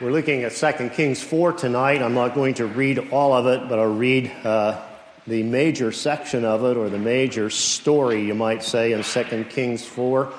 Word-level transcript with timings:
We're 0.00 0.12
looking 0.12 0.44
at 0.44 0.52
2 0.52 0.90
Kings 0.90 1.20
4 1.24 1.54
tonight. 1.54 2.02
I'm 2.02 2.14
not 2.14 2.32
going 2.32 2.54
to 2.54 2.66
read 2.66 3.10
all 3.10 3.32
of 3.32 3.48
it, 3.48 3.68
but 3.68 3.80
I'll 3.80 3.92
read 3.92 4.30
uh, 4.44 4.80
the 5.26 5.42
major 5.42 5.90
section 5.90 6.44
of 6.44 6.62
it, 6.62 6.76
or 6.76 6.88
the 6.88 7.00
major 7.00 7.50
story, 7.50 8.24
you 8.24 8.36
might 8.36 8.62
say, 8.62 8.92
in 8.92 9.02
2 9.02 9.46
Kings 9.50 9.84
4. 9.84 10.32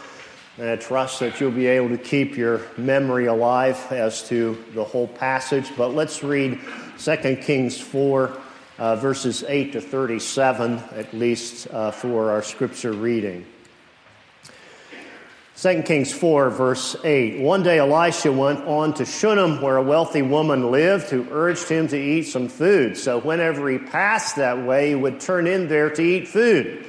And 0.59 0.69
I 0.69 0.77
trust 0.77 1.19
that 1.19 1.41
you'll 1.41 1.51
be 1.51 1.67
able 1.67 1.89
to 1.89 1.97
keep 1.97 2.37
your 2.37 2.61
memory 2.77 3.25
alive 3.25 3.85
as 3.91 4.25
to 4.29 4.63
the 4.73 4.85
whole 4.85 5.09
passage. 5.09 5.69
But 5.75 5.89
let's 5.89 6.23
read 6.23 6.57
2 6.97 7.17
Kings 7.41 7.77
4, 7.81 8.37
uh, 8.77 8.95
verses 8.95 9.43
8 9.45 9.73
to 9.73 9.81
37, 9.81 10.77
at 10.95 11.13
least 11.13 11.67
uh, 11.69 11.91
for 11.91 12.31
our 12.31 12.43
scripture 12.43 12.93
reading. 12.93 13.45
2 15.61 15.81
Kings 15.81 16.13
4, 16.13 16.51
verse 16.51 16.95
8. 17.03 17.41
One 17.41 17.63
day 17.63 17.79
Elisha 17.79 18.31
went 18.31 18.65
on 18.65 18.93
to 18.93 19.03
Shunem, 19.03 19.61
where 19.61 19.75
a 19.75 19.83
wealthy 19.83 20.21
woman 20.21 20.71
lived, 20.71 21.09
who 21.09 21.27
urged 21.29 21.67
him 21.67 21.89
to 21.89 21.99
eat 21.99 22.27
some 22.27 22.47
food. 22.47 22.95
So 22.95 23.19
whenever 23.19 23.69
he 23.69 23.77
passed 23.77 24.37
that 24.37 24.63
way, 24.65 24.89
he 24.89 24.95
would 24.95 25.19
turn 25.19 25.47
in 25.47 25.67
there 25.67 25.89
to 25.89 26.01
eat 26.01 26.29
food. 26.29 26.85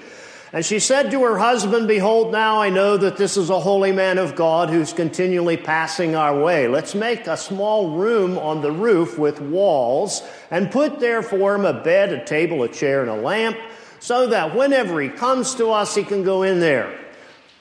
And 0.52 0.64
she 0.64 0.78
said 0.78 1.10
to 1.10 1.20
her 1.24 1.36
husband, 1.36 1.88
Behold, 1.88 2.30
now 2.30 2.60
I 2.60 2.70
know 2.70 2.96
that 2.96 3.16
this 3.16 3.36
is 3.36 3.50
a 3.50 3.58
holy 3.58 3.90
man 3.90 4.18
of 4.18 4.36
God 4.36 4.70
who's 4.70 4.92
continually 4.92 5.56
passing 5.56 6.14
our 6.14 6.40
way. 6.40 6.68
Let's 6.68 6.94
make 6.94 7.26
a 7.26 7.36
small 7.36 7.96
room 7.96 8.38
on 8.38 8.60
the 8.60 8.70
roof 8.70 9.18
with 9.18 9.40
walls, 9.40 10.22
and 10.48 10.70
put 10.70 11.00
there 11.00 11.22
for 11.22 11.56
him 11.56 11.64
a 11.64 11.82
bed, 11.82 12.12
a 12.12 12.24
table, 12.24 12.62
a 12.62 12.68
chair, 12.68 13.00
and 13.00 13.10
a 13.10 13.20
lamp, 13.20 13.56
so 13.98 14.28
that 14.28 14.54
whenever 14.54 15.00
he 15.00 15.08
comes 15.08 15.56
to 15.56 15.72
us, 15.72 15.96
he 15.96 16.04
can 16.04 16.22
go 16.22 16.44
in 16.44 16.60
there. 16.60 16.99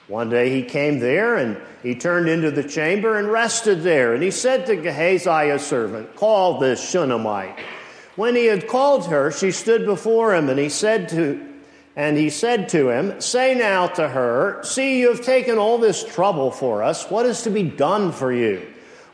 One 0.09 0.29
day 0.29 0.49
he 0.49 0.63
came 0.63 0.99
there 0.99 1.37
and 1.37 1.55
he 1.83 1.93
turned 1.93 2.27
into 2.27 2.49
the 2.49 2.63
chamber 2.63 3.17
and 3.17 3.31
rested 3.31 3.83
there. 3.83 4.13
And 4.13 4.23
he 4.23 4.31
said 4.31 4.65
to 4.65 4.75
Gehazi, 4.75 5.57
servant, 5.59 6.15
Call 6.15 6.59
this 6.59 6.89
Shunammite. 6.89 7.57
When 8.15 8.35
he 8.35 8.47
had 8.47 8.67
called 8.67 9.05
her, 9.07 9.31
she 9.31 9.51
stood 9.51 9.85
before 9.85 10.35
him, 10.35 10.49
and 10.49 10.59
he 10.59 10.67
said 10.67 11.09
to 11.09 11.45
and 11.95 12.17
he 12.17 12.29
said 12.29 12.69
to 12.69 12.89
him, 12.89 13.19
Say 13.19 13.55
now 13.55 13.87
to 13.87 14.07
her, 14.07 14.63
See, 14.63 14.99
you 14.99 15.09
have 15.09 15.21
taken 15.21 15.57
all 15.57 15.77
this 15.77 16.03
trouble 16.03 16.49
for 16.49 16.81
us. 16.81 17.09
What 17.09 17.25
is 17.25 17.43
to 17.43 17.49
be 17.49 17.63
done 17.63 18.11
for 18.11 18.31
you? 18.31 18.65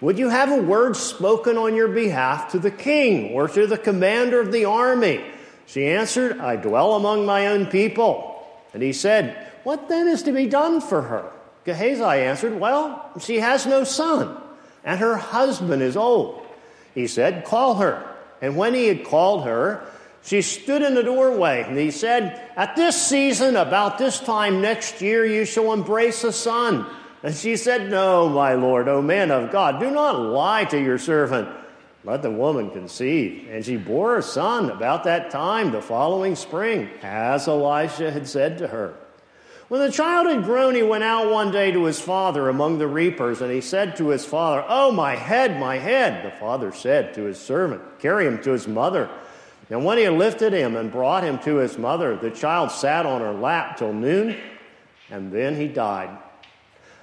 Would 0.02 0.20
you 0.20 0.30
have 0.30 0.52
a 0.52 0.62
word 0.62 0.96
spoken 0.96 1.58
on 1.58 1.76
your 1.76 1.88
behalf 1.88 2.52
to 2.52 2.60
the 2.60 2.72
king 2.72 3.34
or 3.34 3.48
to 3.48 3.66
the 3.66 3.78
commander 3.78 4.40
of 4.40 4.52
the 4.52 4.66
army? 4.66 5.24
She 5.66 5.88
answered, 5.88 6.40
I 6.40 6.58
dwell 6.58 6.94
among 6.94 7.26
my 7.26 7.48
own 7.48 7.66
people. 7.66 8.46
And 8.74 8.84
he 8.84 8.94
said, 8.94 9.45
what 9.66 9.90
then 9.90 10.08
is 10.08 10.24
to 10.24 10.32
be 10.32 10.46
done 10.46 10.80
for 10.80 11.02
her? 11.02 11.32
Gehazi 11.66 12.04
answered, 12.04 12.60
Well, 12.60 13.12
she 13.20 13.40
has 13.40 13.66
no 13.66 13.84
son, 13.84 14.38
and 14.84 15.00
her 15.00 15.18
husband 15.18 15.82
is 15.82 15.98
old. 15.98 16.46
He 16.94 17.08
said, 17.08 17.46
Call 17.46 17.76
her. 17.76 18.16
And 18.42 18.56
when 18.56 18.76
he 18.76 18.88
had 18.88 19.04
called 19.04 19.46
her, 19.46 19.84
she 20.24 20.44
stood 20.44 20.84
in 20.84 20.94
the 20.94 21.02
doorway, 21.02 21.64
and 21.68 21.78
he 21.78 21.90
said, 21.90 22.40
At 22.56 22.76
this 22.76 23.02
season, 23.02 23.56
about 23.56 23.98
this 23.98 24.20
time 24.20 24.62
next 24.62 25.02
year, 25.02 25.26
you 25.26 25.46
shall 25.46 25.74
embrace 25.74 26.24
a 26.24 26.32
son. 26.32 26.86
And 27.24 27.34
she 27.34 27.58
said, 27.58 27.90
No, 27.90 28.30
my 28.30 28.54
lord, 28.54 28.88
O 28.88 29.02
man 29.02 29.32
of 29.32 29.52
God, 29.52 29.80
do 29.80 29.90
not 29.90 30.20
lie 30.20 30.66
to 30.66 30.80
your 30.80 31.00
servant. 31.00 31.50
Let 32.04 32.22
the 32.22 32.30
woman 32.30 32.70
conceive. 32.70 33.48
And 33.50 33.66
she 33.66 33.78
bore 33.78 34.18
a 34.18 34.22
son 34.22 34.70
about 34.70 35.06
that 35.06 35.32
time, 35.32 35.72
the 35.72 35.82
following 35.82 36.36
spring, 36.36 36.88
as 37.02 37.48
Elisha 37.48 38.12
had 38.12 38.28
said 38.28 38.60
to 38.60 38.68
her. 38.68 38.94
When 39.68 39.82
the 39.82 39.92
child 39.92 40.28
had 40.28 40.44
grown, 40.44 40.76
he 40.76 40.84
went 40.84 41.04
out 41.04 41.32
one 41.32 41.52
day 41.52 41.72
to 41.72 41.86
his 41.86 42.00
father 42.00 42.50
among 42.50 42.78
the 42.78 42.88
reapers, 42.88 43.42
and 43.42 43.52
he 43.52 43.62
said 43.62 43.96
to 43.96 44.10
his 44.10 44.24
father, 44.24 44.64
Oh, 44.68 44.92
my 44.92 45.16
head, 45.16 45.60
my 45.60 45.80
head. 45.80 46.24
The 46.24 46.38
father 46.38 46.72
said 46.72 47.16
to 47.16 47.24
his 47.24 47.40
servant, 47.40 47.82
Carry 48.00 48.28
him 48.28 48.42
to 48.44 48.52
his 48.52 48.68
mother. 48.68 49.10
And 49.72 49.84
when 49.84 49.98
he 49.98 50.08
lifted 50.08 50.54
him 50.54 50.76
and 50.76 50.92
brought 50.92 51.24
him 51.24 51.40
to 51.40 51.56
his 51.56 51.80
mother, 51.80 52.16
the 52.16 52.30
child 52.30 52.70
sat 52.70 53.08
on 53.08 53.22
her 53.22 53.34
lap 53.34 53.78
till 53.78 53.92
noon, 53.92 54.38
and 55.10 55.32
then 55.32 55.56
he 55.56 55.68
died. 55.68 56.16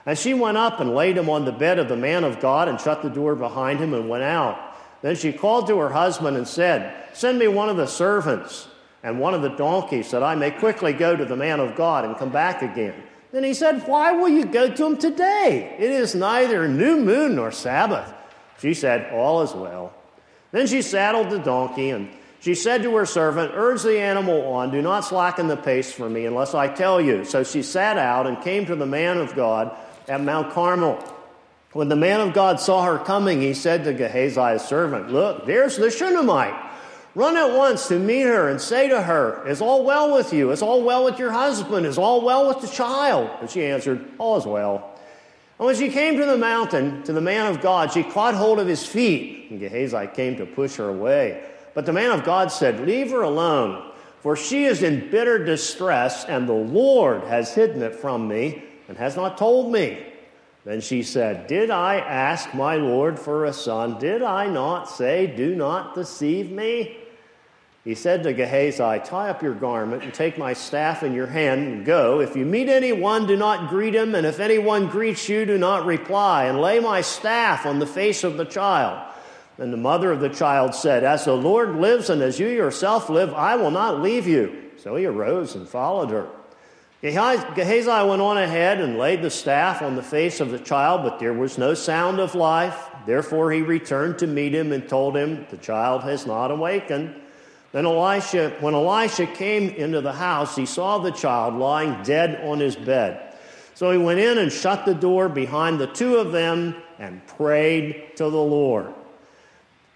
And 0.07 0.17
she 0.17 0.33
went 0.33 0.57
up 0.57 0.79
and 0.79 0.95
laid 0.95 1.17
him 1.17 1.29
on 1.29 1.45
the 1.45 1.53
bed 1.53 1.81
of 1.81 1.89
the 1.89 1.97
man 1.97 2.23
of 2.23 2.39
God 2.39 2.69
and 2.69 2.81
shut 2.81 3.03
the 3.03 3.11
door 3.11 3.35
behind 3.35 3.81
him 3.81 3.93
and 3.93 4.09
went 4.09 4.23
out. 4.23 4.77
Then 5.01 5.17
she 5.17 5.33
called 5.33 5.67
to 5.67 5.79
her 5.79 5.89
husband 5.89 6.37
and 6.37 6.47
said, 6.47 6.95
Send 7.13 7.41
me 7.41 7.49
one 7.49 7.69
of 7.69 7.77
the 7.77 7.87
servants 7.87 8.69
and 9.03 9.19
one 9.19 9.35
of 9.35 9.43
the 9.43 9.49
donkeys 9.49 10.11
that 10.13 10.23
I 10.23 10.35
may 10.35 10.51
quickly 10.51 10.93
go 10.93 11.17
to 11.17 11.25
the 11.25 11.37
man 11.37 11.61
of 11.61 11.75
God 11.75 12.05
and 12.05 12.17
come 12.17 12.31
back 12.31 12.63
again. 12.63 12.95
Then 13.33 13.45
he 13.45 13.55
said, 13.55 13.87
Why 13.87 14.13
will 14.13 14.29
you 14.29 14.45
go 14.45 14.73
to 14.73 14.87
him 14.87 14.97
today? 14.97 15.75
It 15.79 15.91
is 15.91 16.15
neither 16.15 16.69
new 16.69 16.99
moon 16.99 17.35
nor 17.37 17.51
Sabbath. 17.51 18.13
She 18.61 18.75
said, 18.75 19.13
All 19.13 19.43
is 19.43 19.53
well. 19.53 19.93
Then 20.53 20.67
she 20.67 20.83
saddled 20.83 21.31
the 21.31 21.39
donkey, 21.39 21.91
and 21.91 22.11
she 22.41 22.55
said 22.55 22.83
to 22.83 22.95
her 22.97 23.07
servant, 23.07 23.53
Urge 23.55 23.83
the 23.83 23.99
animal 23.99 24.53
on, 24.53 24.71
do 24.71 24.83
not 24.83 25.05
slacken 25.05 25.49
the 25.49 25.57
pace 25.57 25.91
for 25.91 26.09
me 26.09 26.27
unless 26.27 26.55
I 26.55 26.69
tell 26.69 27.01
you. 27.01 27.25
So 27.25 27.43
she 27.43 27.63
sat 27.63 27.97
out 27.97 28.27
and 28.27 28.41
came 28.43 28.67
to 28.67 28.77
the 28.77 28.87
man 28.87 29.19
of 29.19 29.35
God 29.35 29.75
at 30.09 30.21
Mount 30.21 30.53
Carmel. 30.53 31.03
When 31.73 31.89
the 31.89 31.97
man 31.97 32.21
of 32.21 32.35
God 32.35 32.61
saw 32.61 32.85
her 32.85 32.99
coming, 32.99 33.41
he 33.41 33.55
said 33.55 33.85
to 33.85 33.95
Gehazi's 33.95 34.63
servant, 34.63 35.11
Look, 35.11 35.47
there's 35.47 35.79
the 35.79 35.91
Shunammite 35.91 36.72
Run 37.15 37.37
at 37.37 37.55
once 37.55 37.89
to 37.89 37.99
meet 37.99 38.23
her 38.23 38.49
and 38.49 38.61
say 38.61 38.89
to 38.89 39.03
her, 39.03 39.47
Is 39.47 39.61
all 39.61 39.85
well 39.85 40.15
with 40.15 40.33
you? 40.33 40.51
Is 40.51 40.63
all 40.63 40.83
well 40.83 41.05
with 41.05 41.19
your 41.19 41.31
husband? 41.31 41.85
Is 41.85 41.99
all 41.99 42.23
well 42.23 42.49
with 42.49 42.61
the 42.61 42.69
child? 42.69 43.31
And 43.41 43.51
she 43.51 43.65
answered, 43.65 44.03
All 44.19 44.39
is 44.39 44.47
well. 44.47 44.99
And 45.59 45.67
when 45.67 45.77
she 45.77 45.91
came 45.91 46.17
to 46.17 46.25
the 46.25 46.39
mountain, 46.39 47.03
to 47.05 47.13
the 47.13 47.21
man 47.21 47.47
of 47.47 47.61
God, 47.61 47.93
she 47.93 48.03
caught 48.03 48.35
hold 48.35 48.59
of 48.59 48.67
his 48.67 48.87
feet. 48.87 49.51
And 49.51 49.61
Gehazi 49.61 50.09
came 50.15 50.37
to 50.37 50.47
push 50.47 50.77
her 50.77 50.89
away. 50.89 51.45
But 51.75 51.85
the 51.85 51.93
man 51.93 52.11
of 52.11 52.25
God 52.25 52.51
said, 52.51 52.81
Leave 52.87 53.11
her 53.11 53.23
alone, 53.23 53.93
for 54.21 54.35
she 54.35 54.65
is 54.65 54.83
in 54.83 55.11
bitter 55.11 55.45
distress, 55.45 56.25
and 56.25 56.49
the 56.49 56.53
Lord 56.55 57.25
has 57.25 57.55
hidden 57.55 57.83
it 57.83 57.95
from 57.95 58.27
me 58.27 58.63
and 58.89 58.97
has 58.97 59.17
not 59.17 59.37
told 59.37 59.71
me. 59.71 60.07
Then 60.65 60.81
she 60.81 61.03
said, 61.03 61.47
Did 61.49 61.71
I 61.71 61.97
ask 61.97 62.55
my 62.55 62.77
Lord 62.77 63.19
for 63.19 63.45
a 63.45 63.53
son? 63.53 63.99
Did 63.99 64.23
I 64.23 64.47
not 64.47 64.89
say, 64.89 65.27
Do 65.27 65.55
not 65.55 65.95
deceive 65.95 66.51
me? 66.51 66.99
He 67.85 67.97
said 67.97 68.23
to 68.23 68.33
Gehazi, 68.33 69.01
Tie 69.05 69.29
up 69.29 69.43
your 69.43 69.55
garment 69.55 70.05
and 70.05 70.15
take 70.15 70.39
my 70.39 70.53
staff 70.53 71.03
in 71.03 71.15
your 71.15 71.27
hand 71.27 71.67
and 71.67 71.85
go. 71.85 72.21
If 72.21 72.37
you 72.37 72.45
meet 72.45 72.69
anyone, 72.69 73.27
do 73.27 73.37
not 73.37 73.71
greet 73.71 73.95
him, 73.95 74.15
and 74.15 74.25
if 74.25 74.39
anyone 74.39 74.87
greets 74.87 75.29
you, 75.29 75.45
do 75.45 75.59
not 75.59 75.85
reply, 75.85 76.45
and 76.45 76.61
lay 76.61 76.79
my 76.79 77.01
staff 77.01 77.67
on 77.67 77.81
the 77.81 77.87
face 77.87 78.23
of 78.23 78.37
the 78.37 78.45
child. 78.45 79.09
And 79.59 79.73
the 79.73 79.79
mother 79.79 80.13
of 80.13 80.21
the 80.21 80.29
child 80.29 80.77
said, 80.77 81.03
As 81.03 81.25
the 81.25 81.37
Lord 81.37 81.75
lives 81.75 82.09
and 82.09 82.23
as 82.23 82.39
you 82.39 82.47
yourself 82.47 83.11
live, 83.11 83.35
I 83.35 83.57
will 83.57 83.73
not 83.73 84.01
leave 84.01 84.29
you. 84.29 84.71
So 84.77 84.95
he 84.95 85.05
arose 85.05 85.57
and 85.57 85.69
followed 85.69 86.11
her. 86.11 86.29
Gehazi 87.03 88.09
went 88.09 88.23
on 88.23 88.39
ahead 88.39 88.81
and 88.81 88.97
laid 88.97 89.23
the 89.23 89.31
staff 89.31 89.83
on 89.83 89.97
the 89.97 90.03
face 90.05 90.39
of 90.39 90.53
the 90.53 90.59
child, 90.59 91.03
but 91.03 91.19
there 91.19 91.33
was 91.33 91.59
no 91.59 91.75
sound 91.75 92.21
of 92.21 92.37
life. 92.37 92.91
Therefore 93.07 93.51
he 93.51 93.61
returned 93.61 94.21
to 94.21 94.29
meet 94.29 94.55
him 94.55 94.71
and 94.71 94.89
told 94.89 95.17
him, 95.17 95.45
The 95.51 95.57
child 95.57 96.05
has 96.05 96.27
not 96.27 96.53
awakened. 96.53 97.17
Then 97.73 97.87
Elisha, 97.87 98.57
when 98.61 98.75
Elisha 98.75 99.27
came 99.27 99.71
into 99.71 100.01
the 100.01 100.13
house, 100.13 100.55
he 100.55 100.65
saw 100.65 100.99
the 100.99 101.11
child 101.11 101.55
lying 101.55 102.01
dead 102.05 102.41
on 102.45 102.61
his 102.61 102.77
bed. 102.77 103.35
So 103.75 103.91
he 103.91 103.99
went 103.99 104.21
in 104.21 104.39
and 104.39 104.53
shut 104.53 104.85
the 104.85 104.95
door 104.95 105.29
behind 105.29 105.81
the 105.81 105.89
two 105.89 106.19
of 106.19 106.31
them 106.31 106.77
and 107.01 107.27
prayed 107.27 108.13
to 108.17 108.25
the 108.25 108.37
Lord. 108.37 108.95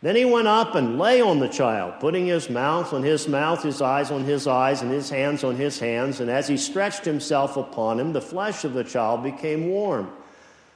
Then 0.02 0.14
he 0.14 0.24
went 0.24 0.46
up 0.46 0.74
and 0.74 0.98
lay 0.98 1.20
on 1.20 1.38
the 1.38 1.48
child, 1.48 1.94
putting 2.00 2.26
his 2.26 2.50
mouth 2.50 2.92
on 2.92 3.02
his 3.02 3.26
mouth, 3.26 3.62
his 3.62 3.80
eyes 3.80 4.10
on 4.10 4.24
his 4.24 4.46
eyes, 4.46 4.82
and 4.82 4.90
his 4.90 5.08
hands 5.08 5.42
on 5.42 5.56
his 5.56 5.78
hands. 5.78 6.20
And 6.20 6.30
as 6.30 6.46
he 6.46 6.56
stretched 6.56 7.04
himself 7.04 7.56
upon 7.56 7.98
him, 7.98 8.12
the 8.12 8.20
flesh 8.20 8.64
of 8.64 8.74
the 8.74 8.84
child 8.84 9.22
became 9.22 9.68
warm. 9.68 10.12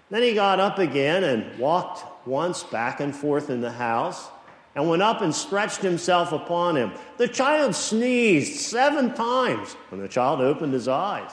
Then 0.08 0.22
he 0.22 0.34
got 0.34 0.58
up 0.58 0.78
again 0.78 1.22
and 1.22 1.58
walked 1.58 2.26
once 2.26 2.64
back 2.64 3.00
and 3.00 3.14
forth 3.14 3.50
in 3.50 3.60
the 3.60 3.70
house 3.70 4.28
and 4.74 4.88
went 4.88 5.02
up 5.02 5.20
and 5.20 5.34
stretched 5.34 5.82
himself 5.82 6.32
upon 6.32 6.76
him. 6.76 6.92
The 7.18 7.28
child 7.28 7.74
sneezed 7.74 8.60
seven 8.60 9.14
times 9.14 9.74
when 9.90 10.00
the 10.00 10.08
child 10.08 10.40
opened 10.40 10.72
his 10.72 10.88
eyes. 10.88 11.30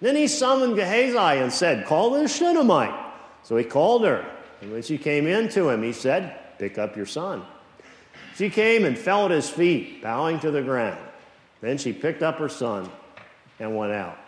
Then 0.00 0.16
he 0.16 0.28
summoned 0.28 0.76
Gehazi 0.76 1.40
and 1.40 1.52
said, 1.52 1.86
Call 1.86 2.10
this 2.10 2.34
Shunammite. 2.34 2.94
So 3.42 3.56
he 3.56 3.64
called 3.64 4.04
her. 4.04 4.24
And 4.60 4.72
when 4.72 4.82
she 4.82 4.96
came 4.96 5.26
in 5.26 5.48
to 5.50 5.68
him, 5.68 5.82
he 5.82 5.92
said, 5.92 6.38
Pick 6.58 6.78
up 6.78 6.96
your 6.96 7.06
son. 7.06 7.44
She 8.36 8.50
came 8.50 8.84
and 8.84 8.96
fell 8.96 9.24
at 9.24 9.30
his 9.30 9.48
feet, 9.48 10.02
bowing 10.02 10.40
to 10.40 10.50
the 10.50 10.62
ground. 10.62 10.98
Then 11.60 11.78
she 11.78 11.92
picked 11.92 12.22
up 12.22 12.38
her 12.38 12.48
son 12.48 12.88
and 13.58 13.76
went 13.76 13.92
out. 13.92 14.18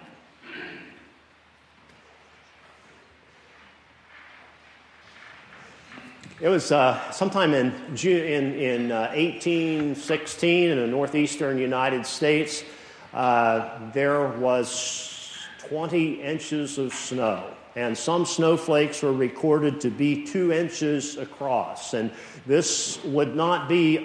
It 6.40 6.48
was 6.48 6.72
uh, 6.72 7.10
sometime 7.10 7.52
in, 7.52 7.66
in, 8.02 8.54
in 8.54 8.92
uh, 8.92 9.12
1816 9.14 10.70
in 10.70 10.78
the 10.78 10.86
northeastern 10.86 11.58
United 11.58 12.06
States. 12.06 12.64
Uh, 13.12 13.90
there 13.92 14.26
was 14.28 15.36
20 15.68 16.22
inches 16.22 16.78
of 16.78 16.94
snow. 16.94 17.54
And 17.76 17.96
some 17.96 18.26
snowflakes 18.26 19.02
were 19.02 19.12
recorded 19.12 19.80
to 19.82 19.90
be 19.90 20.26
two 20.26 20.52
inches 20.52 21.16
across. 21.16 21.94
And 21.94 22.10
this 22.46 23.02
would 23.04 23.36
not 23.36 23.68
be 23.68 23.98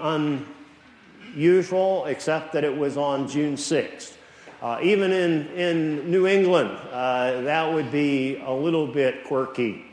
unusual, 1.34 2.06
except 2.06 2.54
that 2.54 2.64
it 2.64 2.78
was 2.78 2.96
on 2.98 3.28
June 3.28 3.56
6th. 3.56 4.14
Uh, 4.62 4.80
even 4.82 5.12
in, 5.12 5.48
in 5.50 6.10
New 6.10 6.28
England, 6.28 6.72
uh, 6.92 7.42
that 7.42 7.74
would 7.74 7.92
be 7.92 8.38
a 8.38 8.52
little 8.52 8.88
bit 8.88 9.24
quirky. 9.26 9.86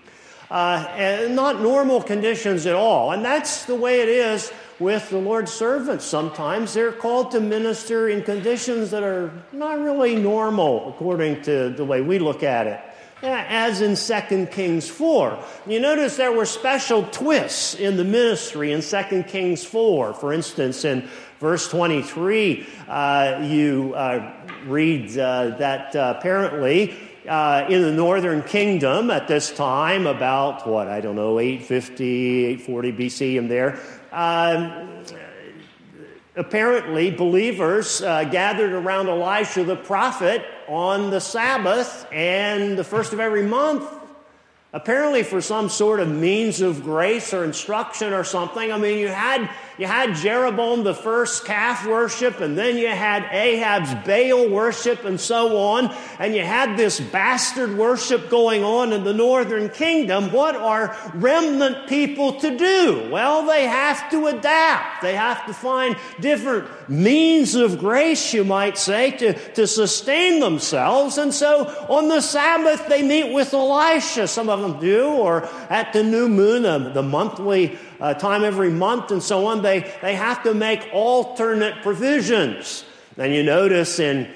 Uh, 0.51 0.87
and 0.97 1.35
not 1.35 1.63
normal 1.63 2.03
conditions 2.03 2.67
at 2.67 2.75
all. 2.75 3.13
And 3.13 3.25
that's 3.25 3.65
the 3.65 3.75
way 3.75 4.03
it 4.03 4.09
is 4.09 4.53
with 4.79 5.09
the 5.09 5.17
Lord's 5.17 5.51
servants. 5.53 6.05
Sometimes 6.05 6.75
they're 6.75 6.93
called 6.93 7.31
to 7.31 7.41
minister 7.41 8.11
in 8.11 8.23
conditions 8.23 8.91
that 8.91 9.03
are 9.03 9.33
not 9.53 9.79
really 9.81 10.15
normal 10.15 10.91
according 10.91 11.41
to 11.43 11.71
the 11.71 11.85
way 11.85 12.03
we 12.03 12.19
look 12.19 12.43
at 12.43 12.67
it. 12.67 12.81
As 13.23 13.81
in 13.81 13.95
2 13.95 14.47
Kings 14.47 14.89
4. 14.89 15.39
You 15.67 15.79
notice 15.79 16.17
there 16.17 16.33
were 16.33 16.45
special 16.45 17.05
twists 17.05 17.75
in 17.75 17.97
the 17.97 18.05
ministry 18.05 18.73
in 18.73 18.83
2 18.83 19.23
Kings 19.29 19.65
4. 19.65 20.15
For 20.15 20.33
instance, 20.33 20.85
in 20.85 21.09
verse 21.39 21.69
23, 21.69 22.67
uh, 22.89 23.41
you 23.43 23.93
uh, 23.95 24.33
read 24.67 25.17
uh, 25.17 25.57
that 25.59 25.95
uh, 25.95 26.15
apparently 26.19 26.97
uh, 27.29 27.67
in 27.69 27.83
the 27.83 27.93
northern 27.93 28.43
kingdom 28.43 29.11
at 29.11 29.29
this 29.29 29.53
time, 29.53 30.09
about 30.09 30.67
what, 30.67 30.89
I 30.89 31.01
don't 31.01 31.15
know, 31.15 31.39
850, 31.39 32.45
840 32.47 32.93
BC, 32.93 33.37
in 33.37 33.47
there, 33.47 33.79
um, 34.11 34.89
apparently 36.35 37.11
believers 37.11 38.03
uh, 38.03 38.25
gathered 38.25 38.73
around 38.73 39.09
Elisha 39.09 39.65
the 39.65 39.77
prophet 39.77 40.45
on 40.73 41.11
the 41.11 41.21
Sabbath 41.21 42.07
and 42.11 42.79
the 42.79 42.85
first 42.85 43.13
of 43.13 43.21
every 43.21 43.43
month 43.43 43.85
apparently 44.73 45.23
for 45.23 45.41
some 45.41 45.69
sort 45.69 46.01
of 46.01 46.09
means 46.09 46.61
of 46.61 46.83
grace 46.83 47.35
or 47.35 47.45
instruction 47.45 48.13
or 48.13 48.25
something. 48.25 48.73
I 48.73 48.79
mean, 48.79 48.99
you 48.99 49.09
had, 49.09 49.51
you 49.79 49.87
had 49.87 50.15
Jeroboam 50.15 50.85
the 50.85 50.95
first 50.95 51.45
calf 51.45 51.87
worship, 51.87 52.41
and 52.41 52.57
then 52.57 52.77
you 52.77 52.89
had 52.89 53.25
Ahab's 53.33 53.95
Baal 54.07 54.49
worship, 54.49 55.05
and 55.05 55.21
so 55.21 55.57
on, 55.57 55.95
and 56.19 56.35
you 56.35 56.43
had 56.43 56.77
this 56.77 57.01
bastard 57.01 57.77
worship 57.77 58.29
going 58.29 58.65
on 58.65 58.93
in 58.93 59.05
the 59.05 59.15
northern 59.15 59.69
kingdom. 59.71 60.31
What 60.33 60.57
are 60.57 60.97
remnant 61.15 61.89
people 61.89 62.41
to 62.41 62.57
do? 62.57 63.09
Well, 63.11 63.47
they 63.47 63.67
have 63.67 64.11
to 64.11 64.27
adapt. 64.27 65.03
They 65.03 65.15
have 65.15 65.47
to 65.47 65.55
find 65.55 65.97
different 66.21 66.69
means 66.89 67.55
of 67.55 67.79
grace, 67.79 68.35
you 68.35 68.45
might 68.45 68.77
say, 68.77 69.13
to, 69.13 69.33
to 69.55 69.67
sustain 69.67 70.41
themselves. 70.41 71.19
And 71.19 71.33
so 71.33 71.67
on 71.89 72.09
the 72.09 72.21
Sabbath, 72.21 72.87
they 72.89 73.03
meet 73.03 73.33
with 73.33 73.55
Elisha. 73.55 74.29
Some 74.29 74.49
of 74.49 74.61
them 74.61 74.81
do, 74.81 75.09
or 75.09 75.49
at 75.71 75.93
the 75.93 76.03
new 76.03 76.29
moon, 76.29 76.67
uh, 76.67 76.79
the 76.91 77.03
monthly 77.03 77.79
uh, 78.03 78.15
time 78.15 78.43
every 78.43 78.71
month, 78.71 79.13
and 79.13 79.23
so 79.23 79.47
on. 79.47 79.63
They, 79.63 79.89
they 80.03 80.17
have 80.17 80.43
to 80.43 80.53
make 80.53 80.91
alternate 80.93 81.83
provisions. 81.83 82.85
And 83.17 83.33
you 83.33 83.45
notice 83.45 84.01
in 84.01 84.29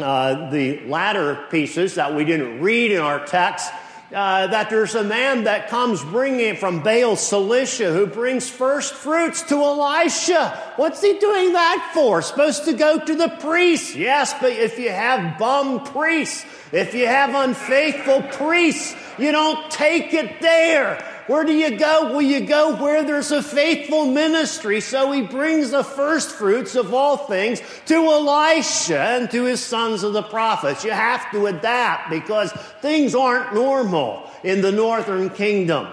uh, 0.00 0.50
the 0.50 0.80
latter 0.86 1.44
pieces 1.50 1.96
that 1.96 2.14
we 2.14 2.24
didn't 2.24 2.62
read 2.62 2.92
in 2.92 3.00
our 3.00 3.24
text, 3.26 3.70
uh, 4.12 4.46
that 4.46 4.70
there's 4.70 4.94
a 4.94 5.04
man 5.04 5.44
that 5.44 5.68
comes 5.68 6.02
bringing 6.04 6.56
from 6.56 6.82
Baal-shalishah 6.82 7.92
who 7.92 8.06
brings 8.06 8.48
first 8.48 8.94
fruits 8.94 9.42
to 9.42 9.56
Elisha. 9.56 10.72
What's 10.76 11.02
he 11.02 11.18
doing 11.18 11.52
that 11.52 11.90
for? 11.92 12.22
Supposed 12.22 12.64
to 12.64 12.72
go 12.72 12.98
to 12.98 13.14
the 13.14 13.28
priest. 13.40 13.96
Yes, 13.96 14.32
but 14.40 14.52
if 14.52 14.78
you 14.78 14.90
have 14.90 15.38
bum 15.38 15.84
priests, 15.84 16.46
if 16.72 16.94
you 16.94 17.06
have 17.06 17.34
unfaithful 17.34 18.22
priests, 18.22 18.96
you 19.18 19.30
don't 19.30 19.70
take 19.70 20.14
it 20.14 20.40
there. 20.40 21.04
Where 21.26 21.44
do 21.44 21.54
you 21.54 21.78
go? 21.78 22.12
Well, 22.12 22.22
you 22.22 22.40
go 22.40 22.76
where 22.76 23.02
there's 23.02 23.32
a 23.32 23.42
faithful 23.42 24.06
ministry. 24.06 24.80
So 24.80 25.10
he 25.10 25.22
brings 25.22 25.70
the 25.70 25.82
first 25.82 26.30
fruits 26.30 26.74
of 26.74 26.92
all 26.92 27.16
things 27.16 27.62
to 27.86 27.94
Elisha 27.94 28.98
and 28.98 29.30
to 29.30 29.44
his 29.44 29.62
sons 29.62 30.02
of 30.02 30.12
the 30.12 30.22
prophets. 30.22 30.84
You 30.84 30.90
have 30.90 31.30
to 31.30 31.46
adapt 31.46 32.10
because 32.10 32.52
things 32.82 33.14
aren't 33.14 33.54
normal 33.54 34.28
in 34.42 34.60
the 34.60 34.72
northern 34.72 35.30
kingdom. 35.30 35.88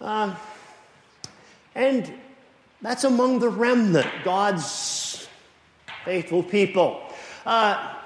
Uh, 0.00 0.34
and 1.74 2.10
that's 2.80 3.04
among 3.04 3.40
the 3.40 3.50
remnant, 3.50 4.08
God's 4.24 5.28
faithful 6.06 6.42
people. 6.42 7.02
Uh, 7.44 7.99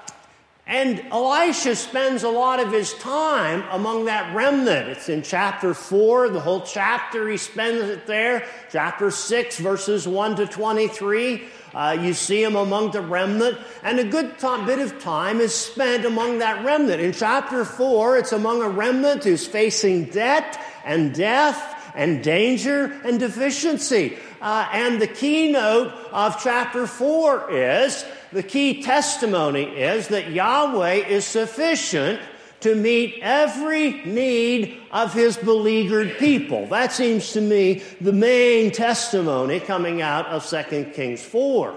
and 0.67 0.99
Elisha 1.11 1.75
spends 1.75 2.23
a 2.23 2.29
lot 2.29 2.59
of 2.59 2.71
his 2.71 2.93
time 2.95 3.63
among 3.69 4.05
that 4.05 4.35
remnant. 4.35 4.89
It's 4.89 5.09
in 5.09 5.21
chapter 5.21 5.75
4, 5.75 6.29
the 6.29 6.39
whole 6.39 6.61
chapter, 6.61 7.29
he 7.29 7.37
spends 7.37 7.87
it 7.87 8.07
there. 8.07 8.47
Chapter 8.71 9.11
6, 9.11 9.59
verses 9.59 10.07
1 10.07 10.37
to 10.37 10.47
23, 10.47 11.43
uh, 11.75 11.97
you 12.01 12.13
see 12.15 12.41
him 12.41 12.55
among 12.55 12.91
the 12.91 13.01
remnant. 13.01 13.59
And 13.83 13.99
a 13.99 14.05
good 14.05 14.39
bit 14.65 14.79
of 14.79 14.99
time 14.99 15.39
is 15.39 15.53
spent 15.53 16.03
among 16.03 16.39
that 16.39 16.65
remnant. 16.65 16.99
In 16.99 17.13
chapter 17.13 17.63
4, 17.63 18.17
it's 18.17 18.31
among 18.31 18.63
a 18.63 18.69
remnant 18.69 19.23
who's 19.23 19.45
facing 19.45 20.05
debt 20.05 20.59
and 20.83 21.13
death 21.13 21.73
and 21.93 22.23
danger 22.23 22.85
and 23.05 23.19
deficiency. 23.19 24.17
Uh, 24.41 24.67
and 24.71 24.99
the 24.99 25.07
keynote 25.07 25.93
of 26.11 26.41
chapter 26.41 26.87
4 26.87 27.51
is 27.51 28.03
the 28.31 28.43
key 28.43 28.81
testimony 28.81 29.63
is 29.63 30.07
that 30.09 30.31
Yahweh 30.31 31.07
is 31.07 31.25
sufficient 31.25 32.19
to 32.61 32.75
meet 32.75 33.19
every 33.21 34.03
need 34.05 34.81
of 34.91 35.13
his 35.13 35.37
beleaguered 35.37 36.17
people. 36.17 36.65
That 36.67 36.91
seems 36.91 37.31
to 37.33 37.41
me 37.41 37.83
the 38.01 38.13
main 38.13 38.71
testimony 38.71 39.59
coming 39.59 40.01
out 40.01 40.25
of 40.27 40.45
2 40.45 40.91
Kings 40.95 41.23
4. 41.23 41.75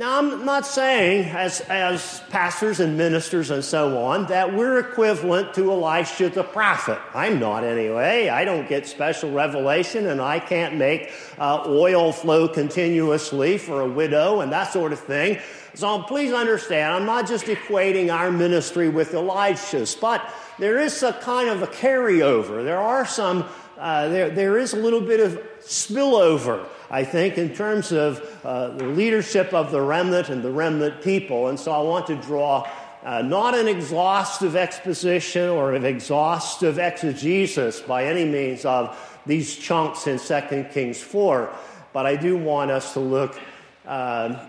Now, 0.00 0.16
I'm 0.16 0.46
not 0.46 0.64
saying, 0.64 1.28
as, 1.28 1.60
as 1.60 2.22
pastors 2.30 2.80
and 2.80 2.96
ministers 2.96 3.50
and 3.50 3.62
so 3.62 4.02
on, 4.02 4.28
that 4.28 4.54
we're 4.54 4.78
equivalent 4.78 5.52
to 5.56 5.70
Elisha 5.70 6.30
the 6.30 6.42
prophet. 6.42 6.98
I'm 7.12 7.38
not 7.38 7.64
anyway. 7.64 8.30
I 8.30 8.46
don't 8.46 8.66
get 8.66 8.86
special 8.86 9.30
revelation, 9.30 10.06
and 10.06 10.18
I 10.18 10.38
can't 10.38 10.76
make 10.76 11.12
uh, 11.36 11.64
oil 11.66 12.12
flow 12.12 12.48
continuously 12.48 13.58
for 13.58 13.82
a 13.82 13.86
widow 13.86 14.40
and 14.40 14.50
that 14.52 14.72
sort 14.72 14.94
of 14.94 15.00
thing. 15.00 15.38
So 15.74 16.02
please 16.04 16.32
understand, 16.32 16.94
I'm 16.94 17.04
not 17.04 17.28
just 17.28 17.44
equating 17.44 18.10
our 18.10 18.32
ministry 18.32 18.88
with 18.88 19.12
Elisha's, 19.12 19.94
but 19.94 20.26
there 20.58 20.78
is 20.78 21.02
a 21.02 21.12
kind 21.12 21.50
of 21.50 21.60
a 21.60 21.66
carryover. 21.66 22.64
There 22.64 22.80
are 22.80 23.04
some, 23.06 23.44
uh, 23.80 24.08
there, 24.08 24.30
there 24.30 24.58
is 24.58 24.72
a 24.72 24.76
little 24.76 25.00
bit 25.00 25.20
of 25.20 25.40
spillover 25.60 26.66
I 26.90 27.04
think, 27.04 27.38
in 27.38 27.54
terms 27.54 27.92
of 27.92 28.20
uh, 28.44 28.70
the 28.70 28.84
leadership 28.84 29.54
of 29.54 29.70
the 29.70 29.80
remnant 29.80 30.28
and 30.28 30.42
the 30.42 30.50
remnant 30.50 31.02
people. 31.02 31.46
And 31.46 31.58
so 31.58 31.70
I 31.70 31.80
want 31.82 32.08
to 32.08 32.16
draw 32.16 32.68
uh, 33.04 33.22
not 33.22 33.54
an 33.54 33.68
exhaustive 33.68 34.56
exposition 34.56 35.48
or 35.48 35.74
an 35.74 35.84
exhaustive 35.84 36.80
exegesis 36.80 37.80
by 37.80 38.06
any 38.06 38.24
means 38.24 38.64
of 38.64 38.98
these 39.24 39.56
chunks 39.56 40.08
in 40.08 40.18
2 40.18 40.64
Kings 40.72 41.00
4, 41.00 41.54
but 41.92 42.06
I 42.06 42.16
do 42.16 42.36
want 42.36 42.72
us 42.72 42.92
to 42.94 43.00
look 43.00 43.38
uh, 43.86 44.46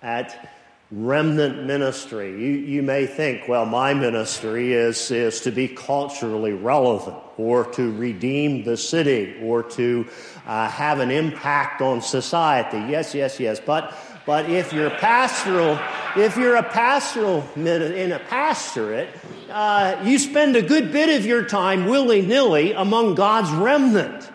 at 0.00 0.53
remnant 0.90 1.64
ministry. 1.64 2.30
You, 2.30 2.52
you 2.52 2.82
may 2.82 3.06
think, 3.06 3.48
well, 3.48 3.66
my 3.66 3.94
ministry 3.94 4.72
is, 4.72 5.10
is 5.10 5.40
to 5.40 5.50
be 5.50 5.68
culturally 5.68 6.52
relevant 6.52 7.16
or 7.36 7.64
to 7.72 7.92
redeem 7.92 8.64
the 8.64 8.76
city 8.76 9.36
or 9.42 9.62
to 9.62 10.06
uh, 10.46 10.68
have 10.68 11.00
an 11.00 11.10
impact 11.10 11.80
on 11.82 12.00
society. 12.00 12.78
Yes, 12.90 13.14
yes, 13.14 13.40
yes. 13.40 13.60
But, 13.60 13.94
but 14.26 14.48
if 14.48 14.72
you're 14.72 14.90
pastoral, 14.90 15.78
if 16.16 16.36
you're 16.36 16.56
a 16.56 16.62
pastoral 16.62 17.42
in 17.56 18.12
a 18.12 18.20
pastorate, 18.20 19.08
uh, 19.50 20.00
you 20.04 20.18
spend 20.18 20.54
a 20.54 20.62
good 20.62 20.92
bit 20.92 21.18
of 21.18 21.26
your 21.26 21.44
time 21.44 21.86
willy 21.86 22.22
nilly 22.22 22.72
among 22.72 23.14
God's 23.14 23.50
remnant. 23.50 24.30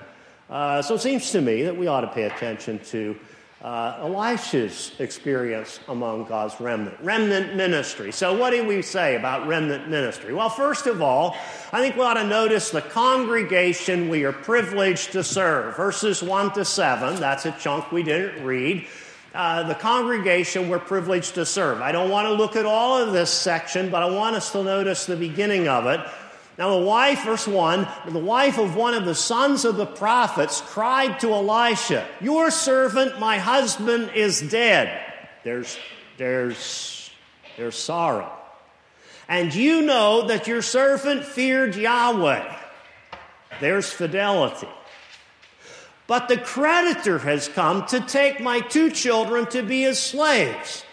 Uh, 0.49 0.81
so 0.81 0.95
it 0.95 1.01
seems 1.01 1.31
to 1.31 1.41
me 1.41 1.63
that 1.63 1.77
we 1.77 1.85
ought 1.85 2.01
to 2.01 2.07
pay 2.07 2.23
attention 2.23 2.79
to 2.79 3.15
uh, 3.61 3.97
Elisha's 4.01 4.93
experience 4.99 5.81
among 5.89 6.23
God's 6.25 6.59
remnant. 6.61 6.95
Remnant 7.01 7.55
ministry. 7.55 8.11
So, 8.11 8.37
what 8.37 8.51
do 8.51 8.65
we 8.65 8.81
say 8.81 9.17
about 9.17 9.47
remnant 9.47 9.89
ministry? 9.89 10.33
Well, 10.33 10.49
first 10.49 10.87
of 10.87 11.01
all, 11.01 11.35
I 11.73 11.81
think 11.81 11.95
we 11.95 12.01
ought 12.01 12.13
to 12.13 12.23
notice 12.23 12.69
the 12.69 12.81
congregation 12.81 14.07
we 14.07 14.23
are 14.23 14.31
privileged 14.31 15.11
to 15.11 15.23
serve. 15.23 15.75
Verses 15.75 16.23
1 16.23 16.53
to 16.53 16.63
7, 16.63 17.19
that's 17.19 17.45
a 17.45 17.51
chunk 17.51 17.91
we 17.91 18.03
didn't 18.03 18.45
read. 18.45 18.87
Uh, 19.35 19.61
the 19.63 19.75
congregation 19.75 20.69
we're 20.69 20.79
privileged 20.79 21.35
to 21.35 21.45
serve. 21.45 21.81
I 21.81 21.91
don't 21.91 22.09
want 22.09 22.27
to 22.27 22.33
look 22.33 22.55
at 22.55 22.65
all 22.65 22.97
of 22.97 23.13
this 23.13 23.29
section, 23.29 23.91
but 23.91 24.01
I 24.01 24.09
want 24.09 24.35
us 24.35 24.51
to 24.53 24.63
notice 24.63 25.05
the 25.05 25.15
beginning 25.15 25.67
of 25.67 25.85
it. 25.85 25.99
Now, 26.59 26.77
the 26.77 26.85
wife, 26.85 27.23
verse 27.23 27.47
1, 27.47 27.87
the 28.09 28.19
wife 28.19 28.57
of 28.57 28.75
one 28.75 28.93
of 28.93 29.05
the 29.05 29.15
sons 29.15 29.63
of 29.63 29.77
the 29.77 29.85
prophets 29.85 30.59
cried 30.59 31.21
to 31.21 31.31
Elisha, 31.31 32.05
Your 32.19 32.51
servant, 32.51 33.17
my 33.17 33.37
husband, 33.37 34.11
is 34.13 34.41
dead. 34.41 35.01
There's, 35.45 35.79
there's, 36.17 37.11
there's 37.55 37.77
sorrow. 37.77 38.29
And 39.29 39.55
you 39.55 39.83
know 39.83 40.27
that 40.27 40.47
your 40.47 40.61
servant 40.61 41.23
feared 41.23 41.77
Yahweh. 41.77 42.57
There's 43.61 43.89
fidelity. 43.89 44.67
But 46.07 46.27
the 46.27 46.37
creditor 46.37 47.19
has 47.19 47.47
come 47.47 47.85
to 47.85 48.01
take 48.01 48.41
my 48.41 48.59
two 48.59 48.91
children 48.91 49.45
to 49.51 49.61
be 49.61 49.83
his 49.83 49.97
slaves. 49.97 50.83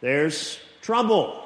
There's 0.00 0.58
trouble. 0.80 1.42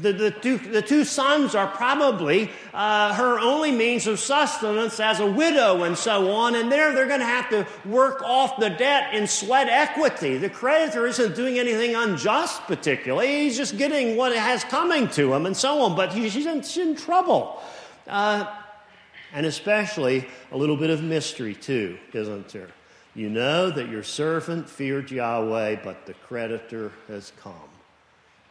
The, 0.00 0.12
the, 0.12 0.30
two, 0.32 0.58
the 0.58 0.82
two 0.82 1.04
sons 1.04 1.54
are 1.54 1.68
probably 1.68 2.50
uh, 2.72 3.14
her 3.14 3.38
only 3.38 3.70
means 3.70 4.08
of 4.08 4.18
sustenance 4.18 4.98
as 4.98 5.20
a 5.20 5.30
widow 5.30 5.84
and 5.84 5.96
so 5.96 6.32
on, 6.32 6.56
and 6.56 6.70
there 6.70 6.92
they're 6.92 7.06
going 7.06 7.20
to 7.20 7.26
have 7.26 7.48
to 7.50 7.66
work 7.84 8.20
off 8.22 8.58
the 8.58 8.70
debt 8.70 9.14
in 9.14 9.28
sweat 9.28 9.68
equity. 9.68 10.36
The 10.36 10.50
creditor 10.50 11.06
isn't 11.06 11.36
doing 11.36 11.60
anything 11.60 11.94
unjust, 11.94 12.62
particularly. 12.62 13.44
He's 13.44 13.56
just 13.56 13.78
getting 13.78 14.16
what 14.16 14.34
has 14.34 14.64
coming 14.64 15.08
to 15.10 15.32
him 15.32 15.46
and 15.46 15.56
so 15.56 15.82
on, 15.82 15.94
but 15.94 16.12
she's 16.12 16.44
in, 16.44 16.62
she's 16.62 16.78
in 16.78 16.96
trouble. 16.96 17.62
Uh, 18.08 18.52
and 19.32 19.46
especially 19.46 20.26
a 20.52 20.56
little 20.56 20.76
bit 20.76 20.90
of 20.90 21.02
mystery, 21.02 21.54
too, 21.54 21.98
isn't 22.12 22.48
there? 22.48 22.70
You 23.14 23.30
know 23.30 23.70
that 23.70 23.88
your 23.88 24.02
servant 24.02 24.68
feared 24.68 25.10
Yahweh, 25.10 25.84
but 25.84 26.06
the 26.06 26.14
creditor 26.14 26.92
has 27.06 27.32
come. 27.40 27.54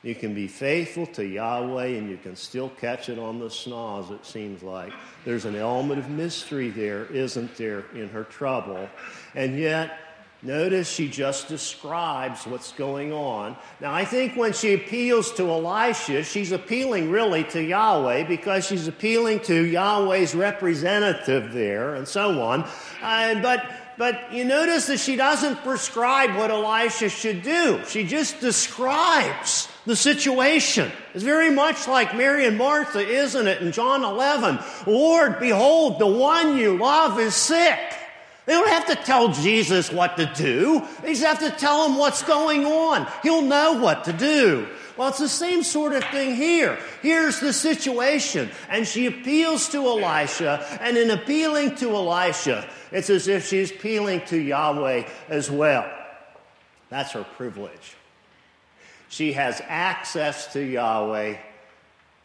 You 0.03 0.13
can 0.13 0.33
be 0.33 0.47
faithful 0.47 1.05
to 1.07 1.25
Yahweh 1.25 1.85
and 1.85 2.09
you 2.09 2.17
can 2.17 2.35
still 2.35 2.69
catch 2.69 3.07
it 3.07 3.17
on 3.17 3.39
the 3.39 3.47
snaz, 3.47 4.11
it 4.11 4.25
seems 4.25 4.61
like. 4.61 4.91
There's 5.23 5.45
an 5.45 5.55
element 5.55 5.99
of 5.99 6.09
mystery 6.09 6.69
there, 6.69 7.05
isn't 7.05 7.55
there, 7.55 7.85
in 7.95 8.09
her 8.09 8.25
trouble. 8.25 8.89
And 9.33 9.57
yet, 9.57 9.97
Notice 10.45 10.89
she 10.89 11.07
just 11.07 11.47
describes 11.47 12.45
what's 12.45 12.73
going 12.73 13.13
on. 13.13 13.55
Now, 13.79 13.93
I 13.93 14.03
think 14.03 14.35
when 14.35 14.51
she 14.51 14.73
appeals 14.73 15.31
to 15.35 15.49
Elisha, 15.49 16.25
she's 16.25 16.51
appealing 16.51 17.09
really 17.09 17.45
to 17.45 17.63
Yahweh 17.63 18.27
because 18.27 18.65
she's 18.65 18.89
appealing 18.89 19.39
to 19.43 19.63
Yahweh's 19.63 20.35
representative 20.35 21.53
there 21.53 21.95
and 21.95 22.05
so 22.05 22.41
on. 22.41 22.67
Uh, 23.01 23.41
but, 23.41 23.65
but 23.97 24.33
you 24.33 24.43
notice 24.43 24.87
that 24.87 24.99
she 24.99 25.15
doesn't 25.15 25.63
prescribe 25.63 26.35
what 26.35 26.51
Elisha 26.51 27.07
should 27.07 27.41
do, 27.41 27.81
she 27.87 28.03
just 28.03 28.41
describes 28.41 29.69
the 29.85 29.95
situation. 29.95 30.91
It's 31.13 31.23
very 31.23 31.51
much 31.51 31.87
like 31.87 32.15
Mary 32.15 32.45
and 32.45 32.57
Martha, 32.57 32.99
isn't 32.99 33.47
it, 33.47 33.61
in 33.61 33.71
John 33.71 34.03
11? 34.03 34.59
Lord, 34.87 35.39
behold, 35.39 35.99
the 35.99 36.07
one 36.07 36.57
you 36.57 36.77
love 36.77 37.19
is 37.19 37.35
sick. 37.35 37.79
They 38.45 38.53
don't 38.53 38.67
have 38.67 38.87
to 38.87 38.95
tell 38.95 39.29
Jesus 39.29 39.91
what 39.91 40.17
to 40.17 40.25
do. 40.35 40.85
They 41.01 41.13
just 41.13 41.23
have 41.23 41.39
to 41.39 41.51
tell 41.57 41.85
him 41.85 41.97
what's 41.97 42.23
going 42.23 42.65
on. 42.65 43.07
He'll 43.23 43.41
know 43.41 43.73
what 43.73 44.03
to 44.05 44.13
do. 44.13 44.67
Well, 44.97 45.09
it's 45.09 45.19
the 45.19 45.29
same 45.29 45.63
sort 45.63 45.93
of 45.93 46.03
thing 46.05 46.35
here. 46.35 46.77
Here's 47.01 47.39
the 47.39 47.53
situation. 47.53 48.51
And 48.69 48.85
she 48.85 49.05
appeals 49.05 49.69
to 49.69 49.77
Elisha, 49.77 50.65
and 50.81 50.97
in 50.97 51.09
appealing 51.09 51.75
to 51.75 51.95
Elisha, 51.95 52.67
it's 52.91 53.09
as 53.09 53.27
if 53.27 53.47
she's 53.47 53.71
appealing 53.71 54.21
to 54.27 54.37
Yahweh 54.37 55.07
as 55.29 55.49
well. 55.49 55.89
That's 56.89 57.13
her 57.13 57.23
privilege. 57.23 57.95
She 59.13 59.33
has 59.33 59.61
access 59.67 60.51
to 60.53 60.59
Yahweh 60.59 61.37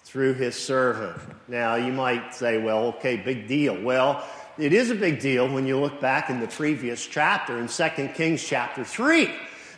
through 0.04 0.32
his 0.32 0.54
servant. 0.56 1.20
Now, 1.46 1.74
you 1.74 1.92
might 1.92 2.34
say, 2.34 2.56
well, 2.56 2.86
okay, 2.96 3.18
big 3.18 3.46
deal. 3.46 3.78
Well, 3.82 4.26
it 4.56 4.72
is 4.72 4.90
a 4.90 4.94
big 4.94 5.20
deal 5.20 5.46
when 5.52 5.66
you 5.66 5.78
look 5.78 6.00
back 6.00 6.30
in 6.30 6.40
the 6.40 6.46
previous 6.46 7.04
chapter 7.04 7.58
in 7.58 7.68
2 7.68 8.08
Kings 8.14 8.42
chapter 8.42 8.84
3. 8.84 9.30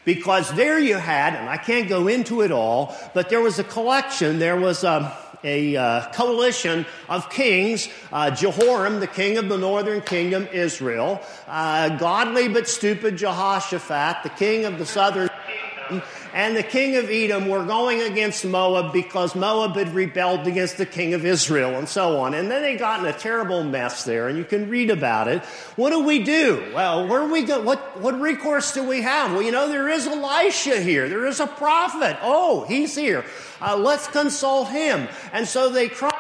Because 0.05 0.53
there 0.55 0.79
you 0.79 0.99
had, 0.99 1.35
and 1.35 1.49
I 1.49 1.57
can't 1.57 1.89
go 1.89 2.07
into 2.07 2.43
it 2.43 2.53
all, 2.53 2.97
but 3.13 3.29
there 3.29 3.41
was 3.41 3.59
a 3.59 3.65
collection, 3.65 4.39
there 4.39 4.57
was 4.57 4.85
a, 4.85 5.13
a 5.43 5.77
uh, 5.77 6.13
coalition 6.13 6.87
of 7.09 7.29
kings 7.29 7.89
uh, 8.13 8.31
Jehoram, 8.31 9.01
the 9.01 9.09
king 9.09 9.37
of 9.37 9.49
the 9.49 9.59
northern 9.59 10.01
kingdom, 10.01 10.47
Israel, 10.53 11.21
uh, 11.49 11.89
godly 11.99 12.47
but 12.47 12.69
stupid 12.69 13.17
Jehoshaphat, 13.17 14.23
the 14.23 14.31
king 14.31 14.65
of 14.65 14.79
the 14.79 14.87
southern 14.87 15.29
kingdom, 15.29 16.03
and 16.33 16.57
the 16.57 16.63
king 16.63 16.97
of 16.97 17.11
Edom 17.11 17.49
were 17.49 17.65
going 17.65 18.01
against 18.03 18.45
Moab 18.45 18.93
because 18.93 19.35
Moab 19.35 19.77
had 19.77 19.95
rebelled 19.95 20.47
against 20.47 20.79
the 20.79 20.87
king 20.87 21.15
of 21.15 21.25
Israel 21.25 21.77
and 21.77 21.89
so 21.89 22.19
on. 22.21 22.35
And 22.35 22.51
then 22.51 22.63
they 22.63 22.77
got 22.77 23.01
in 23.01 23.07
a 23.07 23.13
terrible 23.13 23.65
mess 23.65 24.05
there, 24.05 24.29
and 24.29 24.39
you 24.39 24.45
can 24.45 24.69
read 24.69 24.91
about 24.91 25.29
it. 25.29 25.45
What 25.77 25.91
do 25.91 26.01
we 26.01 26.23
do? 26.23 26.73
Well, 26.75 27.09
where 27.09 27.21
do 27.21 27.33
we 27.33 27.43
go? 27.43 27.61
What, 27.61 28.01
what 28.01 28.21
recourse 28.21 28.73
do 28.73 28.85
we 28.85 29.03
have? 29.03 29.33
Well, 29.33 29.43
you 29.43 29.53
know, 29.53 29.69
there 29.69 29.89
is 29.89 30.07
Elisha 30.07 30.81
here. 30.81 31.09
There 31.09 31.27
is 31.27 31.41
a 31.41 31.47
prophet. 31.47 32.17
Oh, 32.23 32.65
he's 32.67 32.95
here. 32.95 33.25
Uh, 33.61 33.77
let's 33.77 34.07
consult 34.09 34.69
him. 34.69 35.09
And 35.33 35.47
so 35.47 35.71
they 35.71 35.89
tried 35.89 36.11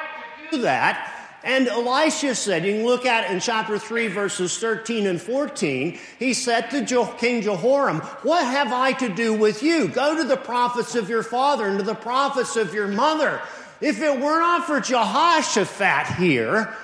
to 0.50 0.57
do 0.57 0.62
that. 0.62 1.20
And 1.42 1.68
Elisha 1.68 2.35
said, 2.35 2.66
you 2.66 2.75
can 2.75 2.85
look 2.85 3.06
at 3.06 3.25
it 3.25 3.30
in 3.30 3.40
chapter 3.40 3.78
3, 3.78 4.09
verses 4.09 4.59
13 4.59 5.06
and 5.06 5.20
14. 5.20 5.99
He 6.18 6.35
said 6.35 6.70
to 6.70 7.14
King 7.18 7.40
Jehoram, 7.40 8.00
What 8.23 8.44
have 8.44 8.73
I 8.73 8.92
to 8.94 9.09
do 9.09 9.32
with 9.32 9.62
you? 9.62 9.88
Go 9.88 10.16
to 10.16 10.25
the 10.25 10.37
prophets 10.37 10.94
of 10.94 11.09
your 11.09 11.23
father 11.23 11.66
and 11.66 11.78
to 11.78 11.85
the 11.85 11.94
prophets 11.94 12.56
of 12.56 12.75
your 12.75 12.88
mother. 12.88 13.40
If 13.80 14.02
it 14.02 14.20
were 14.20 14.38
not 14.38 14.66
for 14.66 14.80
Jehoshaphat 14.80 16.16
here, 16.18 16.75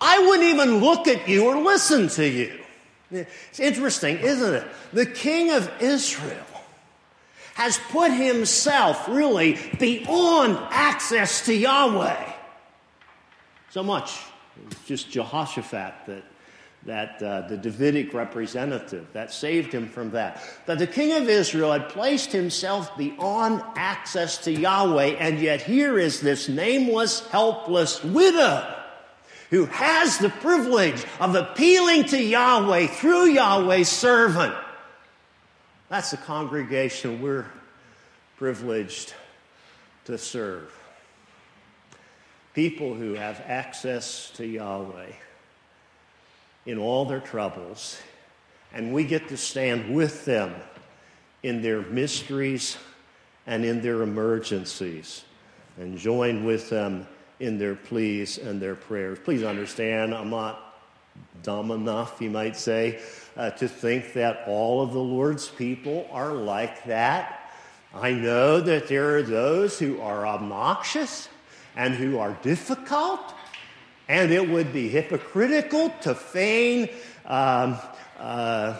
I 0.00 0.18
wouldn't 0.18 0.48
even 0.48 0.80
look 0.80 1.06
at 1.06 1.28
you 1.28 1.46
or 1.46 1.62
listen 1.62 2.08
to 2.08 2.28
you. 2.28 2.52
It's 3.12 3.60
interesting, 3.60 4.18
isn't 4.18 4.54
it? 4.54 4.64
The 4.92 5.06
king 5.06 5.52
of 5.52 5.70
Israel 5.80 6.44
has 7.54 7.78
put 7.90 8.10
himself 8.10 9.06
really 9.08 9.56
beyond 9.78 10.58
access 10.70 11.46
to 11.46 11.54
Yahweh 11.54 12.33
so 13.74 13.82
much. 13.82 14.20
Just 14.86 15.10
Jehoshaphat 15.10 15.94
that, 16.06 16.22
that 16.86 17.20
uh, 17.20 17.48
the 17.48 17.56
Davidic 17.56 18.14
representative, 18.14 19.04
that 19.14 19.32
saved 19.32 19.72
him 19.72 19.88
from 19.88 20.12
that. 20.12 20.40
That 20.66 20.78
the 20.78 20.86
king 20.86 21.10
of 21.10 21.28
Israel 21.28 21.72
had 21.72 21.88
placed 21.88 22.30
himself 22.30 22.96
beyond 22.96 23.64
access 23.74 24.38
to 24.44 24.52
Yahweh, 24.52 25.16
and 25.18 25.40
yet 25.40 25.60
here 25.60 25.98
is 25.98 26.20
this 26.20 26.48
nameless, 26.48 27.26
helpless 27.30 28.04
widow 28.04 28.72
who 29.50 29.66
has 29.66 30.18
the 30.18 30.30
privilege 30.30 31.04
of 31.18 31.34
appealing 31.34 32.04
to 32.04 32.22
Yahweh 32.22 32.86
through 32.86 33.26
Yahweh's 33.30 33.88
servant. 33.88 34.54
That's 35.88 36.12
the 36.12 36.16
congregation 36.18 37.20
we're 37.20 37.46
privileged 38.36 39.14
to 40.04 40.16
serve 40.16 40.72
people 42.54 42.94
who 42.94 43.14
have 43.14 43.42
access 43.46 44.30
to 44.36 44.46
Yahweh 44.46 45.12
in 46.66 46.78
all 46.78 47.04
their 47.04 47.20
troubles, 47.20 48.00
and 48.72 48.94
we 48.94 49.04
get 49.04 49.28
to 49.28 49.36
stand 49.36 49.94
with 49.94 50.24
them 50.24 50.54
in 51.42 51.60
their 51.60 51.82
mysteries 51.82 52.78
and 53.46 53.64
in 53.64 53.82
their 53.82 54.02
emergencies 54.02 55.24
and 55.76 55.98
join 55.98 56.44
with 56.44 56.70
them 56.70 57.06
in 57.40 57.58
their 57.58 57.74
pleas 57.74 58.38
and 58.38 58.60
their 58.60 58.76
prayers. 58.76 59.18
Please 59.24 59.42
understand, 59.42 60.14
I'm 60.14 60.30
not 60.30 60.80
dumb 61.42 61.70
enough, 61.70 62.20
you 62.20 62.30
might 62.30 62.56
say, 62.56 63.00
uh, 63.36 63.50
to 63.50 63.68
think 63.68 64.12
that 64.14 64.44
all 64.46 64.80
of 64.80 64.92
the 64.92 65.00
Lord's 65.00 65.48
people 65.48 66.08
are 66.12 66.32
like 66.32 66.84
that. 66.84 67.50
I 67.92 68.12
know 68.12 68.60
that 68.60 68.88
there 68.88 69.16
are 69.16 69.22
those 69.22 69.78
who 69.78 70.00
are 70.00 70.26
obnoxious 70.26 71.28
and 71.76 71.94
who 71.94 72.18
are 72.18 72.36
difficult, 72.42 73.34
and 74.08 74.32
it 74.32 74.48
would 74.48 74.72
be 74.72 74.88
hypocritical 74.88 75.90
to 76.02 76.14
feign 76.14 76.88
um, 77.26 77.78
uh, 78.18 78.76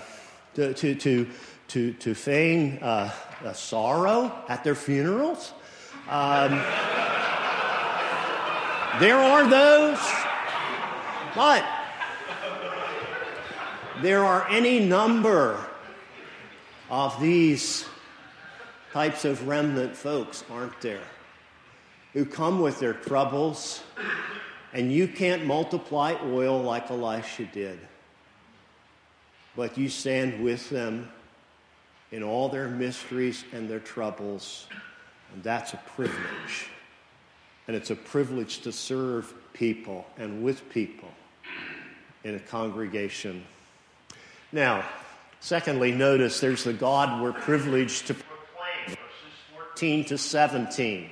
to, 0.54 0.72
to, 0.74 0.94
to, 0.94 1.26
to, 1.68 1.92
to 1.94 2.14
feign 2.14 2.78
uh, 2.80 3.10
sorrow 3.52 4.32
at 4.48 4.62
their 4.64 4.74
funerals. 4.74 5.52
Um, 6.08 6.52
there 9.00 9.16
are 9.16 9.48
those, 9.48 9.98
but 11.34 11.64
there 14.02 14.24
are 14.24 14.46
any 14.48 14.80
number 14.86 15.58
of 16.90 17.20
these 17.20 17.86
types 18.92 19.24
of 19.24 19.48
remnant 19.48 19.96
folks, 19.96 20.44
aren't 20.50 20.80
there? 20.80 21.02
Who 22.14 22.24
come 22.24 22.60
with 22.60 22.78
their 22.78 22.94
troubles, 22.94 23.82
and 24.72 24.90
you 24.92 25.06
can't 25.06 25.44
multiply 25.44 26.14
oil 26.24 26.62
like 26.62 26.90
Elisha 26.90 27.44
did. 27.44 27.78
But 29.56 29.76
you 29.76 29.88
stand 29.88 30.42
with 30.42 30.70
them 30.70 31.10
in 32.12 32.22
all 32.22 32.48
their 32.48 32.68
mysteries 32.68 33.44
and 33.52 33.68
their 33.68 33.80
troubles, 33.80 34.66
and 35.32 35.42
that's 35.42 35.74
a 35.74 35.80
privilege. 35.94 36.68
And 37.66 37.76
it's 37.76 37.90
a 37.90 37.96
privilege 37.96 38.60
to 38.60 38.72
serve 38.72 39.34
people 39.52 40.06
and 40.16 40.44
with 40.44 40.68
people 40.70 41.08
in 42.22 42.34
a 42.36 42.40
congregation. 42.40 43.44
Now, 44.52 44.84
secondly, 45.40 45.90
notice 45.92 46.40
there's 46.40 46.64
the 46.64 46.72
God 46.72 47.22
we're 47.22 47.32
privileged 47.32 48.06
to 48.08 48.14
proclaim, 48.14 48.86
verses 48.86 48.98
14 49.56 50.04
to 50.06 50.18
17, 50.18 51.10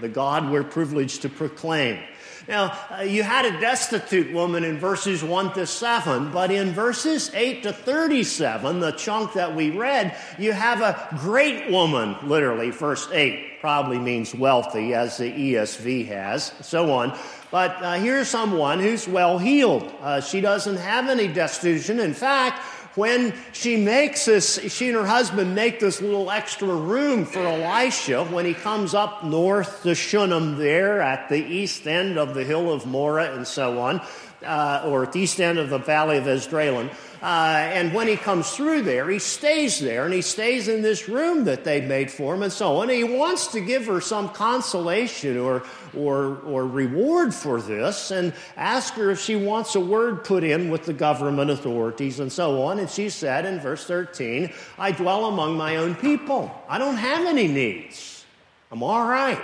the 0.00 0.08
God 0.08 0.50
we're 0.50 0.64
privileged 0.64 1.22
to 1.22 1.28
proclaim. 1.28 1.98
Now, 2.46 2.78
uh, 2.90 3.02
you 3.02 3.22
had 3.22 3.46
a 3.46 3.58
destitute 3.58 4.32
woman 4.34 4.64
in 4.64 4.78
verses 4.78 5.24
1 5.24 5.54
to 5.54 5.66
7, 5.66 6.30
but 6.30 6.50
in 6.50 6.72
verses 6.72 7.30
8 7.32 7.62
to 7.62 7.72
37, 7.72 8.80
the 8.80 8.90
chunk 8.92 9.32
that 9.32 9.56
we 9.56 9.70
read, 9.70 10.14
you 10.38 10.52
have 10.52 10.82
a 10.82 11.08
great 11.20 11.70
woman, 11.70 12.16
literally, 12.22 12.70
verse 12.70 13.08
8 13.10 13.60
probably 13.60 13.98
means 13.98 14.34
wealthy, 14.34 14.92
as 14.92 15.16
the 15.16 15.32
ESV 15.32 16.06
has, 16.08 16.52
so 16.60 16.92
on. 16.92 17.16
But 17.50 17.82
uh, 17.82 17.94
here's 17.94 18.28
someone 18.28 18.78
who's 18.78 19.08
well 19.08 19.38
heeled. 19.38 19.90
Uh, 20.02 20.20
she 20.20 20.42
doesn't 20.42 20.76
have 20.76 21.08
any 21.08 21.28
destitution. 21.28 21.98
In 21.98 22.12
fact, 22.12 22.60
when 22.94 23.34
she 23.52 23.76
makes 23.76 24.26
this, 24.26 24.60
she 24.72 24.88
and 24.88 24.96
her 24.96 25.06
husband 25.06 25.54
make 25.54 25.80
this 25.80 26.00
little 26.00 26.30
extra 26.30 26.68
room 26.68 27.24
for 27.24 27.40
Elisha 27.40 28.24
when 28.24 28.44
he 28.44 28.54
comes 28.54 28.94
up 28.94 29.24
north 29.24 29.82
to 29.82 29.94
Shunem 29.94 30.56
there 30.58 31.00
at 31.00 31.28
the 31.28 31.44
east 31.44 31.86
end 31.86 32.18
of 32.18 32.34
the 32.34 32.44
hill 32.44 32.72
of 32.72 32.86
Moreh 32.86 33.34
and 33.34 33.46
so 33.46 33.80
on, 33.80 34.00
uh, 34.44 34.82
or 34.86 35.02
at 35.02 35.12
the 35.12 35.20
east 35.20 35.40
end 35.40 35.58
of 35.58 35.70
the 35.70 35.78
valley 35.78 36.18
of 36.18 36.24
Esdraelon. 36.24 36.90
Uh, 37.24 37.70
and 37.72 37.94
when 37.94 38.06
he 38.06 38.16
comes 38.16 38.50
through 38.50 38.82
there, 38.82 39.08
he 39.08 39.18
stays 39.18 39.80
there 39.80 40.04
and 40.04 40.12
he 40.12 40.20
stays 40.20 40.68
in 40.68 40.82
this 40.82 41.08
room 41.08 41.44
that 41.44 41.64
they 41.64 41.80
made 41.80 42.10
for 42.10 42.34
him 42.34 42.42
and 42.42 42.52
so 42.52 42.76
on. 42.76 42.90
And 42.90 42.98
he 42.98 43.02
wants 43.02 43.46
to 43.48 43.60
give 43.62 43.86
her 43.86 44.02
some 44.02 44.28
consolation 44.28 45.38
or, 45.38 45.62
or, 45.96 46.36
or 46.40 46.66
reward 46.66 47.32
for 47.32 47.62
this 47.62 48.10
and 48.10 48.34
ask 48.58 48.92
her 48.94 49.10
if 49.10 49.20
she 49.20 49.36
wants 49.36 49.74
a 49.74 49.80
word 49.80 50.22
put 50.22 50.44
in 50.44 50.68
with 50.68 50.84
the 50.84 50.92
government 50.92 51.50
authorities 51.50 52.20
and 52.20 52.30
so 52.30 52.62
on. 52.62 52.78
And 52.78 52.90
she 52.90 53.08
said 53.08 53.46
in 53.46 53.58
verse 53.58 53.86
13, 53.86 54.52
I 54.78 54.92
dwell 54.92 55.24
among 55.24 55.56
my 55.56 55.76
own 55.76 55.94
people. 55.94 56.52
I 56.68 56.76
don't 56.76 56.98
have 56.98 57.24
any 57.24 57.48
needs. 57.48 58.26
I'm 58.70 58.82
all 58.82 59.06
right. 59.06 59.42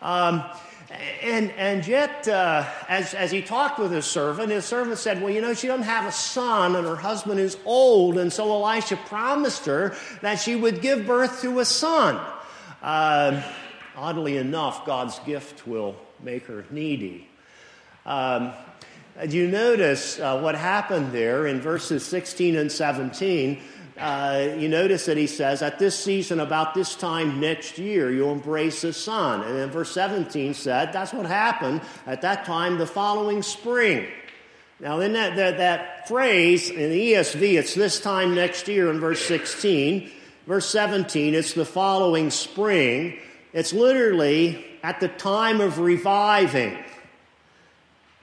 Um, 0.00 0.44
and, 1.22 1.50
and 1.52 1.86
yet, 1.86 2.26
uh, 2.28 2.68
as, 2.88 3.14
as 3.14 3.30
he 3.30 3.42
talked 3.42 3.78
with 3.78 3.92
his 3.92 4.04
servant, 4.04 4.50
his 4.50 4.64
servant 4.64 4.98
said, 4.98 5.22
Well, 5.22 5.32
you 5.32 5.40
know, 5.40 5.54
she 5.54 5.66
doesn't 5.66 5.84
have 5.84 6.06
a 6.06 6.12
son, 6.12 6.76
and 6.76 6.86
her 6.86 6.96
husband 6.96 7.40
is 7.40 7.56
old. 7.64 8.18
And 8.18 8.32
so 8.32 8.50
Elisha 8.50 8.96
promised 8.96 9.66
her 9.66 9.94
that 10.20 10.36
she 10.36 10.56
would 10.56 10.82
give 10.82 11.06
birth 11.06 11.40
to 11.42 11.60
a 11.60 11.64
son. 11.64 12.20
Uh, 12.82 13.42
oddly 13.96 14.36
enough, 14.36 14.84
God's 14.84 15.18
gift 15.20 15.66
will 15.66 15.96
make 16.22 16.46
her 16.46 16.64
needy. 16.70 17.28
Um, 18.04 18.52
you 19.28 19.46
notice 19.46 20.18
uh, 20.18 20.40
what 20.40 20.54
happened 20.54 21.12
there 21.12 21.46
in 21.46 21.60
verses 21.60 22.04
16 22.04 22.56
and 22.56 22.72
17? 22.72 23.60
Uh, 24.02 24.56
you 24.58 24.68
notice 24.68 25.06
that 25.06 25.16
he 25.16 25.28
says, 25.28 25.62
At 25.62 25.78
this 25.78 25.98
season, 25.98 26.40
about 26.40 26.74
this 26.74 26.96
time 26.96 27.38
next 27.38 27.78
year, 27.78 28.10
you'll 28.10 28.32
embrace 28.32 28.82
a 28.82 28.92
son. 28.92 29.42
And 29.42 29.56
then 29.56 29.70
verse 29.70 29.92
17 29.92 30.54
said, 30.54 30.92
That's 30.92 31.12
what 31.12 31.26
happened 31.26 31.82
at 32.06 32.22
that 32.22 32.44
time 32.44 32.78
the 32.78 32.86
following 32.86 33.42
spring. 33.42 34.08
Now, 34.80 34.98
in 34.98 35.12
that, 35.12 35.36
that, 35.36 35.58
that 35.58 36.08
phrase 36.08 36.68
in 36.68 36.90
the 36.90 37.12
ESV, 37.12 37.56
it's 37.56 37.74
this 37.74 38.00
time 38.00 38.34
next 38.34 38.66
year 38.66 38.90
in 38.90 38.98
verse 38.98 39.24
16. 39.24 40.10
Verse 40.48 40.68
17, 40.68 41.36
it's 41.36 41.52
the 41.54 41.64
following 41.64 42.30
spring. 42.30 43.16
It's 43.52 43.72
literally 43.72 44.64
at 44.82 44.98
the 44.98 45.06
time 45.06 45.60
of 45.60 45.78
reviving. 45.78 46.76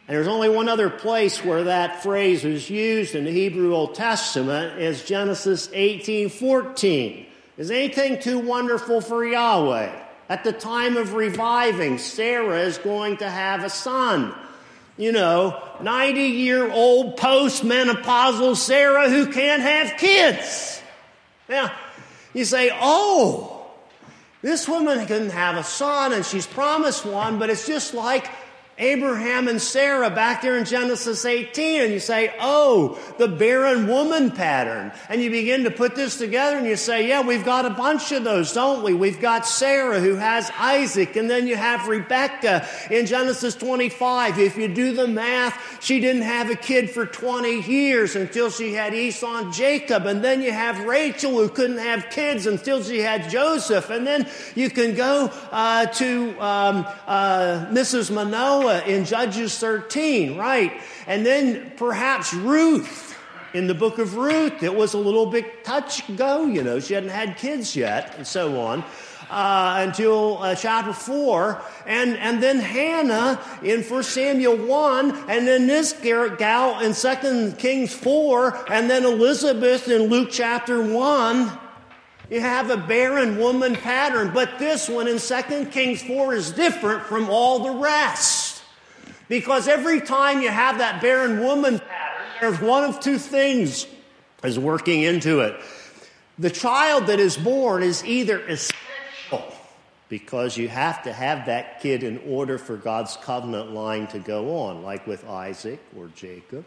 And 0.10 0.16
there's 0.16 0.28
only 0.28 0.50
one 0.50 0.68
other 0.68 0.90
place 0.90 1.46
where 1.46 1.66
that 1.66 2.02
phrase 2.02 2.44
is 2.44 2.68
used 2.68 3.14
in 3.14 3.26
the 3.26 3.32
Hebrew 3.32 3.76
Old 3.76 3.94
Testament 3.94 4.80
is 4.82 5.04
Genesis 5.04 5.70
18:14. 5.72 7.28
Is 7.60 7.70
anything 7.70 8.20
too 8.20 8.40
wonderful 8.40 9.02
for 9.02 9.24
Yahweh? 9.24 9.92
At 10.28 10.44
the 10.44 10.52
time 10.52 10.98
of 10.98 11.14
reviving, 11.14 12.00
Sarah 12.00 12.62
is 12.62 12.80
going 12.80 13.18
to 13.18 13.30
have 13.30 13.64
a 13.64 13.70
son. 13.70 14.34
You 14.98 15.12
know, 15.12 15.62
90 15.80 16.22
year 16.22 16.72
old 16.72 17.20
postmenopausal 17.20 18.56
Sarah 18.56 19.12
who 19.12 19.28
can't 19.28 19.62
have 19.62 19.96
kids. 20.00 20.82
Now, 21.48 21.72
you 22.34 22.46
say, 22.46 22.72
oh, 22.74 23.64
this 24.42 24.68
woman 24.68 25.06
can 25.06 25.30
have 25.30 25.56
a 25.56 25.64
son 25.64 26.14
and 26.14 26.26
she's 26.26 26.48
promised 26.48 27.06
one, 27.06 27.38
but 27.38 27.52
it's 27.52 27.68
just 27.68 27.94
like 27.94 28.28
Abraham 28.80 29.50
and 29.50 29.62
Sarah 29.62 30.10
back 30.10 30.42
there 30.42 30.58
in 30.58 30.64
Genesis 30.64 31.26
18, 31.26 31.82
and 31.82 31.92
you 31.92 32.00
say, 32.00 32.34
oh, 32.40 32.98
the 33.18 33.28
barren 33.28 33.88
woman 33.88 34.32
pattern. 34.32 34.94
And 35.10 35.22
you 35.22 35.30
begin 35.30 35.66
to 35.66 35.72
put 35.72 35.96
this 35.96 36.18
together 36.18 36.58
and 36.58 36.66
you 36.66 36.78
say, 36.78 37.06
yeah, 37.10 37.22
we've 37.22 37.44
got 37.44 37.66
a 37.66 37.72
bunch 37.72 38.14
of 38.14 38.24
those, 38.24 38.54
don't 38.54 38.82
we? 38.82 38.94
We've 38.94 39.20
got 39.20 39.46
Sarah 39.46 40.00
who 40.00 40.16
has 40.16 40.50
Isaac, 40.58 41.18
and 41.18 41.30
then 41.30 41.46
you 41.46 41.58
have 41.58 41.90
Rebecca 41.90 42.66
in 42.90 43.06
Genesis 43.06 43.54
25. 43.56 44.40
If 44.40 44.56
you 44.56 44.70
do 44.70 44.94
the 44.94 45.08
math, 45.08 45.84
she 45.84 46.00
didn't 46.00 46.22
have 46.22 46.50
a 46.50 46.56
kid 46.56 46.90
for 46.90 47.06
20 47.06 47.62
years 47.64 48.16
until 48.16 48.50
she 48.50 48.74
had 48.74 48.94
Esau 48.94 49.40
and 49.40 49.54
Jacob. 49.54 50.06
And 50.06 50.24
then 50.24 50.42
you 50.42 50.54
have 50.54 50.86
Rachel 50.86 51.32
who 51.32 51.50
couldn't 51.50 51.80
have 51.80 52.10
kids 52.10 52.46
until 52.46 52.82
she 52.82 53.00
had 53.00 53.30
Joseph. 53.30 53.90
And 53.90 54.08
then 54.08 54.30
you 54.56 54.70
can 54.70 54.96
go 54.96 55.32
uh, 55.52 55.86
to 55.88 56.30
um, 56.40 56.88
uh, 57.06 57.68
Mrs. 57.72 58.10
Manoah 58.10 58.69
in 58.70 59.06
Judges 59.06 59.58
13, 59.58 60.38
right? 60.38 60.82
And 61.08 61.26
then 61.26 61.72
perhaps 61.78 62.34
Ruth 62.34 63.10
in 63.54 63.68
the 63.68 63.74
book 63.74 63.98
of 63.98 64.16
Ruth. 64.16 64.64
It 64.64 64.74
was 64.74 64.94
a 64.94 64.98
little 64.98 65.26
bit 65.26 65.64
touch 65.64 66.16
go, 66.16 66.46
you 66.46 66.64
know, 66.64 66.80
she 66.80 66.94
hadn't 66.94 67.10
had 67.10 67.38
kids 67.38 67.76
yet, 67.76 68.16
and 68.18 68.26
so 68.26 68.60
on. 68.60 68.84
Uh, 69.30 69.86
until 69.88 70.40
uh, 70.40 70.56
chapter 70.56 70.92
4, 70.92 71.62
and, 71.86 72.18
and 72.18 72.42
then 72.42 72.58
Hannah 72.58 73.40
in 73.62 73.84
1 73.84 74.04
Samuel 74.04 74.58
1, 74.58 75.12
and 75.30 75.48
then 75.48 75.68
this 75.68 75.94
gal 75.94 76.80
in 76.80 76.96
2 76.96 77.56
Kings 77.60 77.94
4, 77.94 78.72
and 78.72 78.90
then 78.90 79.06
Elizabeth 79.06 79.88
in 79.88 80.10
Luke 80.10 80.30
chapter 80.32 80.82
1. 80.82 81.52
You 82.32 82.42
have 82.42 82.72
a 82.72 82.78
barren 82.78 83.38
woman 83.38 83.76
pattern, 83.76 84.32
but 84.34 84.58
this 84.58 84.90
one 84.90 85.08
in 85.08 85.20
2 85.20 85.66
Kings 85.66 86.02
4 86.02 86.34
is 86.34 86.52
different 86.52 87.04
from 87.04 87.30
all 87.30 87.60
the 87.60 87.80
rest. 87.80 88.49
Because 89.30 89.68
every 89.68 90.02
time 90.02 90.42
you 90.42 90.50
have 90.50 90.80
that 90.80 91.02
barren 91.02 91.40
woman 91.40 91.80
pattern, 91.80 92.26
there's 92.42 92.60
one 92.60 92.84
of 92.84 93.00
two 93.00 93.18
things 93.18 93.88
is 94.44 94.58
working 94.58 95.04
into 95.04 95.42
it. 95.42 95.60
The 96.38 96.50
child 96.50 97.08
that 97.08 97.20
is 97.20 97.38
born 97.38 97.84
is 97.84 98.04
either 98.06 98.40
essential 98.48 99.44
because 100.08 100.58
you 100.58 100.68
have 100.68 101.04
to 101.04 101.14
have 101.14 101.46
that 101.46 101.82
kid 101.82 102.04
in 102.04 102.20
order 102.28 102.58
for 102.58 102.76
God's 102.76 103.18
covenant 103.18 103.72
line 103.72 104.08
to 104.08 104.20
go 104.20 104.58
on, 104.58 104.82
like 104.82 105.06
with 105.06 105.28
Isaac 105.28 105.80
or 105.96 106.08
Jacob, 106.16 106.66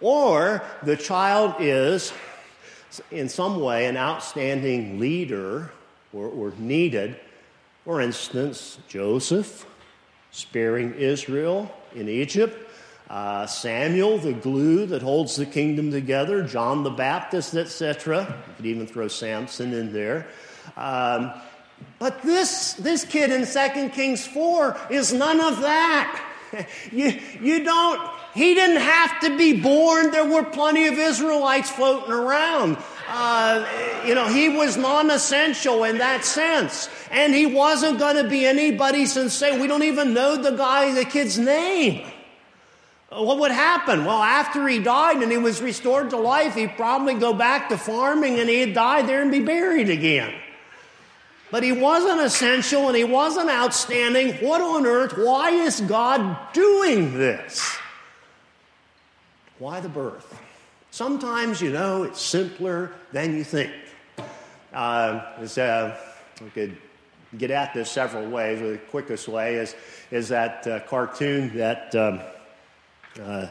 or 0.00 0.62
the 0.82 0.96
child 0.96 1.54
is 1.58 2.12
in 3.10 3.28
some 3.28 3.60
way 3.60 3.86
an 3.86 3.96
outstanding 3.96 4.98
leader 4.98 5.70
or, 6.12 6.26
or 6.26 6.52
needed. 6.58 7.18
For 7.84 8.00
instance, 8.00 8.78
Joseph 8.88 9.64
sparing 10.30 10.94
Israel 10.94 11.72
in 11.94 12.08
Egypt. 12.08 12.56
Uh, 13.10 13.46
Samuel, 13.46 14.18
the 14.18 14.34
glue 14.34 14.84
that 14.86 15.00
holds 15.00 15.36
the 15.36 15.46
kingdom 15.46 15.90
together, 15.90 16.42
John 16.42 16.82
the 16.82 16.90
Baptist, 16.90 17.54
etc. 17.54 18.26
You 18.48 18.54
could 18.56 18.66
even 18.66 18.86
throw 18.86 19.08
Samson 19.08 19.72
in 19.72 19.92
there. 19.92 20.26
Um, 20.76 21.32
but 21.98 22.22
this, 22.22 22.74
this 22.74 23.04
kid 23.04 23.30
in 23.30 23.46
2 23.46 23.88
Kings 23.90 24.26
4 24.26 24.76
is 24.90 25.12
none 25.12 25.40
of 25.40 25.60
that. 25.60 26.24
You, 26.90 27.12
you 27.42 27.62
don't, 27.62 28.00
he 28.32 28.54
didn't 28.54 28.80
have 28.80 29.20
to 29.20 29.36
be 29.36 29.60
born. 29.60 30.10
There 30.10 30.24
were 30.24 30.44
plenty 30.44 30.86
of 30.86 30.94
Israelites 30.94 31.70
floating 31.70 32.10
around. 32.10 32.78
Uh, 33.10 33.66
you 34.04 34.14
know, 34.14 34.28
he 34.28 34.50
was 34.50 34.76
non 34.76 35.10
essential 35.10 35.84
in 35.84 35.98
that 35.98 36.24
sense. 36.24 36.90
And 37.10 37.34
he 37.34 37.46
wasn't 37.46 37.98
going 37.98 38.22
to 38.22 38.28
be 38.28 38.44
anybody 38.44 39.06
sincere. 39.06 39.58
We 39.58 39.66
don't 39.66 39.82
even 39.82 40.12
know 40.12 40.36
the 40.36 40.50
guy, 40.50 40.92
the 40.92 41.06
kid's 41.06 41.38
name. 41.38 42.06
What 43.10 43.38
would 43.38 43.50
happen? 43.50 44.04
Well, 44.04 44.22
after 44.22 44.68
he 44.68 44.80
died 44.80 45.22
and 45.22 45.32
he 45.32 45.38
was 45.38 45.62
restored 45.62 46.10
to 46.10 46.18
life, 46.18 46.54
he'd 46.54 46.76
probably 46.76 47.14
go 47.14 47.32
back 47.32 47.70
to 47.70 47.78
farming 47.78 48.38
and 48.38 48.48
he'd 48.50 48.74
die 48.74 49.00
there 49.00 49.22
and 49.22 49.30
be 49.30 49.40
buried 49.40 49.88
again. 49.88 50.34
But 51.50 51.62
he 51.62 51.72
wasn't 51.72 52.20
essential 52.20 52.88
and 52.88 52.96
he 52.96 53.04
wasn't 53.04 53.48
outstanding. 53.48 54.34
What 54.46 54.60
on 54.60 54.84
earth? 54.84 55.16
Why 55.16 55.48
is 55.50 55.80
God 55.80 56.36
doing 56.52 57.16
this? 57.16 57.78
Why 59.58 59.80
the 59.80 59.88
birth? 59.88 60.38
Sometimes, 60.98 61.60
you 61.60 61.70
know, 61.70 62.02
it's 62.02 62.20
simpler 62.20 62.90
than 63.12 63.36
you 63.36 63.44
think. 63.44 63.70
Uh, 64.74 65.22
uh, 65.56 65.96
we 66.42 66.50
could 66.50 66.76
get 67.36 67.52
at 67.52 67.72
this 67.72 67.88
several 67.88 68.28
ways. 68.28 68.58
The 68.58 68.78
quickest 68.90 69.28
way 69.28 69.54
is, 69.54 69.76
is 70.10 70.26
that 70.30 70.66
uh, 70.66 70.80
cartoon 70.80 71.56
that 71.56 71.94
um, 71.94 72.18
uh, 73.22 73.46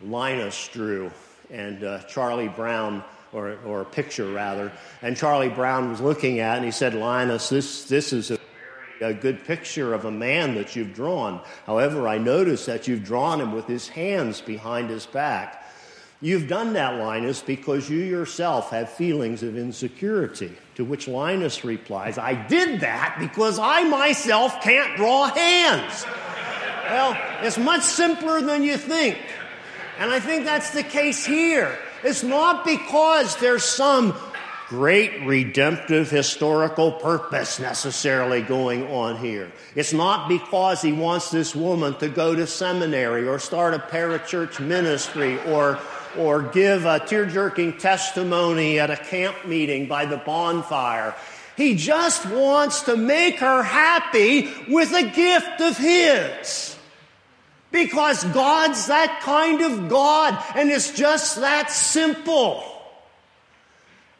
Linus 0.00 0.68
drew, 0.68 1.10
and 1.50 1.82
uh, 1.82 2.04
Charlie 2.04 2.46
Brown 2.46 3.02
or, 3.32 3.58
or 3.66 3.80
a 3.80 3.84
picture 3.84 4.30
rather. 4.30 4.70
And 5.02 5.16
Charlie 5.16 5.48
Brown 5.48 5.90
was 5.90 6.00
looking 6.00 6.38
at 6.38 6.58
and 6.58 6.64
he 6.64 6.70
said, 6.70 6.94
Linus, 6.94 7.48
this, 7.48 7.88
this 7.88 8.12
is 8.12 8.30
a 8.30 8.38
a 9.02 9.14
good 9.14 9.42
picture 9.46 9.94
of 9.94 10.04
a 10.04 10.10
man 10.10 10.54
that 10.56 10.76
you've 10.76 10.92
drawn. 10.92 11.40
However, 11.64 12.06
I 12.06 12.18
notice 12.18 12.66
that 12.66 12.86
you've 12.86 13.02
drawn 13.02 13.40
him 13.40 13.54
with 13.54 13.66
his 13.66 13.88
hands 13.88 14.42
behind 14.42 14.90
his 14.90 15.06
back. 15.06 15.64
You've 16.22 16.48
done 16.48 16.74
that, 16.74 16.98
Linus, 16.98 17.40
because 17.40 17.88
you 17.88 17.98
yourself 17.98 18.70
have 18.70 18.90
feelings 18.90 19.42
of 19.42 19.56
insecurity. 19.56 20.52
To 20.74 20.84
which 20.84 21.08
Linus 21.08 21.64
replies, 21.64 22.18
I 22.18 22.34
did 22.46 22.80
that 22.80 23.16
because 23.18 23.58
I 23.58 23.84
myself 23.84 24.60
can't 24.62 24.96
draw 24.96 25.26
hands. 25.26 26.04
well, 26.90 27.16
it's 27.42 27.56
much 27.56 27.82
simpler 27.82 28.42
than 28.42 28.62
you 28.62 28.76
think. 28.76 29.16
And 29.98 30.10
I 30.10 30.20
think 30.20 30.44
that's 30.44 30.70
the 30.70 30.82
case 30.82 31.24
here. 31.24 31.78
It's 32.02 32.22
not 32.22 32.64
because 32.66 33.36
there's 33.36 33.64
some 33.64 34.14
great 34.68 35.26
redemptive 35.26 36.10
historical 36.10 36.92
purpose 36.92 37.58
necessarily 37.58 38.40
going 38.40 38.86
on 38.86 39.16
here. 39.16 39.50
It's 39.74 39.92
not 39.92 40.28
because 40.28 40.80
he 40.80 40.92
wants 40.92 41.30
this 41.30 41.56
woman 41.56 41.94
to 41.98 42.08
go 42.08 42.34
to 42.34 42.46
seminary 42.46 43.26
or 43.26 43.38
start 43.38 43.74
a 43.74 43.78
parachurch 43.78 44.60
ministry 44.60 45.40
or 45.42 45.78
or 46.16 46.42
give 46.42 46.84
a 46.84 47.00
tear 47.00 47.26
jerking 47.26 47.78
testimony 47.78 48.78
at 48.78 48.90
a 48.90 48.96
camp 48.96 49.46
meeting 49.46 49.86
by 49.86 50.06
the 50.06 50.16
bonfire. 50.16 51.14
He 51.56 51.74
just 51.74 52.26
wants 52.26 52.82
to 52.82 52.96
make 52.96 53.40
her 53.40 53.62
happy 53.62 54.50
with 54.68 54.92
a 54.92 55.02
gift 55.02 55.60
of 55.60 55.76
His. 55.76 56.76
Because 57.72 58.24
God's 58.24 58.86
that 58.86 59.20
kind 59.22 59.60
of 59.60 59.88
God, 59.88 60.42
and 60.56 60.70
it's 60.70 60.92
just 60.92 61.40
that 61.40 61.70
simple. 61.70 62.64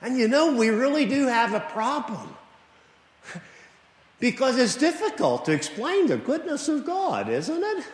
And 0.03 0.19
you 0.19 0.29
know, 0.29 0.55
we 0.55 0.69
really 0.69 1.07
do 1.07 1.27
have 1.27 1.55
a 1.55 1.61
problem. 1.61 2.37
because 4.21 4.59
it's 4.59 4.77
difficult 4.77 5.47
to 5.47 5.53
explain 5.53 6.07
the 6.07 6.17
goodness 6.17 6.69
of 6.69 6.87
God, 6.87 7.29
isn't 7.29 7.63
it? 7.63 7.85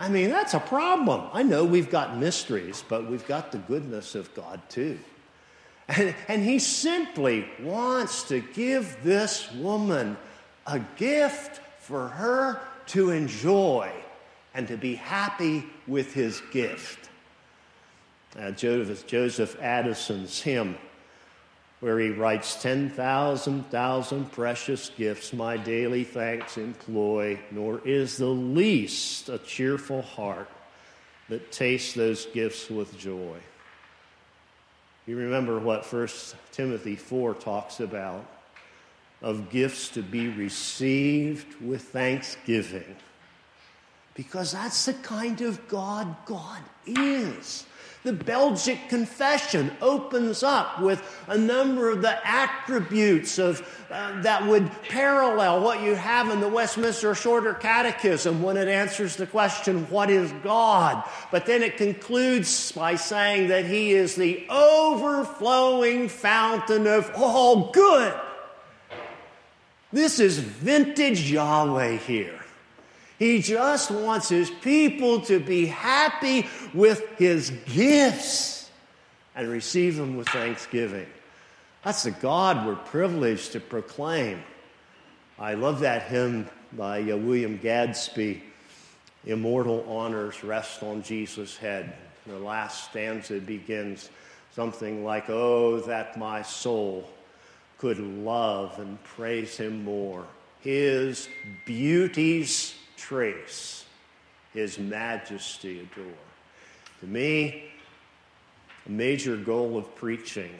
I 0.00 0.08
mean, 0.08 0.30
that's 0.30 0.54
a 0.54 0.60
problem. 0.60 1.28
I 1.34 1.42
know 1.42 1.66
we've 1.66 1.90
got 1.90 2.16
mysteries, 2.16 2.82
but 2.88 3.08
we've 3.08 3.26
got 3.28 3.52
the 3.52 3.58
goodness 3.58 4.14
of 4.14 4.34
God 4.34 4.62
too. 4.70 4.98
And, 5.88 6.14
and 6.26 6.42
he 6.42 6.58
simply 6.58 7.46
wants 7.60 8.22
to 8.24 8.40
give 8.40 8.96
this 9.04 9.52
woman 9.52 10.16
a 10.66 10.78
gift 10.96 11.60
for 11.80 12.08
her 12.08 12.62
to 12.86 13.10
enjoy 13.10 13.92
and 14.54 14.66
to 14.68 14.78
be 14.78 14.94
happy 14.94 15.66
with 15.86 16.14
his 16.14 16.40
gift. 16.50 17.10
Uh, 18.38 18.52
Joseph, 18.52 19.06
Joseph 19.06 19.60
Addison's 19.60 20.40
hymn 20.40 20.78
where 21.80 21.98
he 21.98 22.10
writes, 22.10 22.60
10,000 22.62 23.70
thousand 23.70 24.32
precious 24.32 24.90
gifts 24.90 25.32
my 25.32 25.56
daily 25.56 26.04
thanks 26.04 26.58
employ, 26.58 27.38
nor 27.50 27.80
is 27.86 28.18
the 28.18 28.26
least 28.26 29.28
a 29.28 29.38
cheerful 29.38 30.02
heart 30.02 30.48
that 31.30 31.50
tastes 31.50 31.94
those 31.94 32.26
gifts 32.26 32.68
with 32.68 32.96
joy. 32.98 33.36
You 35.06 35.16
remember 35.16 35.58
what 35.58 35.86
First 35.86 36.36
Timothy 36.52 36.96
4 36.96 37.34
talks 37.34 37.80
about 37.80 38.26
of 39.22 39.50
gifts 39.50 39.88
to 39.90 40.02
be 40.02 40.28
received 40.28 41.60
with 41.60 41.82
thanksgiving. 41.82 42.96
Because 44.14 44.52
that's 44.52 44.84
the 44.86 44.94
kind 44.94 45.40
of 45.40 45.66
God 45.68 46.14
God 46.26 46.62
is. 46.86 47.64
The 48.02 48.12
Belgic 48.14 48.88
Confession 48.88 49.70
opens 49.82 50.42
up 50.42 50.80
with 50.80 51.02
a 51.28 51.36
number 51.36 51.90
of 51.90 52.00
the 52.00 52.26
attributes 52.26 53.38
of, 53.38 53.60
uh, 53.90 54.22
that 54.22 54.46
would 54.46 54.70
parallel 54.88 55.62
what 55.62 55.82
you 55.82 55.94
have 55.94 56.30
in 56.30 56.40
the 56.40 56.48
Westminster 56.48 57.14
Shorter 57.14 57.52
Catechism 57.52 58.42
when 58.42 58.56
it 58.56 58.68
answers 58.68 59.16
the 59.16 59.26
question, 59.26 59.84
What 59.90 60.08
is 60.08 60.32
God? 60.42 61.04
But 61.30 61.44
then 61.44 61.62
it 61.62 61.76
concludes 61.76 62.72
by 62.72 62.94
saying 62.94 63.48
that 63.48 63.66
He 63.66 63.90
is 63.92 64.14
the 64.14 64.46
overflowing 64.48 66.08
fountain 66.08 66.86
of 66.86 67.10
all 67.14 67.70
good. 67.70 68.18
This 69.92 70.20
is 70.20 70.38
vintage 70.38 71.30
Yahweh 71.30 71.96
here. 71.96 72.39
He 73.20 73.42
just 73.42 73.90
wants 73.90 74.30
his 74.30 74.48
people 74.48 75.20
to 75.26 75.38
be 75.38 75.66
happy 75.66 76.48
with 76.72 77.06
his 77.18 77.50
gifts 77.66 78.70
and 79.36 79.46
receive 79.46 79.96
them 79.96 80.16
with 80.16 80.26
thanksgiving. 80.30 81.06
That's 81.84 82.04
the 82.04 82.12
God 82.12 82.66
we're 82.66 82.76
privileged 82.76 83.52
to 83.52 83.60
proclaim. 83.60 84.42
I 85.38 85.52
love 85.52 85.80
that 85.80 86.04
hymn 86.04 86.48
by 86.72 87.02
uh, 87.02 87.16
William 87.18 87.58
Gadsby 87.58 88.42
Immortal 89.26 89.84
honors 89.86 90.42
rest 90.42 90.82
on 90.82 91.02
Jesus' 91.02 91.58
head. 91.58 91.92
The 92.26 92.38
last 92.38 92.88
stanza 92.88 93.38
begins 93.38 94.08
something 94.54 95.04
like, 95.04 95.28
Oh, 95.28 95.80
that 95.80 96.18
my 96.18 96.40
soul 96.40 97.06
could 97.76 97.98
love 97.98 98.78
and 98.78 99.02
praise 99.04 99.58
him 99.58 99.84
more. 99.84 100.24
His 100.60 101.28
beauties 101.66 102.76
trace 103.00 103.84
his 104.52 104.78
majesty 104.78 105.80
adore. 105.80 106.12
To 107.00 107.06
me, 107.06 107.64
a 108.86 108.90
major 108.90 109.36
goal 109.36 109.76
of 109.76 109.94
preaching 109.94 110.52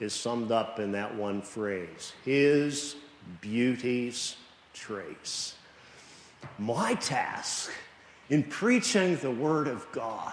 is 0.00 0.12
summed 0.12 0.52
up 0.52 0.78
in 0.78 0.92
that 0.92 1.14
one 1.14 1.40
phrase 1.42 2.12
His 2.24 2.96
beauties 3.40 4.36
trace. 4.74 5.54
My 6.58 6.94
task 6.94 7.70
in 8.28 8.42
preaching 8.42 9.16
the 9.16 9.30
Word 9.30 9.68
of 9.68 9.86
God 9.92 10.32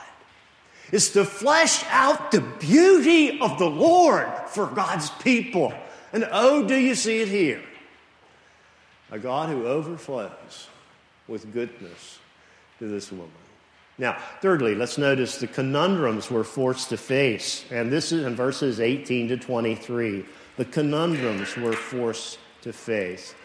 is 0.92 1.12
to 1.12 1.24
flesh 1.24 1.84
out 1.90 2.32
the 2.32 2.42
beauty 2.42 3.40
of 3.40 3.60
the 3.60 3.70
Lord 3.70 4.28
for 4.48 4.66
God's 4.66 5.10
people. 5.12 5.72
And 6.12 6.28
oh, 6.32 6.68
do 6.68 6.76
you 6.76 6.96
see 6.96 7.22
it 7.22 7.28
here? 7.28 7.62
A 9.12 9.20
God 9.20 9.50
who 9.50 9.68
overflows 9.68 10.68
with 11.30 11.54
goodness 11.54 12.20
to 12.80 12.88
this 12.88 13.12
woman. 13.12 13.30
Now, 13.98 14.18
thirdly, 14.42 14.76
let's 14.76 14.98
notice 14.98 15.38
the 15.38 15.48
conundrums 15.48 16.32
we're 16.32 16.46
forced 16.46 16.90
to 16.90 16.98
face. 16.98 17.66
And 17.70 17.92
this 17.92 18.12
is 18.12 18.26
in 18.26 18.36
verses 18.36 18.80
18 18.80 19.28
to 19.28 19.38
23. 19.38 20.26
The 20.56 20.66
conundrums 20.66 21.56
we're 21.58 21.74
forced 21.74 22.40
to 22.62 22.72
face. 22.72 23.36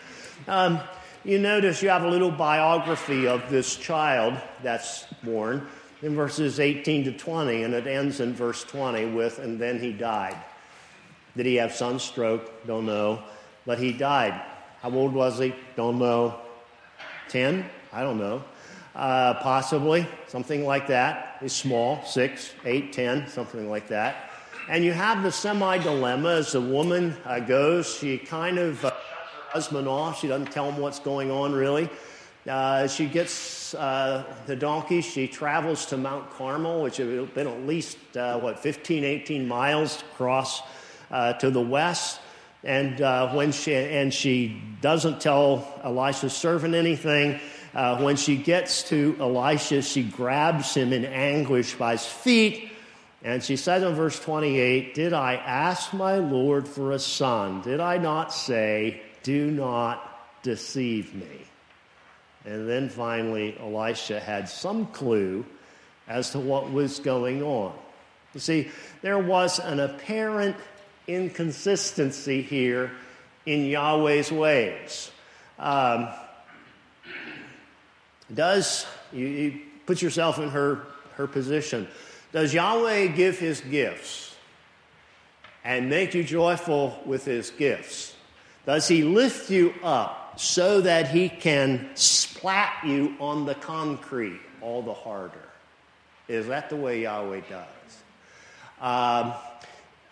Um, 0.47 0.81
you 1.25 1.39
notice 1.39 1.83
you 1.83 1.89
have 1.89 2.05
a 2.05 2.09
little 2.09 2.31
biography 2.31 3.27
of 3.27 3.49
this 3.51 3.77
child 3.77 4.41
that's 4.63 5.07
born 5.23 5.67
in 6.03 6.15
verses 6.15 6.61
18 6.61 7.05
to 7.05 7.13
20, 7.13 7.63
and 7.63 7.75
it 7.75 7.87
ends 7.87 8.21
in 8.21 8.35
verse 8.35 8.63
20 8.65 9.07
with, 9.07 9.39
and 9.39 9.59
then 9.59 9.81
he 9.81 9.93
died. 9.93 10.37
Did 11.37 11.47
he 11.47 11.57
have 11.57 11.75
sunstroke? 11.75 12.67
Don't 12.67 12.87
know. 12.87 13.23
But 13.67 13.79
he 13.79 13.93
died. 13.93 14.41
How 14.83 14.91
old 14.91 15.15
was 15.15 15.39
he? 15.39 15.55
Don't 15.77 15.99
know. 15.99 16.39
10? 17.35 17.69
I 17.93 18.03
don't 18.03 18.19
know. 18.19 18.45
Uh, 18.95 19.35
possibly, 19.35 20.07
something 20.29 20.65
like 20.65 20.87
that. 20.87 21.43
Small, 21.51 22.01
six, 22.05 22.53
eight, 22.65 22.93
ten, 22.93 23.27
something 23.27 23.69
like 23.69 23.89
that. 23.89 24.31
And 24.69 24.85
you 24.85 24.93
have 24.93 25.25
the 25.25 25.33
semi 25.33 25.79
dilemma 25.79 26.29
as 26.29 26.53
the 26.53 26.61
woman 26.61 27.17
uh, 27.25 27.41
goes. 27.41 27.93
She 27.93 28.19
kind 28.19 28.57
of 28.57 28.85
uh, 28.85 28.91
her 28.91 28.97
husband 29.49 29.89
off. 29.89 30.21
She 30.21 30.29
doesn't 30.29 30.53
tell 30.53 30.71
him 30.71 30.81
what's 30.81 31.01
going 31.01 31.33
on, 31.33 31.53
really. 31.53 31.91
Uh, 32.49 32.87
she 32.87 33.07
gets 33.07 33.75
uh, 33.75 34.23
the 34.47 34.55
donkey. 34.55 35.01
She 35.01 35.27
travels 35.27 35.87
to 35.87 35.97
Mount 35.97 36.31
Carmel, 36.31 36.85
which 36.85 36.99
has 36.99 37.29
been 37.31 37.49
at 37.49 37.67
least, 37.67 37.99
uh, 38.17 38.39
what, 38.39 38.61
15, 38.61 39.03
18 39.03 39.49
miles 39.49 40.05
across 40.13 40.63
uh, 41.11 41.33
to 41.33 41.51
the 41.51 41.61
west. 41.61 42.21
And 42.65 43.01
uh, 43.01 43.33
when 43.33 43.53
she 43.53 43.75
and 43.75 44.13
she 44.13 44.61
doesn't 44.81 45.21
tell 45.21 45.67
Elisha's 45.83 46.35
servant 46.35 46.75
anything. 46.75 47.41
Uh, 47.75 48.01
when 48.03 48.17
she 48.17 48.37
gets 48.37 48.85
to 48.85 49.17
Elisha, 49.19 49.83
she 49.83 50.03
grabs 50.03 50.75
him 50.75 50.93
in 50.93 51.05
anguish 51.05 51.75
by 51.75 51.93
his 51.93 52.07
feet, 52.07 52.71
and 53.25 53.43
she 53.43 53.57
says 53.57 53.83
in 53.83 53.95
verse 53.95 54.21
28, 54.21 54.95
"Did 54.95 55.13
I 55.13 55.35
ask 55.35 55.93
my 55.93 56.19
Lord 56.19 56.69
for 56.69 56.93
a 56.93 56.99
son? 56.99 57.63
Did 57.63 57.81
I 57.81 57.99
not 57.99 58.33
say, 58.33 59.01
do 59.23 59.51
not 59.51 60.43
deceive 60.43 61.15
me?" 61.15 61.47
And 62.45 62.69
then 62.69 62.89
finally, 62.89 63.57
Elisha 63.59 64.21
had 64.21 64.49
some 64.49 64.87
clue 64.89 65.45
as 66.07 66.31
to 66.31 66.39
what 66.39 66.71
was 66.71 67.01
going 67.01 67.43
on. 67.43 67.73
You 68.35 68.41
see, 68.41 68.69
there 69.01 69.19
was 69.19 69.59
an 69.59 69.81
apparent 69.81 70.57
inconsistency 71.07 72.43
here 72.43 72.91
in 73.47 73.67
Yahweh's 73.67 74.33
ways. 74.33 75.11
Um, 75.59 76.09
does, 78.33 78.87
you, 79.13 79.27
you 79.27 79.61
put 79.87 80.01
yourself 80.03 80.39
in 80.39 80.51
her, 80.51 80.87
her 81.17 81.27
position, 81.27 81.87
Does 82.33 82.53
Yahweh 82.53 83.09
give 83.09 83.39
his 83.39 83.61
gifts 83.61 84.35
and 85.63 85.89
make 85.89 86.15
you 86.15 86.25
joyful 86.25 86.99
with 87.07 87.25
his 87.25 87.51
gifts? 87.51 88.15
Does 88.67 88.89
he 88.89 89.03
lift 89.05 89.51
you 89.51 89.75
up 89.83 90.41
so 90.41 90.81
that 90.81 91.09
he 91.09 91.29
can 91.29 91.91
splat 91.95 92.73
you 92.85 93.15
on 93.21 93.45
the 93.45 93.55
concrete 93.55 94.41
all 94.61 94.83
the 94.83 94.95
harder? 94.95 95.49
Is 96.29 96.47
that 96.47 96.71
the 96.71 96.77
way 96.77 97.03
Yahweh 97.03 97.43
does? 97.49 97.67
Um, 98.81 99.35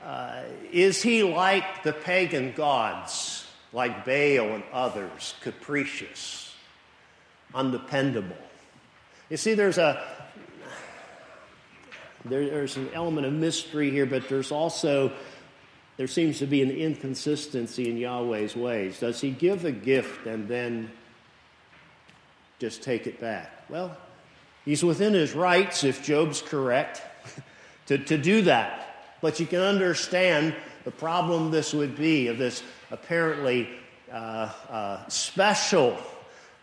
uh, 0.05 0.43
is 0.73 1.03
he 1.03 1.23
like 1.23 1.83
the 1.83 1.93
pagan 1.93 2.53
gods, 2.53 3.47
like 3.73 4.05
Baal 4.05 4.55
and 4.55 4.65
others, 4.73 5.35
capricious, 5.41 6.55
undependable? 7.55 8.37
You 9.31 9.37
see, 9.37 9.55
there's 9.55 9.79
a 9.79 10.03
there, 12.25 12.49
there's 12.49 12.77
an 12.77 12.91
element 12.93 13.27
of 13.27 13.33
mystery 13.33 13.91
here, 13.91 14.07
but 14.07 14.29
there's 14.29 14.53
also 14.53 15.13
there 15.97 16.07
seems 16.07 16.39
to 16.39 16.47
be 16.47 16.63
an 16.63 16.71
inconsistency 16.71 17.89
in 17.89 17.97
Yahweh's 17.97 18.57
ways. 18.57 18.99
Does 19.01 19.21
he 19.21 19.31
give 19.31 19.65
a 19.65 19.73
gift 19.73 20.27
and 20.27 20.49
then 20.49 20.91
just 22.59 22.83
take 22.83 23.07
it 23.07 23.21
back? 23.21 23.51
Well, 23.69 23.97
he's 24.65 24.83
within 24.83 25.13
his 25.13 25.35
rights, 25.35 25.85
if 25.85 26.03
Job's 26.03 26.41
correct, 26.41 27.03
to, 27.87 27.99
to 27.99 28.19
do 28.19 28.43
that. 28.43 28.92
But 29.23 29.41
you 29.41 29.47
can 29.47 29.61
understand 29.61 30.55
the 30.85 30.91
problem 30.91 31.51
this 31.51 31.73
would 31.73 31.97
be 31.97 32.29
of 32.29 32.37
this 32.37 32.63
apparently 32.91 33.69
uh, 34.13 34.53
uh, 34.69 35.09
special 35.09 35.97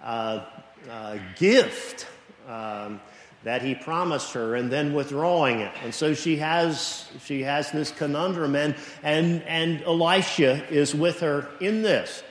uh, 0.03 0.45
uh 0.89 1.17
gift 1.35 2.05
um, 2.47 3.01
that 3.43 3.61
he 3.61 3.73
promised 3.73 4.33
her 4.33 4.55
and 4.55 4.69
then 4.69 4.93
withdrawing 4.93 5.61
it. 5.61 5.71
And 5.83 5.93
so 5.93 6.13
she 6.13 6.37
has, 6.37 7.09
she 7.23 7.41
has 7.43 7.71
this 7.71 7.91
conundrum, 7.91 8.55
and, 8.55 8.75
and, 9.01 9.41
and 9.43 9.81
Elisha 9.83 10.67
is 10.69 10.93
with 10.93 11.21
her 11.21 11.47
in 11.61 11.81
this. 11.81 12.23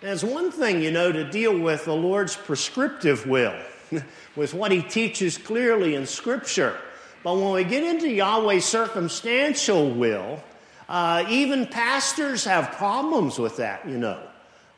There's 0.00 0.24
one 0.24 0.50
thing, 0.50 0.82
you 0.82 0.90
know, 0.90 1.10
to 1.10 1.28
deal 1.28 1.58
with 1.58 1.84
the 1.84 1.94
Lord's 1.94 2.36
prescriptive 2.36 3.26
will, 3.26 3.56
with 4.36 4.54
what 4.54 4.70
he 4.72 4.82
teaches 4.82 5.36
clearly 5.36 5.94
in 5.94 6.06
Scripture. 6.06 6.78
But 7.22 7.36
when 7.36 7.52
we 7.52 7.64
get 7.64 7.84
into 7.84 8.08
Yahweh's 8.08 8.64
circumstantial 8.64 9.90
will, 9.90 10.42
uh, 10.88 11.24
even 11.28 11.66
pastors 11.66 12.44
have 12.44 12.72
problems 12.72 13.38
with 13.38 13.58
that, 13.58 13.88
you 13.88 13.98
know. 13.98 14.20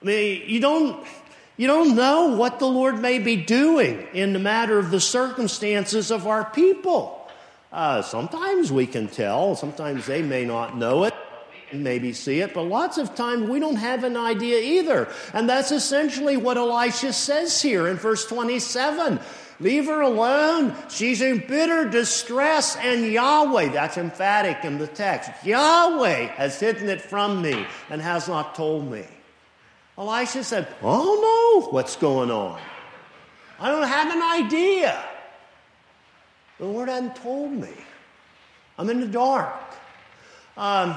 I 0.03 0.05
mean, 0.05 0.43
you 0.47 0.61
don't, 0.61 1.05
you 1.57 1.67
don't 1.67 1.97
know 1.97 2.37
what 2.37 2.59
the 2.59 2.67
Lord 2.67 3.01
may 3.01 3.19
be 3.19 3.37
doing 3.37 4.07
in 4.13 4.33
the 4.33 4.39
matter 4.39 4.79
of 4.79 4.91
the 4.91 5.01
circumstances 5.01 6.11
of 6.11 6.27
our 6.27 6.45
people. 6.45 7.29
Uh, 7.73 8.03
sometimes 8.03 8.71
we 8.71 8.87
can 8.87 9.09
tell, 9.09 9.57
sometimes 9.57 10.07
they 10.07 10.23
may 10.23 10.45
not 10.45 10.77
know 10.77 11.05
it, 11.05 11.15
maybe 11.73 12.13
see 12.13 12.41
it, 12.41 12.55
but 12.55 12.63
lots 12.63 12.99
of 12.99 13.15
times 13.15 13.49
we 13.49 13.59
don't 13.59 13.77
have 13.77 14.05
an 14.05 14.17
idea 14.17 14.61
either. 14.61 15.09
And 15.33 15.49
that's 15.49 15.73
essentially 15.73 16.37
what 16.37 16.57
Elisha 16.57 17.13
says 17.13 17.61
here 17.61 17.89
in 17.89 17.97
verse 17.97 18.27
27. 18.27 19.19
Leave 19.61 19.87
her 19.87 20.01
alone. 20.01 20.75
She's 20.89 21.21
in 21.21 21.39
bitter 21.39 21.89
distress, 21.89 22.77
and 22.77 23.07
Yahweh, 23.07 23.69
that's 23.69 23.97
emphatic 23.97 24.65
in 24.65 24.79
the 24.79 24.87
text, 24.87 25.31
Yahweh 25.45 26.27
has 26.27 26.59
hidden 26.59 26.89
it 26.89 27.01
from 27.01 27.41
me 27.41 27.67
and 27.91 28.03
has 28.03 28.29
not 28.29 28.55
told 28.55 28.91
me. 28.91 29.05
Elisha 29.97 30.43
said, 30.43 30.67
Oh 30.83 31.61
no, 31.63 31.69
what's 31.71 31.97
going 31.97 32.31
on? 32.31 32.61
I 33.61 33.71
don't 33.71 33.87
have 33.87 34.13
an 34.13 34.23
idea. 34.45 35.05
The 36.59 36.67
Lord 36.67 36.89
hadn't 36.89 37.17
told 37.17 37.53
me. 37.53 37.73
I'm 38.77 38.91
in 38.91 39.01
the 39.01 39.07
dark. 39.07 39.55
Um, 40.57 40.97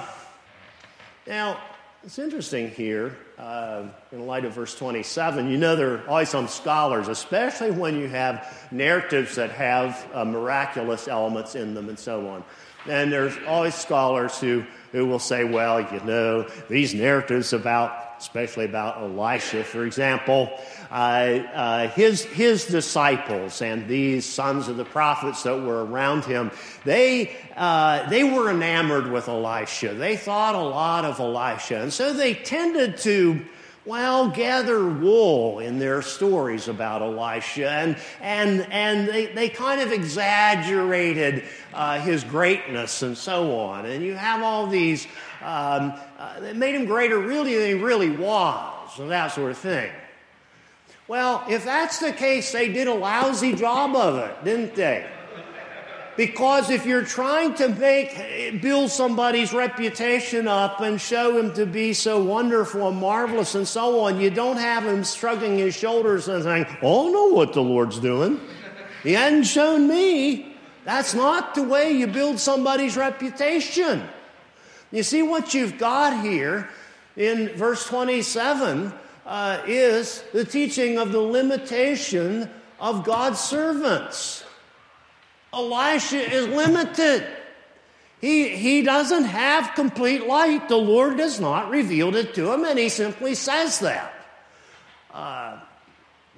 now, 1.28 1.60
it's 2.08 2.20
interesting 2.20 2.72
here 2.72 3.18
uh, 3.38 3.84
in 4.14 4.26
light 4.26 4.46
of 4.46 4.54
verse 4.54 4.74
27, 4.74 5.50
you 5.50 5.58
know 5.58 5.76
there 5.76 5.96
are 5.96 6.08
always 6.08 6.30
some 6.30 6.48
scholars, 6.48 7.10
especially 7.10 7.70
when 7.70 8.00
you 8.00 8.08
have 8.08 8.66
narratives 8.72 9.36
that 9.36 9.52
have 9.52 10.08
uh, 10.14 10.24
miraculous 10.24 11.10
elements 11.10 11.56
in 11.56 11.74
them 11.74 11.90
and 11.90 12.00
so 12.00 12.30
on. 12.30 12.46
And 12.88 13.12
there's 13.12 13.38
always 13.46 13.76
scholars 13.76 14.40
who, 14.40 14.64
who 14.94 15.06
will 15.06 15.20
say, 15.20 15.44
well, 15.44 15.82
you 15.82 16.00
know, 16.06 16.48
these 16.70 16.94
narratives 16.94 17.52
about 17.52 18.07
especially 18.18 18.66
about 18.66 18.98
Elisha, 18.98 19.64
for 19.64 19.86
example, 19.86 20.50
uh, 20.90 20.94
uh, 20.94 21.88
his, 21.90 22.24
his 22.24 22.66
disciples 22.66 23.62
and 23.62 23.88
these 23.88 24.26
sons 24.26 24.68
of 24.68 24.78
the 24.78 24.86
prophets 24.86 25.44
that 25.44 25.62
were 25.62 25.86
around 25.86 26.26
him, 26.26 26.52
they, 26.84 27.36
uh, 27.56 28.10
they 28.10 28.24
were 28.24 28.50
enamored 28.50 29.12
with 29.12 29.28
Elisha. 29.28 29.94
They 29.94 30.18
thought 30.18 30.56
a 30.56 30.62
lot 30.62 31.06
of 31.06 31.20
Elisha. 31.20 31.82
And 31.82 31.94
so 31.94 32.14
they 32.14 32.34
tended 32.34 32.98
to, 33.00 33.46
well, 33.86 34.30
gather 34.30 34.86
wool 34.86 35.60
in 35.60 35.78
their 35.78 36.02
stories 36.02 36.68
about 36.68 37.02
Elisha. 37.02 37.70
And, 37.70 37.98
and, 38.22 38.68
and 38.72 39.08
they, 39.08 39.28
they 39.28 39.50
kind 39.50 39.82
of 39.82 39.92
exaggerated 39.92 41.44
uh, 41.74 42.00
his 42.00 42.24
greatness 42.24 43.02
and 43.04 43.18
so 43.18 43.60
on. 43.60 43.86
And 43.86 44.04
you 44.04 44.16
have 44.16 44.42
all 44.42 44.68
these 44.68 45.08
um, 45.42 45.94
uh, 46.18 46.40
that 46.40 46.56
made 46.56 46.76
him 46.76 46.86
greater 46.86 47.20
really 47.20 47.58
than 47.58 47.68
he 47.68 47.74
really 47.74 48.12
was, 48.12 49.00
and 49.00 49.12
that 49.12 49.28
sort 49.28 49.52
of 49.52 49.58
thing. 49.58 49.92
Well, 51.08 51.44
if 51.48 51.64
that's 51.64 52.00
the 52.00 52.12
case, 52.12 52.52
they 52.52 52.72
did 52.72 52.88
a 52.88 52.94
lousy 52.94 53.54
job 53.54 53.96
of 53.96 54.18
it, 54.18 54.44
didn't 54.44 54.76
they? 54.76 55.08
Because 56.18 56.72
if 56.72 56.86
you're 56.86 57.06
trying 57.06 57.54
to 57.56 57.70
make, 57.70 58.60
build 58.60 58.90
somebody's 58.90 59.54
reputation 59.54 60.48
up 60.48 60.82
and 60.82 61.00
show 61.00 61.38
him 61.38 61.54
to 61.54 61.68
be 61.68 61.94
so 61.94 62.22
wonderful 62.22 62.88
and 62.88 62.98
marvelous 62.98 63.54
and 63.54 63.68
so 63.68 64.00
on, 64.02 64.20
you 64.20 64.32
don't 64.32 64.58
have 64.58 64.84
him 64.84 65.04
shrugging 65.04 65.60
his 65.60 65.76
shoulders 65.76 66.28
and 66.28 66.44
saying, 66.44 66.66
Oh, 66.82 67.08
I 67.08 67.12
know 67.12 67.28
what 67.28 67.54
the 67.54 67.62
Lord's 67.62 68.00
doing. 68.00 68.40
He 69.04 69.14
hadn't 69.14 69.44
shown 69.44 69.88
me. 69.88 70.56
That's 70.86 71.14
not 71.14 71.54
the 71.54 71.64
way 71.64 71.92
you 71.92 72.08
build 72.08 72.40
somebody's 72.40 72.98
reputation. 72.98 74.02
You 74.92 75.04
see, 75.04 75.22
what 75.22 75.54
you've 75.54 75.78
got 75.78 76.24
here 76.24 76.70
in 77.16 77.50
verse 77.50 77.86
27 77.88 78.94
uh, 79.26 79.62
is 79.68 80.24
the 80.32 80.46
teaching 80.46 80.98
of 80.98 81.12
the 81.12 81.20
limitation 81.20 82.50
of 82.80 83.04
God's 83.04 83.40
servants. 83.40 84.44
Elisha 85.54 86.20
is 86.20 86.48
limited. 86.48 87.28
He, 88.22 88.50
he 88.50 88.82
doesn't 88.82 89.26
have 89.26 89.76
complete 89.76 90.26
light. 90.26 90.70
The 90.70 90.78
Lord 90.78 91.20
has 91.20 91.40
not 91.40 91.70
revealed 91.70 92.16
it 92.16 92.34
to 92.36 92.52
him, 92.52 92.64
and 92.64 92.80
he 92.80 92.90
simply 92.90 93.36
says 93.36 93.80
that. 93.80 94.14
Uh, 95.14 95.60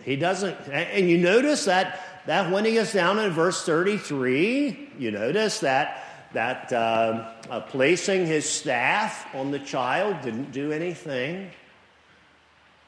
he 0.03 0.15
doesn't, 0.15 0.57
and 0.69 1.09
you 1.09 1.17
notice 1.17 1.65
that, 1.65 2.23
that 2.25 2.51
when 2.51 2.65
he 2.65 2.73
gets 2.73 2.93
down 2.93 3.19
in 3.19 3.31
verse 3.31 3.65
33, 3.65 4.91
you 4.97 5.11
notice 5.11 5.59
that 5.59 6.08
that 6.33 6.71
uh, 6.71 7.31
uh, 7.49 7.59
placing 7.61 8.25
his 8.25 8.47
staff 8.47 9.27
on 9.33 9.51
the 9.51 9.59
child 9.59 10.21
didn't 10.21 10.51
do 10.51 10.71
anything. 10.71 11.49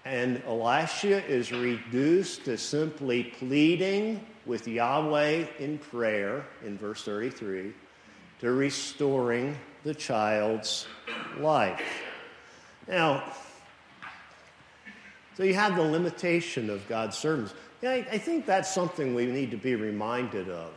And 0.05 0.41
Elisha 0.47 1.25
is 1.27 1.51
reduced 1.51 2.45
to 2.45 2.57
simply 2.57 3.23
pleading 3.23 4.25
with 4.45 4.67
Yahweh 4.67 5.45
in 5.59 5.77
prayer 5.77 6.45
in 6.65 6.77
verse 6.77 7.03
33 7.03 7.73
to 8.39 8.51
restoring 8.51 9.55
the 9.83 9.93
child's 9.93 10.87
life. 11.39 11.81
Now, 12.87 13.23
so 15.37 15.43
you 15.43 15.53
have 15.53 15.75
the 15.75 15.83
limitation 15.83 16.69
of 16.69 16.87
God's 16.87 17.17
servants. 17.17 17.53
Yeah, 17.81 17.91
I, 17.91 18.07
I 18.11 18.17
think 18.17 18.45
that's 18.45 18.73
something 18.73 19.15
we 19.15 19.25
need 19.27 19.51
to 19.51 19.57
be 19.57 19.75
reminded 19.75 20.49
of 20.49 20.73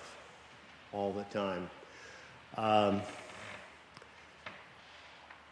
all 0.92 1.12
the 1.12 1.24
time. 1.24 1.68
Um, 2.57 3.03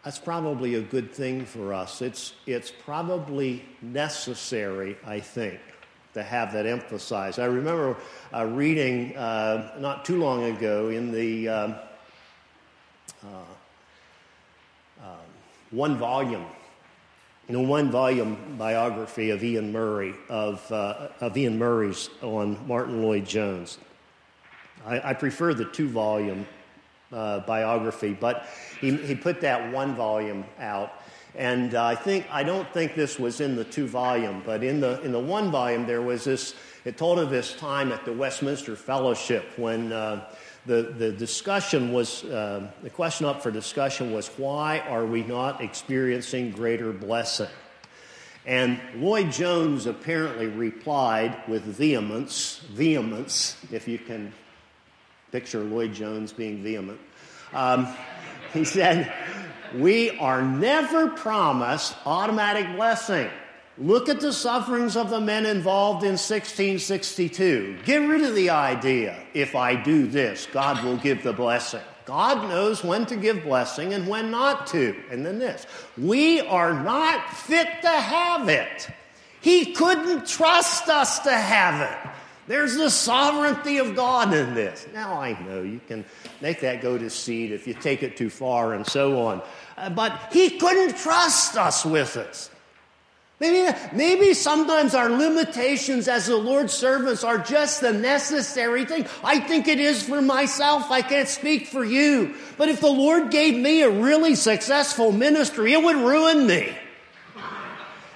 that's 0.05 0.19
probably 0.19 0.75
a 0.75 0.81
good 0.81 1.13
thing 1.13 1.45
for 1.45 1.73
us. 1.73 2.03
It's, 2.03 2.35
it's 2.47 2.73
probably 2.73 3.65
necessary, 3.81 4.97
I 5.07 5.21
think, 5.21 5.61
to 6.15 6.23
have 6.23 6.53
that 6.53 6.67
emphasized. 6.67 7.39
I 7.39 7.45
remember 7.45 7.97
uh, 8.35 8.47
reading 8.47 9.17
uh, 9.17 9.77
not 9.79 10.05
too 10.05 10.19
long 10.19 10.45
ago 10.45 10.89
in 10.89 11.13
the 11.13 11.49
um, 11.49 11.75
uh, 13.25 13.27
um, 15.03 15.17
one 15.71 15.97
volume, 15.97 16.47
in 17.49 17.55
a 17.55 17.63
one 17.63 17.91
volume 17.91 18.57
biography 18.59 19.31
of 19.31 19.43
Iain 19.43 19.71
Murray, 19.71 20.15
of, 20.29 20.71
uh, 20.73 21.09
of 21.21 21.37
Iain 21.37 21.59
Murray's 21.59 22.11
on 22.23 22.59
Martyn 22.67 23.03
Lloyd-Jones. 23.03 23.79
I, 24.85 25.11
I 25.11 25.15
prefer 25.15 25.55
the 25.55 25.67
two 25.67 25.89
volume 25.89 26.45
uh, 27.13 27.41
biography, 27.41 28.17
but 28.19 28.47
he, 28.81 28.97
he 28.97 29.15
put 29.15 29.41
that 29.41 29.73
one 29.73 29.95
volume 29.95 30.45
out. 30.59 30.93
And 31.35 31.75
uh, 31.75 31.85
I 31.85 31.95
think 31.95 32.27
I 32.31 32.43
don't 32.43 32.69
think 32.73 32.95
this 32.95 33.19
was 33.19 33.41
in 33.41 33.57
the 33.57 33.65
two 33.65 33.87
volume, 33.87 34.43
but 34.45 34.63
in 34.63 34.81
the 34.81 35.01
in 35.03 35.13
the 35.13 35.21
one 35.21 35.51
volume 35.51 35.87
there 35.87 36.03
was 36.03 36.25
this. 36.25 36.55
It 36.85 36.99
told 36.99 37.21
of 37.21 37.31
this 37.31 37.55
time 37.55 37.93
at 37.93 38.05
the 38.05 38.13
Westminster 38.13 38.77
Fellowship 38.77 39.45
when 39.57 39.93
uh, 39.93 40.29
the 40.67 40.83
the 40.83 41.11
discussion 41.11 41.93
was 41.93 42.25
uh, 42.25 42.71
the 42.83 42.91
question 42.91 43.25
up 43.25 43.43
for 43.43 43.51
discussion 43.51 44.13
was 44.13 44.29
why 44.37 44.81
are 44.81 45.07
we 45.07 45.23
not 45.23 45.63
experiencing 45.63 46.51
greater 46.51 46.93
blessing? 46.93 47.49
And 48.45 48.81
Lloyd 48.97 49.31
Jones 49.31 49.87
apparently 49.87 50.49
replied 50.49 51.47
with 51.47 51.63
vehemence, 51.63 52.59
vehemence, 52.73 53.57
if 53.71 53.87
you 53.87 53.99
can 53.99 54.33
picture 55.33 55.61
Lloyd 55.61 55.95
Jones 55.95 56.33
being 56.33 56.63
vehement. 56.63 57.01
Um, 57.55 57.89
he 58.53 58.65
said, 58.65 59.13
We 59.75 60.11
are 60.19 60.43
never 60.43 61.09
promised 61.09 61.97
automatic 62.05 62.77
blessing. 62.77 63.31
Look 63.79 64.11
at 64.11 64.21
the 64.21 64.35
sufferings 64.35 64.97
of 64.97 65.09
the 65.09 65.21
men 65.21 65.47
involved 65.47 66.05
in 66.05 66.13
1662. 66.13 67.79
Get 67.85 67.97
rid 67.97 68.23
of 68.23 68.35
the 68.35 68.51
idea 68.51 69.19
if 69.33 69.57
I 69.57 69.75
do 69.75 70.07
this, 70.07 70.47
God 70.53 70.85
will 70.85 70.99
give 70.99 71.23
the 71.23 71.33
blessing. 71.33 71.81
God 72.05 72.49
knows 72.49 72.85
when 72.85 73.07
to 73.07 73.17
give 73.17 73.45
blessing 73.45 73.95
and 73.95 74.07
when 74.07 74.31
not 74.31 74.67
to. 74.69 74.95
And 75.11 75.25
then 75.25 75.39
this 75.39 75.67
we 75.97 76.41
are 76.41 76.75
not 76.75 77.31
fit 77.31 77.69
to 77.83 77.89
have 77.89 78.49
it. 78.49 78.89
He 79.41 79.73
couldn't 79.73 80.27
trust 80.27 80.89
us 80.89 81.21
to 81.21 81.33
have 81.33 81.81
it. 81.81 82.11
There's 82.49 82.75
the 82.75 82.91
sovereignty 82.91 83.79
of 83.79 83.95
God 83.95 84.35
in 84.35 84.55
this. 84.55 84.87
Now, 84.93 85.21
I 85.21 85.41
know 85.45 85.63
you 85.63 85.81
can 85.87 86.05
make 86.41 86.61
that 86.61 86.83
go 86.83 86.99
to 86.99 87.09
seed 87.09 87.53
if 87.53 87.69
you 87.69 87.75
take 87.75 88.03
it 88.03 88.17
too 88.17 88.31
far 88.31 88.75
and 88.75 88.87
so 88.87 89.27
on. 89.27 89.43
Uh, 89.77 89.91
but 89.91 90.31
He 90.33 90.59
couldn't 90.59 90.97
trust 90.97 91.57
us 91.57 91.85
with 91.85 92.17
it. 92.17 92.51
Maybe, 93.43 93.77
maybe 93.93 94.35
sometimes 94.35 94.95
our 94.95 95.11
limitations 95.11 96.07
as 96.07 96.27
the 96.27 96.37
Lord's 96.37 96.73
servants 96.73 97.25
are 97.25 97.39
just 97.39 97.81
the 97.81 97.93
necessary 97.93 98.85
thing. 98.85 99.05
I 99.25 99.41
think 99.41 99.67
it 99.67 99.81
is 99.81 100.01
for 100.01 100.23
myself. 100.23 100.93
I 100.93 101.03
can't 101.03 101.29
speak 101.29 101.67
for 101.67 101.85
you. 101.85 102.37
But 102.57 102.69
if 102.69 102.81
the 102.81 102.87
Lord 102.87 103.33
gave 103.33 103.57
me 103.57 103.83
a 103.83 103.91
really 103.91 104.37
successful 104.37 105.11
ministry, 105.11 105.73
it 105.73 105.83
would 105.83 105.97
ruin 105.97 106.47
me. 106.47 106.73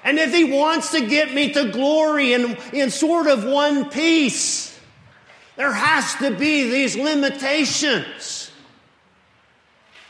And 0.07 0.21
if 0.21 0.33
He 0.33 0.45
wants 0.45 0.93
to 0.93 1.05
get 1.05 1.35
me 1.35 1.53
to 1.53 1.73
glory 1.73 2.33
in, 2.33 2.57
in 2.73 2.91
sort 2.91 3.27
of 3.27 3.45
one 3.45 3.91
piece, 3.91 4.79
there 5.57 5.73
has 5.73 6.15
to 6.17 6.31
be 6.31 6.71
these 6.71 6.97
limitations. 6.97 8.53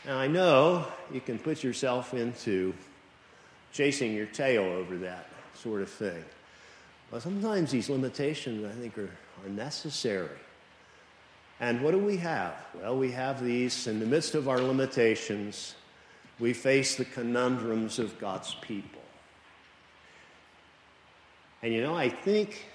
Now, 0.05 0.19
I 0.19 0.27
know 0.27 0.85
you 1.11 1.19
can 1.19 1.39
put 1.39 1.63
yourself 1.63 2.13
into 2.13 2.75
chasing 3.73 4.13
your 4.13 4.27
tail 4.27 4.63
over 4.63 4.97
that 4.97 5.29
sort 5.55 5.81
of 5.81 5.89
thing. 5.89 6.23
But 7.09 7.23
sometimes 7.23 7.71
these 7.71 7.89
limitations, 7.89 8.65
I 8.65 8.79
think, 8.79 8.99
are, 8.99 9.09
are 9.43 9.49
necessary. 9.49 10.29
And 11.59 11.81
what 11.81 11.91
do 11.91 11.97
we 11.97 12.17
have? 12.17 12.53
Well, 12.75 12.97
we 12.99 13.11
have 13.13 13.43
these 13.43 13.87
in 13.87 13.99
the 13.99 14.05
midst 14.05 14.35
of 14.35 14.47
our 14.47 14.59
limitations, 14.59 15.73
we 16.39 16.53
face 16.53 16.97
the 16.97 17.05
conundrums 17.05 17.97
of 17.97 18.19
God's 18.19 18.53
people. 18.61 19.01
And 21.63 21.73
you 21.73 21.81
know, 21.81 21.95
I 21.95 22.09
think 22.09 22.65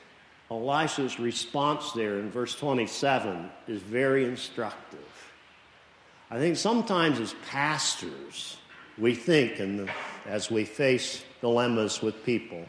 Elisha's 0.51 1.19
response 1.19 1.93
there 1.93 2.19
in 2.19 2.31
verse 2.31 2.55
27 2.55 3.51
is 3.69 3.81
very 3.81 4.25
instructive. 4.25 5.01
I 6.31 6.39
think 6.39 6.57
sometimes 6.57 7.21
as 7.21 7.35
pastors, 7.51 8.57
we 8.99 9.15
think, 9.15 9.61
and 9.61 9.91
as 10.27 10.51
we 10.51 10.65
face 10.65 11.23
dilemmas 11.41 12.03
with 12.03 12.25
people, 12.25 12.65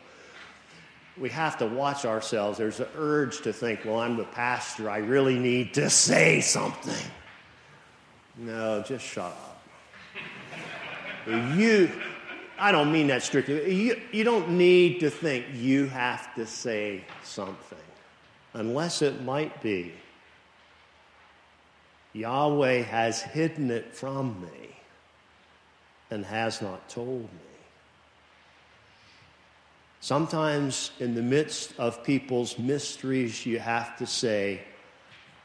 we 1.17 1.29
have 1.29 1.57
to 1.59 1.67
watch 1.67 2.05
ourselves. 2.05 2.57
There's 2.57 2.79
an 2.79 2.87
urge 2.97 3.41
to 3.41 3.53
think, 3.53 3.85
well, 3.85 3.99
I'm 3.99 4.17
the 4.17 4.23
pastor. 4.23 4.89
I 4.89 4.97
really 4.97 5.37
need 5.37 5.73
to 5.75 5.89
say 5.89 6.41
something. 6.41 7.11
No, 8.37 8.83
just 8.85 9.05
shut 9.05 9.25
up. 9.25 9.63
You, 11.55 11.89
I 12.57 12.71
don't 12.71 12.91
mean 12.91 13.07
that 13.07 13.23
strictly. 13.23 13.73
You, 13.73 14.01
you 14.11 14.23
don't 14.23 14.51
need 14.51 14.99
to 14.99 15.09
think 15.09 15.45
you 15.53 15.87
have 15.87 16.33
to 16.35 16.45
say 16.45 17.03
something, 17.23 17.77
unless 18.53 19.01
it 19.01 19.23
might 19.23 19.61
be 19.61 19.93
Yahweh 22.13 22.83
has 22.83 23.21
hidden 23.21 23.71
it 23.71 23.93
from 23.93 24.39
me 24.41 24.69
and 26.11 26.23
has 26.25 26.61
not 26.61 26.87
told 26.87 27.23
me. 27.23 27.39
Sometimes, 29.99 30.91
in 30.99 31.15
the 31.15 31.21
midst 31.21 31.73
of 31.79 32.03
people's 32.03 32.59
mysteries, 32.59 33.45
you 33.45 33.57
have 33.57 33.97
to 33.97 34.05
say, 34.05 34.61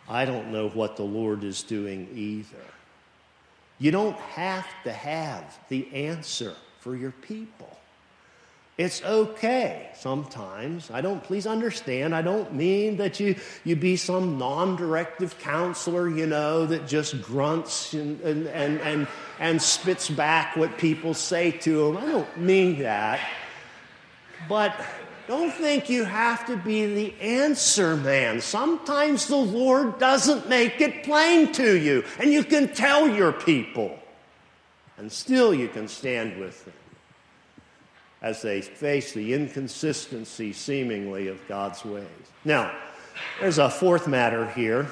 I 0.09 0.25
don't 0.25 0.51
know 0.51 0.69
what 0.69 0.97
the 0.97 1.05
Lord 1.05 1.45
is 1.45 1.63
doing 1.63 2.09
either. 2.15 2.67
You 3.79 3.93
don't 3.93 4.17
have 4.17 4.67
to 4.85 4.93
have 4.93 5.59
the 5.69 5.89
answer 5.95 6.55
for 6.81 6.97
your 6.97 7.11
people. 7.11 7.79
It's 8.79 9.03
okay 9.03 9.91
sometimes. 9.97 10.89
I 10.93 11.01
don't, 11.01 11.23
please 11.25 11.49
understand, 11.49 12.15
I 12.15 12.23
don't 12.23 12.55
mean 12.55 12.99
that 12.99 13.19
you, 13.19 13.35
you 13.65 13.75
be 13.75 13.97
some 13.97 14.39
non 14.39 14.77
directive 14.77 15.37
counselor, 15.41 16.09
you 16.09 16.27
know, 16.27 16.65
that 16.67 16.87
just 16.87 17.21
grunts 17.21 17.93
and, 17.93 18.21
and, 18.21 18.47
and, 18.47 18.81
and, 18.83 19.09
and 19.41 19.61
spits 19.61 20.09
back 20.09 20.57
what 20.57 20.79
people 20.79 21.13
say 21.13 21.51
to 21.51 21.89
him. 21.89 21.97
I 21.97 22.07
don't 22.07 22.39
mean 22.39 22.79
that. 22.79 23.19
But 24.49 24.81
don't 25.27 25.53
think 25.53 25.91
you 25.91 26.05
have 26.05 26.47
to 26.47 26.57
be 26.57 26.87
the 26.87 27.21
answer 27.21 27.97
man. 27.97 28.41
Sometimes 28.41 29.27
the 29.27 29.37
Lord 29.37 29.99
doesn't 29.99 30.49
make 30.49 30.81
it 30.81 31.03
plain 31.03 31.53
to 31.53 31.77
you, 31.77 32.05
and 32.21 32.33
you 32.33 32.45
can 32.45 32.69
tell 32.69 33.09
your 33.09 33.33
people, 33.33 33.98
and 34.99 35.11
still 35.11 35.55
you 35.55 35.69
can 35.69 35.89
stand 35.89 36.39
with 36.39 36.65
them 36.65 36.75
as 38.21 38.43
they 38.43 38.61
face 38.61 39.13
the 39.13 39.33
inconsistency, 39.33 40.53
seemingly, 40.53 41.29
of 41.29 41.47
God's 41.47 41.85
ways. 41.85 42.05
Now, 42.45 42.73
there's 43.41 43.59
a 43.59 43.71
fourth 43.71 44.09
matter 44.09 44.51
here 44.51 44.89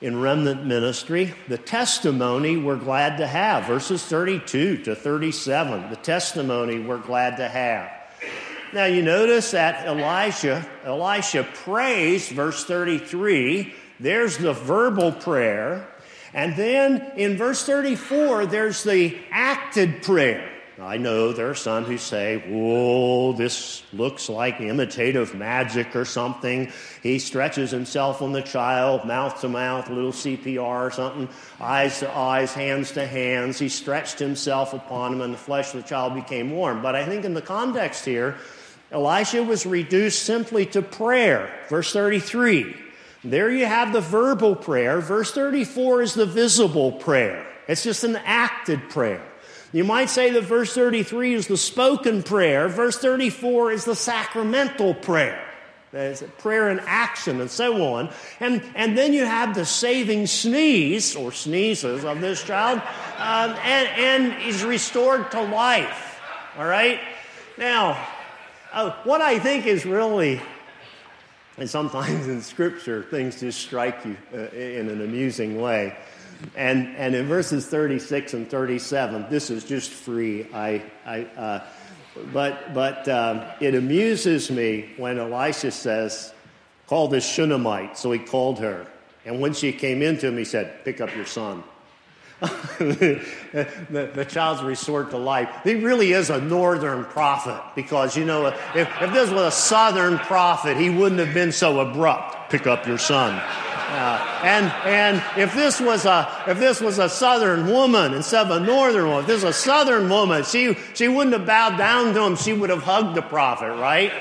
in 0.00 0.20
remnant 0.20 0.64
ministry 0.64 1.34
the 1.48 1.58
testimony 1.58 2.56
we're 2.56 2.76
glad 2.76 3.18
to 3.18 3.26
have, 3.26 3.64
verses 3.64 4.02
32 4.04 4.78
to 4.78 4.94
37. 4.94 5.90
The 5.90 5.96
testimony 5.96 6.78
we're 6.78 6.98
glad 6.98 7.36
to 7.36 7.48
have. 7.48 7.90
Now, 8.72 8.86
you 8.86 9.02
notice 9.02 9.52
that 9.52 9.86
Elisha, 9.86 10.66
Elisha 10.84 11.44
prays, 11.44 12.28
verse 12.28 12.64
33. 12.64 13.74
There's 14.00 14.36
the 14.38 14.52
verbal 14.52 15.12
prayer. 15.12 15.88
And 16.34 16.56
then 16.56 17.12
in 17.16 17.36
verse 17.36 17.64
34, 17.64 18.46
there's 18.46 18.82
the 18.82 19.16
acted 19.30 20.02
prayer. 20.02 20.52
I 20.78 20.98
know 20.98 21.32
there 21.32 21.48
are 21.48 21.54
some 21.54 21.84
who 21.84 21.96
say, 21.96 22.36
whoa, 22.36 23.32
this 23.32 23.82
looks 23.94 24.28
like 24.28 24.60
imitative 24.60 25.34
magic 25.34 25.96
or 25.96 26.04
something. 26.04 26.70
He 27.02 27.18
stretches 27.18 27.70
himself 27.70 28.20
on 28.20 28.32
the 28.32 28.42
child, 28.42 29.06
mouth 29.06 29.40
to 29.40 29.48
mouth, 29.48 29.88
little 29.88 30.12
CPR 30.12 30.60
or 30.60 30.90
something, 30.90 31.30
eyes 31.60 32.00
to 32.00 32.14
eyes, 32.14 32.52
hands 32.52 32.92
to 32.92 33.06
hands. 33.06 33.58
He 33.58 33.70
stretched 33.70 34.18
himself 34.18 34.74
upon 34.74 35.14
him, 35.14 35.22
and 35.22 35.32
the 35.32 35.38
flesh 35.38 35.72
of 35.72 35.82
the 35.82 35.88
child 35.88 36.14
became 36.14 36.50
warm. 36.50 36.82
But 36.82 36.94
I 36.94 37.06
think 37.06 37.24
in 37.24 37.32
the 37.32 37.40
context 37.40 38.04
here, 38.04 38.36
Elisha 38.92 39.42
was 39.42 39.64
reduced 39.64 40.24
simply 40.24 40.66
to 40.66 40.82
prayer. 40.82 41.58
Verse 41.70 41.90
33. 41.90 42.85
There 43.30 43.50
you 43.50 43.66
have 43.66 43.92
the 43.92 44.00
verbal 44.00 44.54
prayer. 44.54 45.00
Verse 45.00 45.32
34 45.32 46.02
is 46.02 46.14
the 46.14 46.26
visible 46.26 46.92
prayer. 46.92 47.46
It's 47.66 47.82
just 47.82 48.04
an 48.04 48.16
acted 48.24 48.88
prayer. 48.88 49.22
You 49.72 49.84
might 49.84 50.10
say 50.10 50.30
that 50.30 50.42
verse 50.42 50.72
33 50.72 51.34
is 51.34 51.48
the 51.48 51.56
spoken 51.56 52.22
prayer, 52.22 52.68
verse 52.68 52.98
34 52.98 53.72
is 53.72 53.84
the 53.84 53.96
sacramental 53.96 54.94
prayer. 54.94 55.42
There's 55.92 56.22
prayer 56.38 56.70
in 56.70 56.80
action 56.80 57.40
and 57.40 57.50
so 57.50 57.82
on. 57.94 58.10
And, 58.38 58.62
and 58.74 58.96
then 58.96 59.12
you 59.12 59.24
have 59.24 59.54
the 59.54 59.64
saving 59.64 60.26
sneeze 60.26 61.16
or 61.16 61.32
sneezes 61.32 62.04
of 62.04 62.20
this 62.20 62.42
child, 62.42 62.78
um, 63.16 63.56
and, 63.64 63.88
and 63.88 64.42
is 64.42 64.62
restored 64.64 65.30
to 65.32 65.42
life. 65.42 66.20
All 66.58 66.66
right? 66.66 67.00
Now, 67.58 68.02
uh, 68.72 68.92
what 69.04 69.20
I 69.20 69.38
think 69.38 69.66
is 69.66 69.84
really, 69.84 70.40
and 71.58 71.68
sometimes 71.68 72.28
in 72.28 72.42
Scripture, 72.42 73.02
things 73.04 73.40
just 73.40 73.60
strike 73.60 74.04
you 74.04 74.16
uh, 74.34 74.48
in 74.54 74.88
an 74.88 75.02
amusing 75.02 75.60
way. 75.60 75.96
And, 76.54 76.94
and 76.96 77.14
in 77.14 77.26
verses 77.26 77.66
36 77.66 78.34
and 78.34 78.50
37, 78.50 79.26
this 79.30 79.50
is 79.50 79.64
just 79.64 79.90
free. 79.90 80.46
I, 80.52 80.82
I, 81.06 81.24
uh, 81.24 81.66
but 82.32 82.74
but 82.74 83.08
um, 83.08 83.42
it 83.60 83.74
amuses 83.74 84.50
me 84.50 84.90
when 84.96 85.18
Elisha 85.18 85.70
says, 85.70 86.32
call 86.86 87.08
this 87.08 87.28
Shunammite. 87.28 87.98
So 87.98 88.12
he 88.12 88.18
called 88.18 88.58
her. 88.58 88.86
And 89.24 89.40
when 89.40 89.52
she 89.52 89.72
came 89.72 90.02
into 90.02 90.28
him, 90.28 90.36
he 90.36 90.44
said, 90.44 90.84
pick 90.84 91.00
up 91.00 91.14
your 91.16 91.26
son. 91.26 91.62
The, 92.40 94.10
the, 94.14 94.24
child's 94.26 94.62
restored 94.62 95.10
to 95.10 95.16
life. 95.16 95.48
He 95.64 95.76
really 95.76 96.12
is 96.12 96.28
a 96.28 96.38
northern 96.38 97.04
prophet 97.06 97.62
because, 97.74 98.14
you 98.14 98.26
know, 98.26 98.46
if, 98.46 98.56
if 98.74 99.12
this 99.14 99.30
was 99.30 99.40
a 99.40 99.50
southern 99.50 100.18
prophet, 100.18 100.76
he 100.76 100.90
wouldn't 100.90 101.18
have 101.18 101.32
been 101.32 101.50
so 101.50 101.80
abrupt. 101.80 102.50
Pick 102.50 102.66
up 102.66 102.86
your 102.86 102.98
son. 102.98 103.32
Uh, 103.88 104.40
and 104.42 104.66
and 104.84 105.40
if 105.40 105.54
this 105.54 105.80
was 105.80 106.04
a 106.04 106.28
if 106.46 106.58
this 106.58 106.80
was 106.80 106.98
a 106.98 107.08
southern 107.08 107.68
woman 107.68 108.12
instead 108.12 108.46
of 108.46 108.62
a 108.62 108.64
northern 108.64 109.08
one, 109.08 109.20
if 109.20 109.26
this 109.26 109.42
was 109.42 109.56
a 109.56 109.58
southern 109.58 110.10
woman, 110.10 110.44
she 110.44 110.76
she 110.92 111.08
wouldn't 111.08 111.34
have 111.34 111.46
bowed 111.46 111.78
down 111.78 112.12
to 112.12 112.22
him. 112.22 112.36
She 112.36 112.52
would 112.52 112.68
have 112.68 112.82
hugged 112.82 113.16
the 113.16 113.22
prophet, 113.22 113.70
right? 113.76 114.12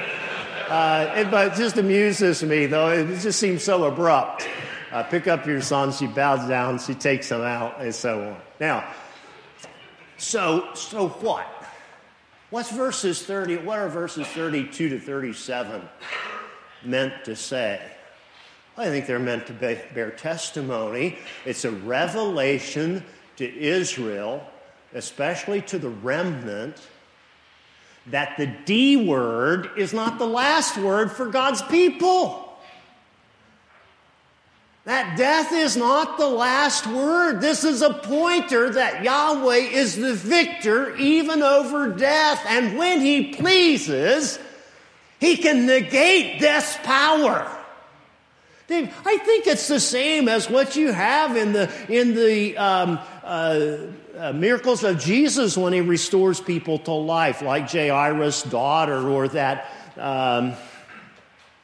Uh, 0.70 1.14
it, 1.18 1.32
but 1.32 1.52
it 1.52 1.56
just 1.58 1.78
amuses 1.78 2.44
me 2.44 2.68
though. 2.68 2.90
It 2.92 3.20
just 3.20 3.40
seems 3.40 3.64
so 3.64 3.84
abrupt 3.84 4.48
uh, 4.96 5.04
pick 5.04 5.28
up 5.28 5.46
your 5.46 5.62
son. 5.62 5.92
She 5.92 6.08
bows 6.08 6.48
down, 6.48 6.80
she 6.80 6.94
takes 6.94 7.30
him 7.30 7.42
out, 7.42 7.82
and 7.82 7.94
so 7.94 8.30
on. 8.30 8.38
Now, 8.62 8.88
so 10.18 10.70
so 10.74 11.10
what? 11.10 11.46
What's 12.50 12.72
verses 12.72 13.22
30? 13.22 13.58
What 13.58 13.78
are 13.78 13.90
verses 13.90 14.26
32 14.28 14.90
to 14.90 15.00
37 15.00 15.82
meant 16.86 17.26
to 17.26 17.36
say? 17.36 17.82
I 18.78 18.86
think 18.86 19.06
they're 19.06 19.20
meant 19.20 19.48
to 19.48 19.54
bear 19.54 20.12
testimony. 20.12 21.18
It's 21.44 21.66
a 21.66 21.72
revelation 21.72 23.04
to 23.36 23.58
Israel, 23.58 24.48
especially 24.94 25.62
to 25.64 25.78
the 25.78 25.90
remnant, 25.90 26.78
that 28.08 28.38
the 28.38 28.48
D 28.48 28.96
word 28.96 29.72
is 29.76 29.92
not 29.92 30.20
the 30.20 30.28
last 30.28 30.78
word 30.78 31.12
for 31.12 31.26
God's 31.26 31.62
people. 31.64 32.45
That 34.86 35.18
death 35.18 35.52
is 35.52 35.76
not 35.76 36.20
the 36.20 36.28
last 36.28 36.86
word. 36.86 37.42
This 37.42 37.64
is 37.64 37.82
a 37.82 37.92
pointer 37.92 38.70
that 38.70 39.04
Yahweh 39.04 39.56
is 39.56 39.96
the 39.96 40.14
victor 40.14 40.96
even 40.98 41.42
over 41.42 41.90
death. 41.90 42.44
And 42.48 42.78
when 42.78 43.02
he 43.02 43.34
pleases, 43.34 44.38
he 45.20 45.38
can 45.38 45.66
negate 45.66 46.40
death's 46.40 46.78
power. 46.84 47.52
I 48.70 49.18
think 49.18 49.48
it's 49.48 49.68
the 49.68 49.80
same 49.80 50.28
as 50.28 50.50
what 50.52 50.76
you 50.76 50.92
have 50.92 51.36
in 51.36 51.54
the, 51.54 51.72
in 51.90 52.14
the 52.14 52.56
um, 52.58 53.00
uh, 53.24 53.78
uh, 54.18 54.34
miracles 54.34 54.84
of 54.84 55.00
Jesus 55.00 55.58
when 55.58 55.74
he 55.74 55.82
restores 55.82 56.40
people 56.40 56.78
to 56.80 56.92
life, 56.92 57.42
like 57.42 57.72
Jairus' 57.72 58.44
daughter 58.44 59.10
or 59.10 59.28
that. 59.30 59.72
Um, 59.98 60.54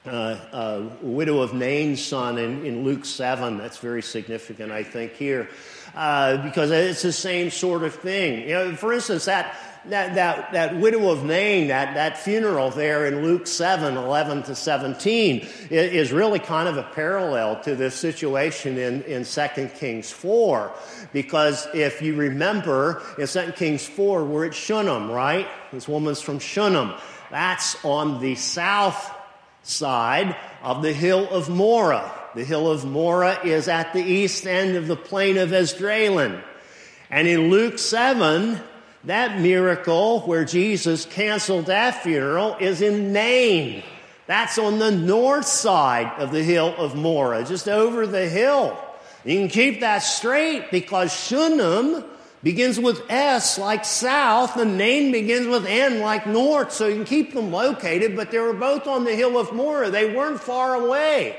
uh, 0.06 0.10
uh, 0.10 0.90
widow 1.02 1.42
of 1.42 1.54
Nain's 1.54 2.04
son 2.04 2.40
in, 2.40 2.66
in, 2.66 2.84
Luke 2.84 3.06
7. 3.06 3.58
That's 3.60 3.78
very 3.78 4.02
significant, 4.02 4.72
I 4.72 4.82
think, 4.84 5.14
here, 5.14 5.48
uh, 5.94 6.38
because 6.38 6.72
it's 6.72 7.04
the 7.04 7.12
same 7.12 7.52
sort 7.52 7.84
of 7.84 7.94
thing. 7.94 8.50
You 8.50 8.56
know, 8.56 8.76
for 8.76 8.94
instance, 8.94 9.26
that, 9.26 9.56
that, 9.86 10.16
that, 10.16 10.54
that 10.54 10.76
widow 10.78 11.12
of 11.12 11.24
Nain, 11.24 11.68
that, 11.68 11.94
that 11.94 12.18
funeral 12.18 12.72
there 12.72 13.06
in 13.06 13.22
Luke 13.22 13.46
7, 13.46 13.96
11 13.96 14.42
to 14.44 14.56
17, 14.56 15.48
is 15.70 16.12
really 16.12 16.40
kind 16.40 16.68
of 16.68 16.78
a 16.78 16.84
parallel 16.84 17.62
to 17.62 17.76
this 17.76 17.94
situation 17.94 18.80
in, 18.80 19.04
in 19.04 19.24
2 19.24 19.68
Kings 19.78 20.10
4. 20.10 20.72
Because 21.14 21.68
if 21.76 22.02
you 22.02 22.16
remember, 22.16 23.04
in 23.20 23.28
2 23.28 23.52
Kings 23.52 23.86
4, 23.86 24.24
we're 24.26 24.48
at 24.48 24.56
Shunem, 24.56 25.12
right? 25.12 25.48
This 25.72 25.88
woman's 25.88 26.22
from 26.22 26.40
Shunem. 26.40 26.94
That's 27.30 27.78
on 27.86 28.20
the 28.20 28.34
south 28.34 29.20
side 29.64 30.36
of 30.62 30.82
the 30.82 30.94
hill 30.94 31.30
of 31.30 31.50
Moreh. 31.50 32.12
The 32.36 32.44
hill 32.44 32.70
of 32.70 32.86
Moreh 32.86 33.40
is 33.44 33.68
at 33.68 33.94
the 33.94 34.04
east 34.04 34.46
end 34.46 34.76
of 34.76 34.88
the 34.88 34.96
plain 34.96 35.38
of 35.38 35.50
Esdraelon. 35.50 36.42
And 37.10 37.28
in 37.28 37.50
Luke 37.50 37.78
7, 37.78 38.60
that 39.04 39.40
miracle 39.40 40.22
where 40.22 40.46
Jesus 40.46 41.06
canceled 41.06 41.66
that 41.66 42.04
funeral 42.04 42.56
is 42.60 42.82
in 42.82 43.12
Nain. 43.12 43.84
That's 44.28 44.58
on 44.58 44.80
the 44.80 44.92
north 44.92 45.46
side 45.46 46.14
of 46.20 46.32
the 46.32 46.44
hill 46.44 46.74
of 46.78 46.96
Moreh, 46.96 47.44
just 47.44 47.68
over 47.68 48.08
the 48.08 48.30
hill. 48.30 48.78
You 49.26 49.40
can 49.40 49.50
keep 49.50 49.82
that 49.82 50.00
straight 50.00 50.72
because 50.72 51.14
Shunem 51.14 52.06
begins 52.44 52.80
with 52.80 53.04
S 53.10 53.58
like 53.58 53.86
south, 53.86 54.56
the 54.56 54.66
name 54.66 55.12
begins 55.12 55.48
with 55.48 55.66
N 55.66 56.00
like 56.00 56.26
north, 56.26 56.72
so 56.72 56.88
you 56.88 56.96
can 56.96 57.06
keep 57.06 57.34
them 57.34 57.52
located, 57.52 58.16
but 58.16 58.32
they 58.32 58.40
were 58.40 58.54
both 58.54 58.88
on 58.88 59.04
the 59.04 59.16
hill 59.16 59.38
of 59.38 59.54
Moreh. 59.54 59.92
They 59.92 60.14
weren't 60.14 60.42
far 60.42 60.76
away. 60.76 61.38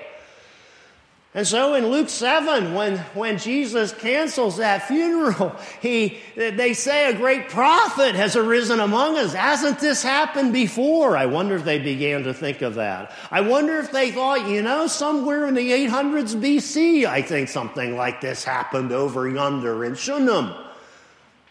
And 1.34 1.46
so 1.46 1.74
in 1.74 1.86
Luke 1.86 2.10
7, 2.10 2.74
when, 2.74 2.98
when 3.14 3.38
Jesus 3.38 3.90
cancels 3.94 4.58
that 4.58 4.86
funeral, 4.86 5.56
he, 5.80 6.18
they 6.36 6.74
say 6.74 7.08
a 7.08 7.16
great 7.16 7.48
prophet 7.48 8.14
has 8.14 8.36
arisen 8.36 8.80
among 8.80 9.16
us. 9.16 9.32
Hasn't 9.32 9.80
this 9.80 10.02
happened 10.02 10.52
before? 10.52 11.16
I 11.16 11.24
wonder 11.24 11.56
if 11.56 11.64
they 11.64 11.78
began 11.78 12.24
to 12.24 12.34
think 12.34 12.60
of 12.60 12.74
that. 12.74 13.12
I 13.30 13.40
wonder 13.40 13.78
if 13.78 13.92
they 13.92 14.10
thought, 14.10 14.46
you 14.46 14.60
know, 14.60 14.86
somewhere 14.86 15.46
in 15.46 15.54
the 15.54 15.70
800s 15.70 16.36
BC, 16.36 17.06
I 17.06 17.22
think 17.22 17.48
something 17.48 17.96
like 17.96 18.20
this 18.20 18.44
happened 18.44 18.92
over 18.92 19.26
yonder 19.26 19.86
in 19.86 19.94
Shunem. 19.94 20.52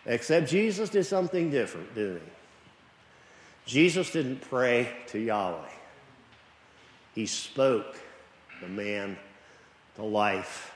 Except 0.05 0.49
Jesus 0.49 0.89
did 0.89 1.05
something 1.05 1.51
different, 1.51 1.93
didn't 1.93 2.17
he? 2.17 2.31
Jesus 3.65 4.11
didn't 4.11 4.41
pray 4.41 4.89
to 5.07 5.19
Yahweh. 5.19 5.69
He 7.13 7.25
spoke 7.25 7.95
the 8.61 8.67
man 8.67 9.17
to 9.95 10.03
life 10.03 10.73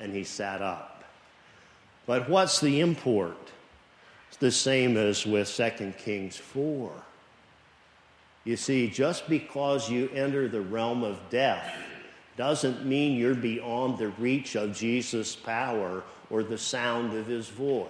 and 0.00 0.14
he 0.14 0.24
sat 0.24 0.60
up. 0.60 1.04
But 2.06 2.28
what's 2.28 2.60
the 2.60 2.80
import? 2.80 3.36
It's 4.28 4.36
the 4.36 4.52
same 4.52 4.96
as 4.96 5.26
with 5.26 5.54
2 5.54 5.94
Kings 5.98 6.36
4. 6.36 6.92
You 8.44 8.56
see, 8.56 8.88
just 8.88 9.28
because 9.28 9.90
you 9.90 10.08
enter 10.14 10.48
the 10.48 10.60
realm 10.60 11.02
of 11.04 11.18
death 11.30 11.74
doesn't 12.36 12.86
mean 12.86 13.18
you're 13.18 13.34
beyond 13.34 13.98
the 13.98 14.08
reach 14.08 14.54
of 14.54 14.76
Jesus' 14.76 15.34
power 15.34 16.02
or 16.30 16.42
the 16.42 16.56
sound 16.56 17.14
of 17.14 17.26
his 17.26 17.48
voice. 17.48 17.88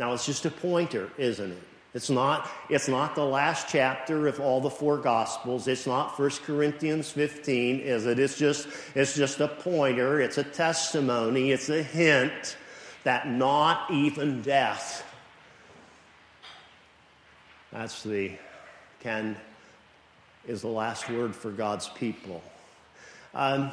Now, 0.00 0.14
it's 0.14 0.24
just 0.24 0.46
a 0.46 0.50
pointer, 0.50 1.10
isn't 1.18 1.52
it? 1.52 1.62
It's 1.92 2.08
not, 2.08 2.48
it's 2.70 2.88
not 2.88 3.14
the 3.14 3.24
last 3.26 3.68
chapter 3.68 4.28
of 4.28 4.40
all 4.40 4.58
the 4.58 4.70
four 4.70 4.96
Gospels. 4.96 5.68
It's 5.68 5.86
not 5.86 6.18
1 6.18 6.30
Corinthians 6.46 7.10
15, 7.10 7.80
is 7.80 8.06
it? 8.06 8.18
It's 8.18 8.38
just, 8.38 8.66
it's 8.94 9.14
just 9.14 9.40
a 9.40 9.48
pointer. 9.48 10.22
It's 10.22 10.38
a 10.38 10.42
testimony. 10.42 11.50
It's 11.50 11.68
a 11.68 11.82
hint 11.82 12.56
that 13.04 13.28
not 13.28 13.90
even 13.90 14.40
death. 14.40 15.04
That's 17.70 18.02
the, 18.02 18.32
can, 19.00 19.36
is 20.48 20.62
the 20.62 20.68
last 20.68 21.10
word 21.10 21.36
for 21.36 21.50
God's 21.50 21.90
people. 21.90 22.42
Um, 23.34 23.70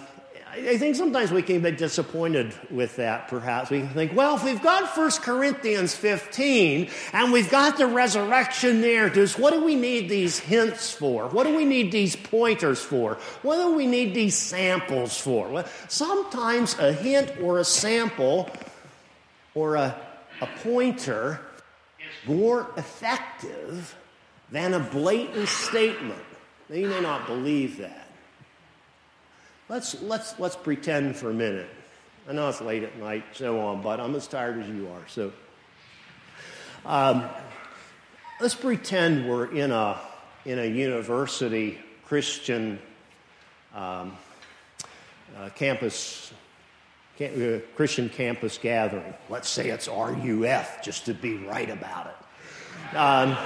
I 0.51 0.77
think 0.77 0.95
sometimes 0.95 1.31
we 1.31 1.41
can 1.41 1.61
be 1.61 1.71
disappointed 1.71 2.53
with 2.71 2.95
that, 2.95 3.27
perhaps. 3.27 3.69
We 3.69 3.79
can 3.79 3.89
think, 3.89 4.15
well, 4.15 4.35
if 4.35 4.43
we've 4.43 4.61
got 4.61 4.97
1 4.97 5.11
Corinthians 5.21 5.95
15 5.95 6.89
and 7.13 7.31
we've 7.31 7.49
got 7.49 7.77
the 7.77 7.87
resurrection 7.87 8.81
narratives, 8.81 9.37
what 9.37 9.53
do 9.53 9.63
we 9.63 9.75
need 9.75 10.09
these 10.09 10.39
hints 10.39 10.91
for? 10.91 11.27
What 11.29 11.45
do 11.45 11.55
we 11.55 11.65
need 11.65 11.91
these 11.91 12.15
pointers 12.15 12.81
for? 12.81 13.15
What 13.41 13.57
do 13.57 13.75
we 13.75 13.85
need 13.85 14.13
these 14.13 14.35
samples 14.35 15.19
for? 15.19 15.47
Well, 15.49 15.65
sometimes 15.87 16.77
a 16.79 16.91
hint 16.91 17.39
or 17.41 17.59
a 17.59 17.65
sample 17.65 18.49
or 19.53 19.75
a, 19.75 19.95
a 20.41 20.47
pointer 20.63 21.41
is 21.99 22.27
more 22.27 22.67
effective 22.77 23.95
than 24.51 24.73
a 24.73 24.79
blatant 24.79 25.49
statement. 25.49 26.23
Now, 26.69 26.75
you 26.75 26.87
may 26.87 27.01
not 27.01 27.27
believe 27.27 27.77
that. 27.77 28.06
Let's, 29.69 30.01
let's, 30.01 30.39
let's 30.39 30.55
pretend 30.55 31.17
for 31.17 31.29
a 31.29 31.33
minute. 31.33 31.69
I 32.29 32.31
know 32.31 32.47
it's 32.47 32.61
late 32.61 32.83
at 32.83 32.97
night, 32.97 33.25
so 33.33 33.59
on, 33.59 33.81
but 33.81 33.99
I'm 33.99 34.15
as 34.15 34.25
tired 34.25 34.61
as 34.61 34.69
you 34.69 34.87
are. 34.87 35.07
So 35.07 35.33
um, 36.85 37.25
let's 38.39 38.55
pretend 38.55 39.27
we're 39.27 39.53
in 39.53 39.71
a, 39.71 39.99
in 40.45 40.57
a 40.57 40.65
university 40.65 41.79
Christian 42.05 42.79
um, 43.75 44.15
uh, 45.37 45.49
campus, 45.55 46.31
uh, 47.19 47.59
Christian 47.75 48.07
campus 48.07 48.57
gathering. 48.57 49.13
Let's 49.29 49.49
say 49.49 49.67
it's 49.67 49.89
RUF, 49.89 50.81
just 50.81 51.07
to 51.07 51.13
be 51.13 51.35
right 51.35 51.69
about 51.69 52.07
it. 52.07 52.95
Um, 52.95 53.37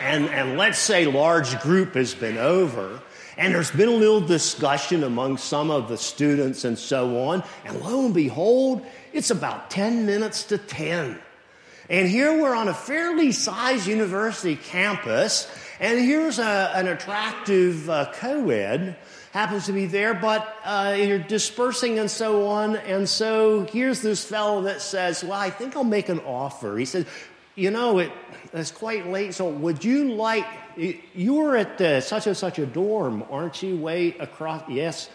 and, 0.00 0.26
and 0.30 0.58
let's 0.58 0.80
say 0.80 1.06
large 1.06 1.60
group 1.60 1.94
has 1.94 2.12
been 2.12 2.38
over 2.38 3.00
and 3.36 3.54
there's 3.54 3.70
been 3.70 3.88
a 3.88 3.92
little 3.92 4.20
discussion 4.20 5.04
among 5.04 5.36
some 5.36 5.70
of 5.70 5.88
the 5.88 5.96
students 5.96 6.64
and 6.64 6.78
so 6.78 7.28
on. 7.28 7.42
And 7.64 7.80
lo 7.80 8.04
and 8.06 8.14
behold, 8.14 8.84
it's 9.12 9.30
about 9.30 9.70
10 9.70 10.06
minutes 10.06 10.44
to 10.44 10.58
10. 10.58 11.18
And 11.88 12.08
here 12.08 12.40
we're 12.40 12.54
on 12.54 12.68
a 12.68 12.74
fairly 12.74 13.32
sized 13.32 13.86
university 13.86 14.56
campus, 14.56 15.48
and 15.78 16.00
here's 16.00 16.38
a, 16.38 16.72
an 16.74 16.88
attractive 16.88 17.88
uh, 17.88 18.12
co 18.12 18.48
ed 18.50 18.96
happens 19.36 19.66
to 19.66 19.72
be 19.72 19.84
there, 19.84 20.14
but 20.14 20.56
uh, 20.64 20.96
you're 20.98 21.18
dispersing 21.18 21.98
and 21.98 22.10
so 22.10 22.46
on. 22.46 22.74
And 22.76 23.06
so 23.06 23.66
here's 23.66 24.00
this 24.00 24.24
fellow 24.24 24.62
that 24.62 24.80
says, 24.80 25.22
Well, 25.22 25.34
I 25.34 25.50
think 25.50 25.76
I'll 25.76 25.84
make 25.84 26.08
an 26.08 26.20
offer. 26.20 26.76
He 26.78 26.86
says, 26.86 27.04
You 27.56 27.70
know, 27.70 27.98
it, 27.98 28.12
it's 28.52 28.70
quite 28.70 29.08
late, 29.08 29.32
so 29.32 29.48
would 29.48 29.82
you 29.82 30.12
like, 30.12 30.46
you 30.76 31.34
were 31.34 31.56
at 31.56 31.80
uh, 31.80 32.02
such 32.02 32.26
and 32.26 32.36
such 32.36 32.58
a 32.58 32.66
dorm, 32.66 33.24
aren't 33.30 33.62
you? 33.62 33.78
Way 33.78 34.14
across, 34.18 34.68
yes. 34.68 35.08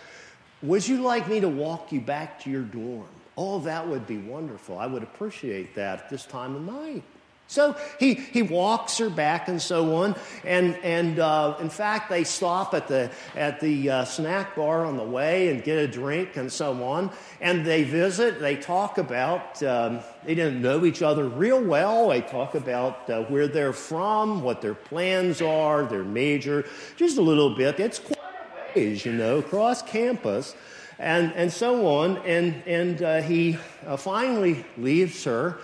Would 0.63 0.87
you 0.87 1.03
like 1.03 1.27
me 1.27 1.39
to 1.39 1.47
walk 1.47 1.91
you 1.91 2.01
back 2.01 2.41
to 2.41 2.49
your 2.49 2.63
dorm? 2.63 3.07
Oh, 3.37 3.59
that 3.59 3.87
would 3.87 4.07
be 4.07 4.17
wonderful. 4.17 4.79
I 4.79 4.87
would 4.87 5.03
appreciate 5.03 5.75
that 5.75 5.99
at 5.99 6.09
this 6.09 6.25
time 6.25 6.55
of 6.55 6.63
night. 6.63 7.03
So 7.51 7.75
he, 7.99 8.13
he 8.13 8.43
walks 8.43 8.97
her 8.99 9.09
back 9.09 9.49
and 9.49 9.61
so 9.61 9.93
on. 9.97 10.15
And, 10.45 10.77
and 10.83 11.19
uh, 11.19 11.57
in 11.59 11.69
fact, 11.69 12.09
they 12.09 12.23
stop 12.23 12.73
at 12.73 12.87
the, 12.87 13.11
at 13.35 13.59
the 13.59 13.89
uh, 13.89 14.05
snack 14.05 14.55
bar 14.55 14.85
on 14.85 14.95
the 14.95 15.03
way 15.03 15.49
and 15.49 15.61
get 15.61 15.77
a 15.77 15.85
drink 15.85 16.37
and 16.37 16.49
so 16.49 16.81
on. 16.81 17.11
And 17.41 17.65
they 17.65 17.83
visit, 17.83 18.39
they 18.39 18.55
talk 18.55 18.97
about, 18.97 19.61
um, 19.63 19.99
they 20.23 20.33
didn't 20.33 20.61
know 20.61 20.85
each 20.85 21.01
other 21.01 21.27
real 21.27 21.61
well. 21.61 22.07
They 22.07 22.21
talk 22.21 22.55
about 22.55 23.09
uh, 23.09 23.23
where 23.23 23.49
they're 23.49 23.73
from, 23.73 24.43
what 24.43 24.61
their 24.61 24.73
plans 24.75 25.41
are, 25.41 25.83
their 25.83 26.05
major, 26.05 26.65
just 26.95 27.17
a 27.17 27.21
little 27.21 27.53
bit. 27.53 27.81
It's 27.81 27.99
quite 27.99 28.17
a 28.17 28.79
ways, 28.79 29.05
you 29.05 29.11
know, 29.11 29.39
across 29.39 29.81
campus 29.81 30.55
and, 30.99 31.33
and 31.33 31.51
so 31.51 31.85
on. 31.85 32.15
And, 32.19 32.63
and 32.65 33.01
uh, 33.01 33.21
he 33.21 33.57
uh, 33.85 33.97
finally 33.97 34.65
leaves 34.77 35.25
her 35.25 35.59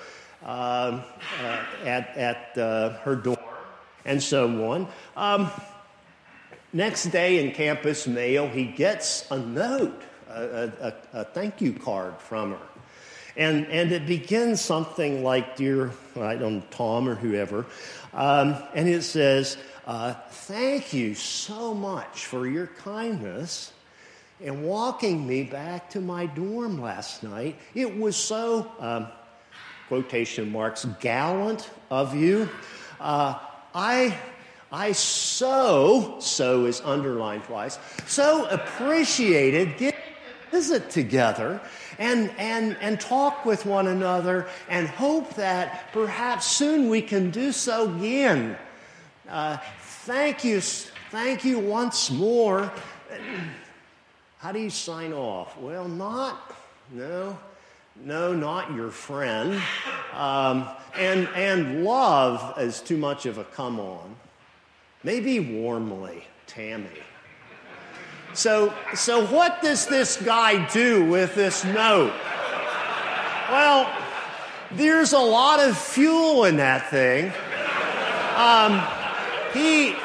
uh, 0.48 1.02
uh 1.43 1.66
at, 1.86 2.18
at 2.18 2.58
uh, 2.58 2.89
her 3.00 3.16
door 3.16 3.38
and 4.08 4.24
so 4.24 4.72
on. 4.72 4.88
Um, 5.16 5.52
next 6.74 7.06
day 7.08 7.45
in 7.45 7.52
campus 7.52 8.08
mail, 8.08 8.48
he 8.48 8.66
gets 8.66 9.30
a 9.30 9.38
note, 9.38 10.02
a, 10.30 10.72
a, 10.82 10.93
a, 11.14 11.24
thank 11.26 11.62
you 11.62 11.74
card 11.74 12.20
from 12.20 12.52
her. 12.52 12.68
And, 13.36 13.68
and 13.68 13.91
it 13.91 14.08
begins 14.08 14.62
something 14.62 15.24
like, 15.24 15.58
Dear, 15.58 15.91
I 16.16 16.36
don't 16.36 16.56
know, 16.56 16.64
Tom 16.72 17.08
or 17.08 17.14
whoever. 17.14 17.68
Um, 18.14 18.56
and 18.74 18.89
it 18.89 19.04
says, 19.04 19.58
uh, 19.86 20.16
Thank 20.30 20.93
you 20.93 21.14
so 21.14 21.76
much 21.76 22.26
for 22.26 22.48
your 22.48 22.68
kindness 22.68 23.74
and 24.41 24.64
walking 24.64 25.28
me 25.28 25.43
back 25.43 25.89
to 25.91 26.00
my 26.00 26.26
dorm 26.26 26.82
last 26.82 27.24
night. 27.24 27.58
It 27.76 27.98
was 27.98 28.16
so, 28.16 28.72
um, 28.80 29.08
quotation 29.88 30.51
marks, 30.51 30.85
gallant 30.99 31.69
of 31.89 32.15
you. 32.15 32.49
Uh, 32.99 33.35
I, 33.73 34.17
I 34.71 34.91
so, 34.91 36.17
so 36.19 36.65
is 36.65 36.81
underlined 36.81 37.43
twice, 37.45 37.79
so 38.05 38.47
appreciated 38.47 39.77
getting 39.77 39.99
visit 40.51 40.89
together 40.89 41.61
and, 41.99 42.31
and, 42.38 42.77
and 42.81 42.99
talk 42.99 43.45
with 43.45 43.65
one 43.65 43.88
another 43.88 44.47
and 44.69 44.88
hope 44.88 45.33
that 45.35 45.91
perhaps 45.93 46.45
soon 46.45 46.89
we 46.89 47.01
can 47.01 47.31
do 47.31 47.51
so 47.51 47.93
again. 47.95 48.57
Uh, 49.29 49.57
thank 49.81 50.43
you, 50.43 50.61
thank 50.61 51.43
you 51.43 51.59
once 51.59 52.11
more. 52.11 52.71
How 54.39 54.51
do 54.51 54.59
you 54.59 54.69
sign 54.69 55.13
off? 55.13 55.57
Well, 55.57 55.88
not, 55.88 56.55
no, 56.91 57.38
no, 58.04 58.34
not 58.34 58.74
your 58.74 58.89
friend. 58.89 59.62
Um, 60.14 60.68
and, 60.95 61.28
and 61.36 61.84
love 61.84 62.58
is 62.60 62.82
too 62.82 62.98
much 62.98 63.26
of 63.26 63.38
a 63.38 63.43
come 63.43 63.80
on. 63.80 64.16
Maybe 65.04 65.39
warmly, 65.39 66.26
Tammy. 66.48 66.88
So, 68.34 68.74
so 68.93 69.26
what 69.28 69.62
does 69.62 69.88
this 69.88 70.18
guy 70.18 70.68
do 70.68 71.06
with 71.06 71.36
this 71.36 71.64
note? 71.66 72.14
Well, 73.50 73.91
there's 74.72 75.14
a 75.14 75.20
lot 75.20 75.60
of 75.60 75.78
fuel 75.78 76.45
in 76.45 76.58
that 76.58 76.89
thing. 76.89 77.32
Um, 78.36 78.84
he, 79.54 79.95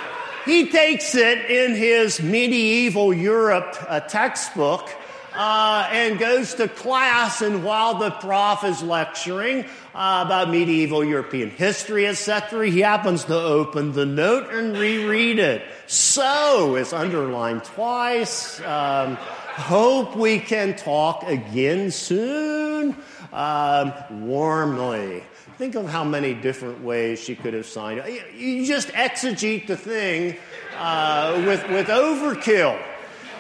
he 0.45 0.71
takes 0.71 1.15
it 1.15 1.51
in 1.51 1.75
his 1.75 2.23
medieval 2.23 3.13
Europe 3.13 3.77
uh, 3.89 4.01
textbook 4.01 4.89
uh, 5.35 5.89
and 5.91 6.19
goes 6.19 6.55
to 6.55 6.69
class. 6.69 7.43
And 7.43 7.65
while 7.65 7.99
the 7.99 8.11
prof 8.11 8.65
is 8.65 8.83
lecturing 8.83 9.65
uh, 9.95 10.25
about 10.27 10.51
medieval 10.51 11.05
European 11.05 11.51
history, 11.51 12.07
etc., 12.07 12.69
he 12.71 12.81
happens 12.81 13.25
to 13.25 13.35
open 13.35 13.93
the 13.93 14.07
note 14.07 14.53
and 14.53 14.77
reread 14.77 15.39
it. 15.39 15.63
So 15.87 16.77
is 16.77 16.93
underlined 16.93 17.65
twice. 17.65 18.61
Um, 18.61 19.17
hope 19.17 20.17
we 20.17 20.39
can 20.39 20.77
talk 20.77 21.25
again 21.29 21.91
soon. 21.91 22.97
Um, 23.33 23.95
warmly. 24.27 25.23
Think 25.57 25.75
of 25.75 25.89
how 25.89 26.05
many 26.05 26.35
different 26.35 26.83
ways 26.83 27.21
she 27.21 27.35
could 27.35 27.55
have 27.55 27.67
signed. 27.67 28.03
You 28.35 28.67
just 28.67 28.89
exegete 28.89 29.67
the 29.67 29.77
thing 29.77 30.37
uh, 30.77 31.43
with, 31.47 31.67
with 31.71 31.87
overkill. 31.87 32.79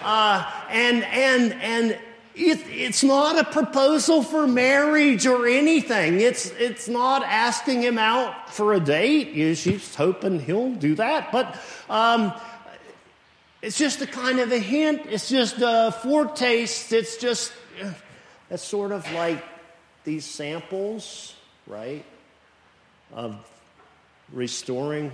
Uh, 0.04 0.50
and 0.70 1.04
and, 1.04 1.52
and 1.54 1.90
it, 2.34 2.60
it's 2.68 3.02
not 3.02 3.38
a 3.38 3.44
proposal 3.44 4.22
for 4.22 4.46
marriage 4.46 5.26
or 5.26 5.46
anything. 5.46 6.20
It's, 6.20 6.46
it's 6.52 6.88
not 6.88 7.22
asking 7.24 7.82
him 7.82 7.98
out 7.98 8.50
for 8.50 8.72
a 8.72 8.80
date. 8.80 9.56
She's 9.56 9.94
hoping 9.94 10.40
he'll 10.40 10.74
do 10.74 10.94
that. 10.94 11.30
But 11.30 11.60
um, 11.90 12.32
it's 13.60 13.76
just 13.78 14.00
a 14.00 14.06
kind 14.06 14.40
of 14.40 14.50
a 14.50 14.58
hint. 14.58 15.02
It's 15.06 15.28
just 15.28 15.56
a 15.58 15.94
foretaste. 16.02 16.92
It's 16.92 17.16
just, 17.18 17.52
it's 18.50 18.62
sort 18.62 18.92
of 18.92 19.10
like 19.12 19.44
these 20.04 20.24
samples, 20.24 21.34
right? 21.66 22.04
of 23.14 23.36
restoring 24.32 25.12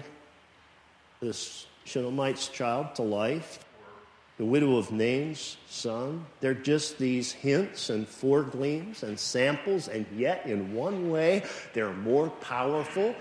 this 1.20 1.66
Shunammite's 1.84 2.49
child 2.49 2.95
to 2.97 3.03
life, 3.03 3.59
the 4.39 4.45
widow 4.45 4.76
of 4.76 4.93
Nain's 4.93 5.57
son. 5.68 6.24
They're 6.41 6.55
just 6.55 6.97
these 6.97 7.32
hints 7.32 7.91
and 7.91 8.07
foregleams 8.07 9.03
and 9.03 9.18
samples, 9.18 9.89
and 9.89 10.07
yet, 10.16 10.47
in 10.47 10.72
one 10.72 11.11
way, 11.11 11.45
they're 11.74 11.93
more 11.93 12.30
powerful 12.30 13.14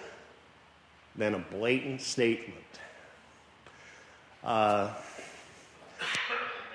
than 1.15 1.34
a 1.34 1.39
blatant 1.39 2.01
statement. 2.01 2.61
Uh, 4.43 4.93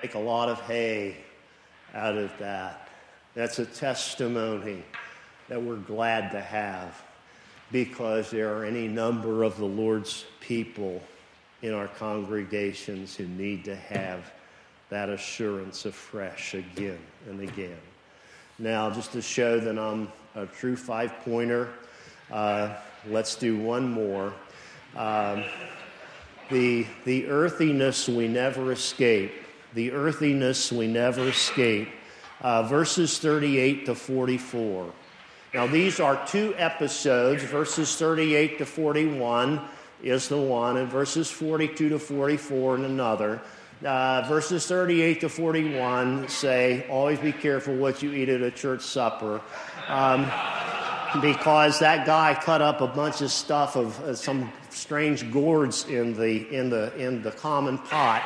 make 0.01 0.15
a 0.15 0.19
lot 0.19 0.49
of 0.49 0.59
hay 0.61 1.15
out 1.93 2.17
of 2.17 2.31
that. 2.39 2.89
That's 3.35 3.59
a 3.59 3.65
testimony 3.65 4.83
that 5.47 5.61
we're 5.61 5.77
glad 5.77 6.31
to 6.31 6.41
have 6.41 7.01
because 7.71 8.29
there 8.29 8.55
are 8.55 8.65
any 8.65 8.87
number 8.89 9.43
of 9.43 9.57
the 9.57 9.65
Lord's 9.65 10.25
people 10.41 11.01
in 11.63 11.73
our 11.73 11.87
congregations 11.87 13.15
who 13.15 13.25
need 13.25 13.63
to 13.63 13.75
have 13.75 14.31
that 14.89 15.09
assurance 15.09 15.85
afresh 15.85 16.53
again 16.53 16.99
and 17.27 17.39
again. 17.39 17.79
Now, 18.59 18.91
just 18.91 19.13
to 19.13 19.21
show 19.21 19.59
that 19.59 19.79
I'm 19.79 20.11
a 20.35 20.45
true 20.45 20.75
five 20.75 21.11
pointer, 21.23 21.69
uh, 22.31 22.75
let's 23.07 23.35
do 23.35 23.57
one 23.57 23.89
more. 23.89 24.33
Um, 24.95 25.45
the, 26.51 26.85
the 27.05 27.27
earthiness 27.27 28.09
we 28.09 28.27
never 28.27 28.73
escape. 28.73 29.31
The 29.73 29.93
earthiness 29.93 30.71
we 30.71 30.87
never 30.87 31.29
escape. 31.29 31.87
Uh, 32.41 32.63
verses 32.63 33.17
38 33.19 33.85
to 33.85 33.95
44. 33.95 34.91
Now, 35.53 35.65
these 35.65 36.01
are 36.01 36.23
two 36.27 36.53
episodes. 36.57 37.41
Verses 37.43 37.95
38 37.95 38.57
to 38.57 38.65
41 38.65 39.61
is 40.03 40.27
the 40.27 40.37
one, 40.37 40.77
and 40.77 40.89
verses 40.89 41.31
42 41.31 41.89
to 41.89 41.99
44 41.99 42.75
in 42.75 42.85
another. 42.85 43.41
Uh, 43.83 44.25
verses 44.27 44.65
38 44.67 45.21
to 45.21 45.29
41 45.29 46.27
say, 46.29 46.85
Always 46.89 47.19
be 47.19 47.31
careful 47.31 47.75
what 47.75 48.01
you 48.01 48.13
eat 48.13 48.29
at 48.29 48.41
a 48.41 48.51
church 48.51 48.81
supper. 48.81 49.41
Um, 49.87 50.29
because 51.21 51.79
that 51.79 52.05
guy 52.05 52.33
cut 52.33 52.61
up 52.61 52.81
a 52.81 52.87
bunch 52.87 53.21
of 53.21 53.31
stuff 53.31 53.75
of 53.75 53.99
uh, 54.01 54.15
some 54.15 54.51
strange 54.69 55.31
gourds 55.31 55.85
in 55.87 56.13
the, 56.13 56.49
in 56.49 56.69
the, 56.69 56.95
in 56.97 57.21
the 57.21 57.31
common 57.31 57.77
pot. 57.77 58.23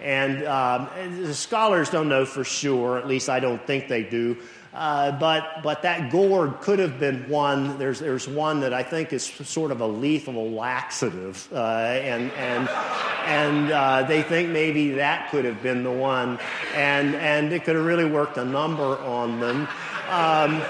And 0.00 0.44
um, 0.44 0.88
the 1.20 1.34
scholars 1.34 1.90
don't 1.90 2.08
know 2.08 2.24
for 2.24 2.44
sure, 2.44 2.98
at 2.98 3.06
least 3.06 3.28
I 3.28 3.40
don't 3.40 3.64
think 3.66 3.88
they 3.88 4.02
do, 4.02 4.36
uh, 4.74 5.12
but, 5.12 5.62
but 5.62 5.82
that 5.82 6.10
gourd 6.10 6.60
could 6.60 6.80
have 6.80 6.98
been 6.98 7.28
one. 7.28 7.78
There's, 7.78 8.00
there's 8.00 8.26
one 8.26 8.60
that 8.60 8.74
I 8.74 8.82
think 8.82 9.12
is 9.12 9.24
sort 9.24 9.70
of 9.70 9.80
a 9.80 9.86
lethal 9.86 10.50
laxative. 10.50 11.48
Uh, 11.52 11.58
and 11.58 12.32
and, 12.32 12.68
and 12.68 13.70
uh, 13.70 14.02
they 14.02 14.22
think 14.22 14.48
maybe 14.50 14.90
that 14.92 15.30
could 15.30 15.44
have 15.44 15.62
been 15.62 15.84
the 15.84 15.92
one. 15.92 16.40
And, 16.74 17.14
and 17.14 17.52
it 17.52 17.62
could 17.62 17.76
have 17.76 17.84
really 17.84 18.04
worked 18.04 18.36
a 18.36 18.44
number 18.44 18.98
on 18.98 19.38
them. 19.38 19.68
Um, 20.08 20.60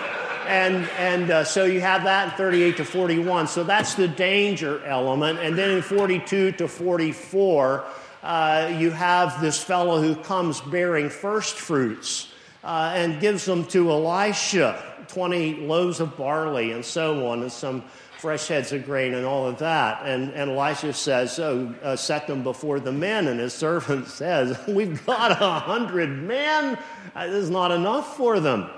and 0.46 0.86
and 0.98 1.30
uh, 1.30 1.44
so 1.44 1.64
you 1.64 1.80
have 1.80 2.04
that 2.04 2.32
in 2.32 2.36
38 2.36 2.76
to 2.76 2.84
41. 2.84 3.48
So 3.48 3.64
that's 3.64 3.94
the 3.94 4.06
danger 4.06 4.84
element. 4.84 5.38
And 5.38 5.56
then 5.56 5.70
in 5.70 5.80
42 5.80 6.52
to 6.52 6.68
44, 6.68 7.84
uh, 8.22 8.76
you 8.78 8.90
have 8.90 9.40
this 9.40 9.62
fellow 9.64 10.02
who 10.02 10.14
comes 10.14 10.60
bearing 10.60 11.08
first 11.08 11.54
fruits 11.54 12.33
uh, 12.64 12.92
and 12.94 13.20
gives 13.20 13.44
them 13.44 13.64
to 13.66 13.90
Elisha 13.90 14.82
20 15.08 15.66
loaves 15.66 16.00
of 16.00 16.16
barley 16.16 16.72
and 16.72 16.84
so 16.84 17.28
on, 17.28 17.42
and 17.42 17.52
some 17.52 17.84
fresh 18.18 18.48
heads 18.48 18.72
of 18.72 18.86
grain 18.86 19.12
and 19.12 19.26
all 19.26 19.46
of 19.46 19.58
that. 19.58 20.06
And, 20.06 20.32
and 20.32 20.50
Elisha 20.50 20.94
says, 20.94 21.38
Oh, 21.38 21.74
uh, 21.82 21.94
set 21.94 22.26
them 22.26 22.42
before 22.42 22.80
the 22.80 22.90
men. 22.90 23.28
And 23.28 23.38
his 23.38 23.52
servant 23.66 24.08
says, 24.08 24.58
We've 24.66 25.04
got 25.04 25.30
a 25.30 25.60
hundred 25.60 26.08
men. 26.08 26.78
Uh, 27.14 27.26
this 27.26 27.44
is 27.44 27.50
not 27.50 27.70
enough 27.70 28.16
for 28.16 28.40
them. 28.40 28.70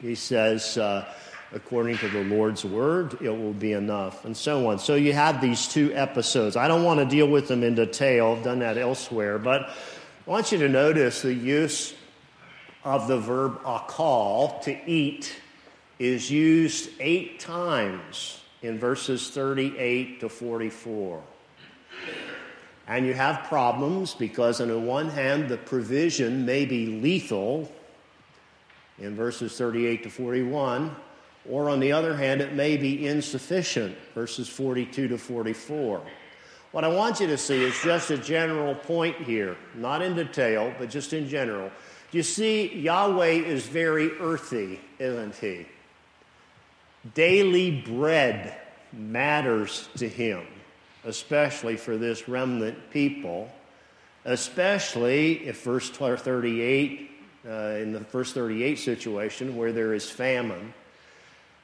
He 0.00 0.14
says, 0.14 0.78
uh, 0.78 1.04
according 1.52 1.98
to 1.98 2.08
the 2.08 2.22
Lord's 2.22 2.64
word, 2.64 3.20
it 3.20 3.30
will 3.30 3.52
be 3.52 3.72
enough, 3.72 4.24
and 4.24 4.36
so 4.36 4.68
on. 4.68 4.78
So 4.78 4.94
you 4.94 5.12
have 5.12 5.40
these 5.40 5.66
two 5.66 5.92
episodes. 5.92 6.56
I 6.56 6.68
don't 6.68 6.84
want 6.84 7.00
to 7.00 7.06
deal 7.06 7.26
with 7.26 7.48
them 7.48 7.64
in 7.64 7.74
detail, 7.74 8.36
I've 8.36 8.44
done 8.44 8.60
that 8.60 8.78
elsewhere, 8.78 9.38
but 9.38 9.62
I 9.62 10.30
want 10.30 10.52
you 10.52 10.58
to 10.58 10.68
notice 10.68 11.22
the 11.22 11.34
use 11.34 11.94
of 12.88 13.06
the 13.06 13.18
verb 13.18 13.62
akal, 13.64 14.62
to 14.62 14.74
eat, 14.90 15.36
is 15.98 16.30
used 16.30 16.88
eight 17.00 17.38
times 17.38 18.40
in 18.62 18.78
verses 18.78 19.28
38 19.28 20.20
to 20.20 20.28
44. 20.28 21.22
And 22.86 23.04
you 23.04 23.12
have 23.12 23.44
problems 23.44 24.14
because, 24.14 24.62
on 24.62 24.68
the 24.68 24.78
one 24.78 25.10
hand, 25.10 25.50
the 25.50 25.58
provision 25.58 26.46
may 26.46 26.64
be 26.64 26.86
lethal 26.86 27.70
in 28.98 29.14
verses 29.14 29.58
38 29.58 30.04
to 30.04 30.10
41, 30.10 30.96
or 31.46 31.68
on 31.68 31.80
the 31.80 31.92
other 31.92 32.16
hand, 32.16 32.40
it 32.40 32.54
may 32.54 32.78
be 32.78 33.06
insufficient, 33.06 33.94
verses 34.14 34.48
42 34.48 35.08
to 35.08 35.18
44. 35.18 36.00
What 36.72 36.84
I 36.84 36.88
want 36.88 37.20
you 37.20 37.26
to 37.26 37.38
see 37.38 37.62
is 37.64 37.78
just 37.82 38.10
a 38.10 38.16
general 38.16 38.74
point 38.74 39.16
here, 39.16 39.56
not 39.74 40.00
in 40.00 40.14
detail, 40.14 40.72
but 40.78 40.88
just 40.88 41.12
in 41.12 41.28
general. 41.28 41.70
You 42.10 42.22
see, 42.22 42.74
Yahweh 42.74 43.44
is 43.44 43.66
very 43.66 44.12
earthy, 44.18 44.80
isn't 44.98 45.34
he? 45.36 45.66
Daily 47.14 47.70
bread 47.70 48.54
matters 48.92 49.88
to 49.96 50.08
him, 50.08 50.46
especially 51.04 51.76
for 51.76 51.98
this 51.98 52.28
remnant 52.28 52.90
people, 52.90 53.50
especially 54.24 55.46
if 55.46 55.62
verse 55.62 55.90
38 55.90 57.10
uh, 57.46 57.50
in 57.50 57.92
the 57.92 58.00
first 58.00 58.34
38 58.34 58.78
situation 58.78 59.56
where 59.56 59.72
there 59.72 59.92
is 59.94 60.10
famine, 60.10 60.72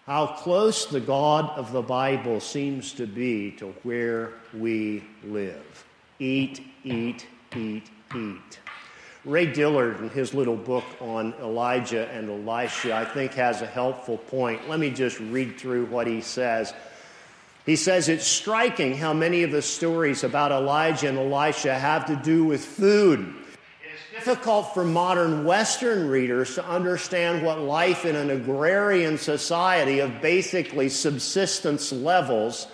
how 0.06 0.26
close 0.26 0.86
the 0.86 1.00
God 1.00 1.50
of 1.58 1.72
the 1.72 1.82
Bible 1.82 2.40
seems 2.40 2.92
to 2.94 3.06
be 3.06 3.52
to 3.52 3.68
where 3.82 4.32
we 4.52 5.02
live. 5.24 5.84
Eat, 6.18 6.60
eat, 6.84 7.26
eat, 7.56 7.90
eat. 8.14 8.58
Ray 9.24 9.46
Dillard, 9.46 10.00
in 10.00 10.10
his 10.10 10.34
little 10.34 10.56
book 10.56 10.84
on 11.00 11.32
Elijah 11.40 12.10
and 12.10 12.28
Elisha, 12.28 12.94
I 12.94 13.06
think 13.06 13.32
has 13.34 13.62
a 13.62 13.66
helpful 13.66 14.18
point. 14.18 14.68
Let 14.68 14.78
me 14.78 14.90
just 14.90 15.18
read 15.18 15.58
through 15.58 15.86
what 15.86 16.06
he 16.06 16.20
says. 16.20 16.74
He 17.64 17.76
says 17.76 18.10
it's 18.10 18.26
striking 18.26 18.94
how 18.94 19.14
many 19.14 19.42
of 19.42 19.50
the 19.50 19.62
stories 19.62 20.24
about 20.24 20.52
Elijah 20.52 21.08
and 21.08 21.16
Elisha 21.16 21.74
have 21.74 22.06
to 22.06 22.16
do 22.16 22.44
with 22.44 22.62
food 22.62 23.20
It's 23.90 24.24
difficult 24.24 24.74
for 24.74 24.84
modern 24.84 25.46
Western 25.46 26.08
readers 26.08 26.56
to 26.56 26.66
understand 26.66 27.42
what 27.42 27.60
life 27.60 28.04
in 28.04 28.16
an 28.16 28.30
agrarian 28.30 29.16
society 29.16 30.00
of 30.00 30.20
basically 30.20 30.90
subsistence 30.90 31.92
levels 31.92 32.66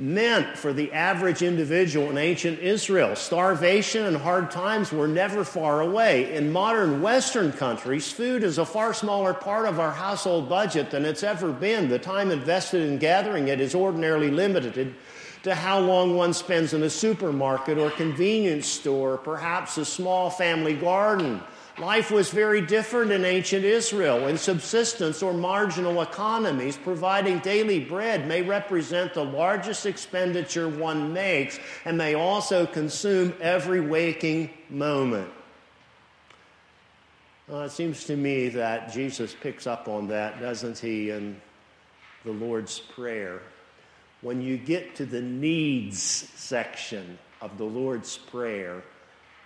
meant 0.00 0.56
for 0.56 0.72
the 0.72 0.92
average 0.92 1.42
individual 1.42 2.08
in 2.08 2.16
ancient 2.16 2.60
Israel. 2.60 3.16
Starvation 3.16 4.06
and 4.06 4.16
hard 4.16 4.48
times 4.48 4.92
were 4.92 5.08
never 5.08 5.42
far 5.42 5.80
away. 5.80 6.36
In 6.36 6.52
modern 6.52 7.02
Western 7.02 7.50
countries, 7.52 8.10
food 8.10 8.44
is 8.44 8.58
a 8.58 8.64
far 8.64 8.94
smaller 8.94 9.34
part 9.34 9.66
of 9.66 9.80
our 9.80 9.90
household 9.90 10.48
budget 10.48 10.92
than 10.92 11.04
it's 11.04 11.24
ever 11.24 11.50
been. 11.50 11.88
The 11.88 11.98
time 11.98 12.30
invested 12.30 12.88
in 12.88 12.98
gathering 12.98 13.48
it 13.48 13.60
is 13.60 13.74
ordinarily 13.74 14.30
limited 14.30 14.94
to 15.42 15.54
how 15.54 15.80
long 15.80 16.14
one 16.14 16.32
spends 16.32 16.74
in 16.74 16.84
a 16.84 16.90
supermarket 16.90 17.76
or 17.76 17.90
convenience 17.90 18.68
store, 18.68 19.18
perhaps 19.18 19.78
a 19.78 19.84
small 19.84 20.30
family 20.30 20.74
garden. 20.74 21.40
Life 21.80 22.10
was 22.10 22.30
very 22.30 22.60
different 22.60 23.12
in 23.12 23.24
ancient 23.24 23.64
Israel. 23.64 24.26
In 24.26 24.36
subsistence 24.36 25.22
or 25.22 25.32
marginal 25.32 26.02
economies, 26.02 26.76
providing 26.76 27.38
daily 27.38 27.78
bread 27.78 28.26
may 28.26 28.42
represent 28.42 29.14
the 29.14 29.24
largest 29.24 29.86
expenditure 29.86 30.68
one 30.68 31.12
makes 31.12 31.60
and 31.84 31.96
may 31.96 32.14
also 32.14 32.66
consume 32.66 33.32
every 33.40 33.80
waking 33.80 34.50
moment. 34.68 35.30
Well, 37.46 37.62
it 37.62 37.70
seems 37.70 38.04
to 38.04 38.16
me 38.16 38.48
that 38.50 38.92
Jesus 38.92 39.34
picks 39.40 39.66
up 39.66 39.88
on 39.88 40.08
that, 40.08 40.40
doesn't 40.40 40.78
he, 40.78 41.10
in 41.10 41.40
the 42.24 42.32
Lord's 42.32 42.78
Prayer 42.78 43.40
when 44.20 44.42
you 44.42 44.56
get 44.56 44.96
to 44.96 45.06
the 45.06 45.22
needs 45.22 46.00
section 46.00 47.18
of 47.40 47.56
the 47.56 47.64
Lord's 47.64 48.18
Prayer, 48.18 48.82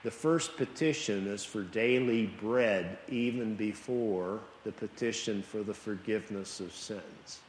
the 0.03 0.11
first 0.11 0.57
petition 0.57 1.27
is 1.27 1.45
for 1.45 1.63
daily 1.63 2.27
bread, 2.27 2.99
even 3.09 3.55
before 3.55 4.41
the 4.65 4.73
petition 4.73 5.43
for 5.43 5.63
the 5.63 5.75
forgiveness 5.75 6.61
of 6.61 6.73
sins. 6.73 7.41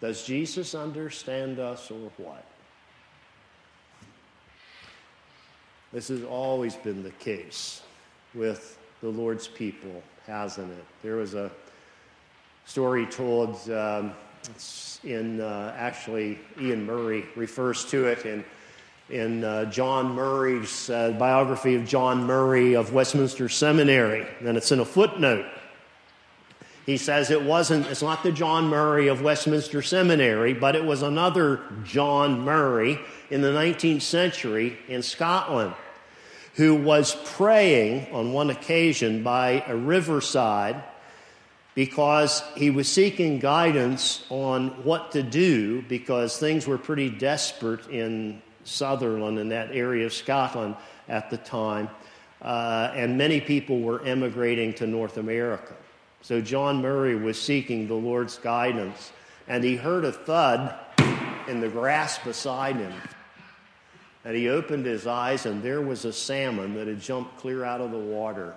Does 0.00 0.24
Jesus 0.24 0.74
understand 0.74 1.58
us 1.58 1.90
or 1.90 2.10
what? 2.16 2.44
This 5.92 6.08
has 6.08 6.24
always 6.24 6.74
been 6.74 7.04
the 7.04 7.12
case 7.12 7.82
with 8.34 8.78
the 9.00 9.08
Lord's 9.08 9.46
people, 9.46 10.02
hasn't 10.26 10.72
it? 10.72 10.84
There 11.02 11.16
was 11.16 11.34
a 11.34 11.50
story 12.64 13.06
told. 13.06 13.70
Um, 13.70 14.12
in 15.04 15.40
uh, 15.40 15.74
actually, 15.78 16.38
Iain 16.58 16.84
Murray 16.84 17.24
refers 17.36 17.84
to 17.86 18.06
it 18.06 18.26
in, 18.26 18.44
in 19.10 19.44
uh, 19.44 19.66
John 19.66 20.14
Murray's 20.14 20.88
uh, 20.88 21.10
biography 21.12 21.74
of 21.74 21.86
John 21.86 22.24
Murray 22.26 22.74
of 22.74 22.92
Westminster 22.92 23.48
Seminary, 23.48 24.26
and 24.40 24.56
it's 24.56 24.72
in 24.72 24.80
a 24.80 24.84
footnote. 24.84 25.46
He 26.86 26.96
says 26.96 27.30
it 27.30 27.42
wasn't, 27.42 27.86
it's 27.86 28.02
not 28.02 28.22
the 28.22 28.32
John 28.32 28.68
Murray 28.68 29.08
of 29.08 29.22
Westminster 29.22 29.82
Seminary, 29.82 30.52
but 30.52 30.76
it 30.76 30.84
was 30.84 31.02
another 31.02 31.60
John 31.84 32.40
Murray 32.40 32.98
in 33.30 33.40
the 33.40 33.48
19th 33.48 34.02
century 34.02 34.78
in 34.88 35.02
Scotland 35.02 35.74
who 36.54 36.74
was 36.74 37.16
praying 37.24 38.12
on 38.12 38.32
one 38.32 38.50
occasion 38.50 39.22
by 39.22 39.64
a 39.66 39.76
riverside 39.76 40.82
because 41.74 42.42
he 42.54 42.70
was 42.70 42.88
seeking 42.88 43.40
guidance 43.40 44.24
on 44.30 44.68
what 44.84 45.12
to 45.12 45.22
do 45.22 45.82
because 45.82 46.38
things 46.38 46.66
were 46.66 46.78
pretty 46.78 47.10
desperate 47.10 47.88
in 47.88 48.40
Sutherland 48.64 49.38
and 49.38 49.50
that 49.52 49.70
area 49.72 50.06
of 50.06 50.12
Scotland 50.12 50.76
at 51.08 51.30
the 51.30 51.36
time. 51.38 51.88
Uh, 52.42 52.92
and 52.94 53.16
many 53.16 53.40
people 53.40 53.80
were 53.80 54.04
emigrating 54.04 54.74
to 54.74 54.86
North 54.86 55.16
America. 55.16 55.74
So 56.20 56.40
John 56.40 56.82
Murray 56.82 57.16
was 57.16 57.40
seeking 57.40 57.86
the 57.86 57.94
Lord's 57.94 58.38
guidance, 58.38 59.12
and 59.46 59.62
he 59.62 59.76
heard 59.76 60.04
a 60.04 60.12
thud 60.12 60.74
in 61.48 61.60
the 61.60 61.68
grass 61.68 62.18
beside 62.18 62.76
him. 62.76 62.92
And 64.24 64.34
he 64.34 64.48
opened 64.48 64.86
his 64.86 65.06
eyes, 65.06 65.44
and 65.44 65.62
there 65.62 65.82
was 65.82 66.06
a 66.06 66.12
salmon 66.12 66.74
that 66.74 66.86
had 66.86 67.00
jumped 67.00 67.36
clear 67.38 67.64
out 67.64 67.82
of 67.82 67.90
the 67.90 67.98
water. 67.98 68.54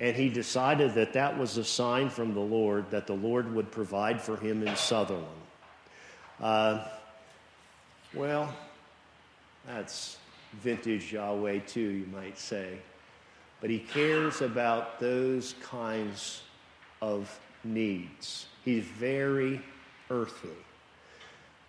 And 0.00 0.14
he 0.14 0.28
decided 0.28 0.94
that 0.94 1.12
that 1.14 1.36
was 1.36 1.56
a 1.56 1.64
sign 1.64 2.08
from 2.08 2.34
the 2.34 2.40
Lord 2.40 2.88
that 2.92 3.08
the 3.08 3.14
Lord 3.16 3.52
would 3.52 3.72
provide 3.72 4.20
for 4.20 4.36
him 4.36 4.64
in 4.64 4.76
Sutherland. 4.76 5.26
Uh, 6.40 6.84
well, 8.14 8.54
that's 9.68 10.16
vintage 10.60 11.12
Yahweh, 11.12 11.58
too, 11.60 11.80
you 11.80 12.06
might 12.06 12.38
say. 12.38 12.78
But 13.60 13.70
he 13.70 13.78
cares 13.78 14.40
about 14.40 14.98
those 14.98 15.54
kinds 15.62 16.42
of 17.02 17.38
needs. 17.64 18.46
He's 18.64 18.84
very 18.84 19.60
earthly. 20.10 20.50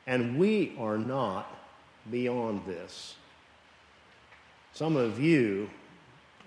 And 0.07 0.39
we 0.39 0.75
are 0.79 0.97
not 0.97 1.59
beyond 2.09 2.65
this. 2.65 3.15
Some 4.73 4.95
of 4.95 5.19
you 5.19 5.69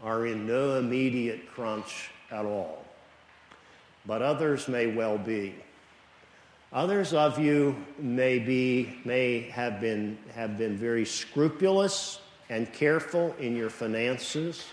are 0.03 0.27
in 0.27 0.47
no 0.47 0.79
immediate 0.79 1.47
crunch 1.53 2.11
at 2.31 2.47
all, 2.47 2.85
but 4.07 4.23
others 4.23 4.69
may 4.69 4.87
well 4.87 5.19
be. 5.19 5.55
Others 6.73 7.13
of 7.13 7.39
you 7.39 7.77
may 7.99 8.39
be 8.39 8.99
may 9.05 9.41
have 9.41 9.81
been 9.81 10.19
have 10.35 10.57
been 10.57 10.77
very 10.77 11.05
scrupulous 11.05 12.21
and 12.49 12.73
careful 12.73 13.35
in 13.39 13.55
your 13.57 13.71
finances 13.71 14.65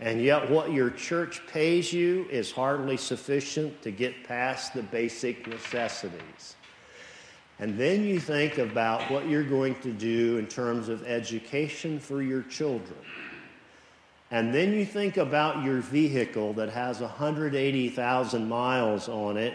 And 0.00 0.20
yet, 0.20 0.50
what 0.50 0.72
your 0.72 0.90
church 0.90 1.46
pays 1.46 1.92
you 1.92 2.26
is 2.28 2.50
hardly 2.50 2.96
sufficient 2.96 3.82
to 3.82 3.92
get 3.92 4.24
past 4.24 4.74
the 4.74 4.82
basic 4.82 5.46
necessities. 5.46 6.56
And 7.60 7.78
then 7.78 8.04
you 8.04 8.18
think 8.18 8.58
about 8.58 9.08
what 9.12 9.28
you're 9.28 9.44
going 9.44 9.76
to 9.82 9.92
do 9.92 10.38
in 10.38 10.48
terms 10.48 10.88
of 10.88 11.04
education 11.06 12.00
for 12.00 12.20
your 12.20 12.42
children. 12.42 12.98
And 14.32 14.52
then 14.52 14.72
you 14.72 14.84
think 14.84 15.18
about 15.18 15.62
your 15.62 15.78
vehicle 15.78 16.54
that 16.54 16.70
has 16.70 17.00
180,000 17.00 18.48
miles 18.48 19.08
on 19.08 19.36
it 19.36 19.54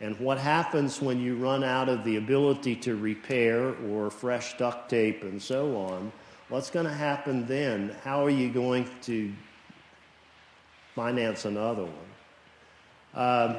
and 0.00 0.18
what 0.18 0.38
happens 0.38 1.00
when 1.00 1.20
you 1.20 1.36
run 1.36 1.62
out 1.62 1.88
of 1.88 2.04
the 2.04 2.16
ability 2.16 2.76
to 2.76 2.96
repair 2.96 3.74
or 3.86 4.10
fresh 4.10 4.56
duct 4.58 4.90
tape 4.90 5.22
and 5.22 5.40
so 5.40 5.76
on. 5.76 6.12
What's 6.48 6.70
going 6.70 6.86
to 6.86 6.92
happen 6.92 7.46
then? 7.46 7.94
How 8.02 8.24
are 8.24 8.30
you 8.30 8.50
going 8.50 8.88
to 9.02 9.32
finance 10.94 11.44
another 11.44 11.84
one? 11.84 11.94
Um, 13.14 13.56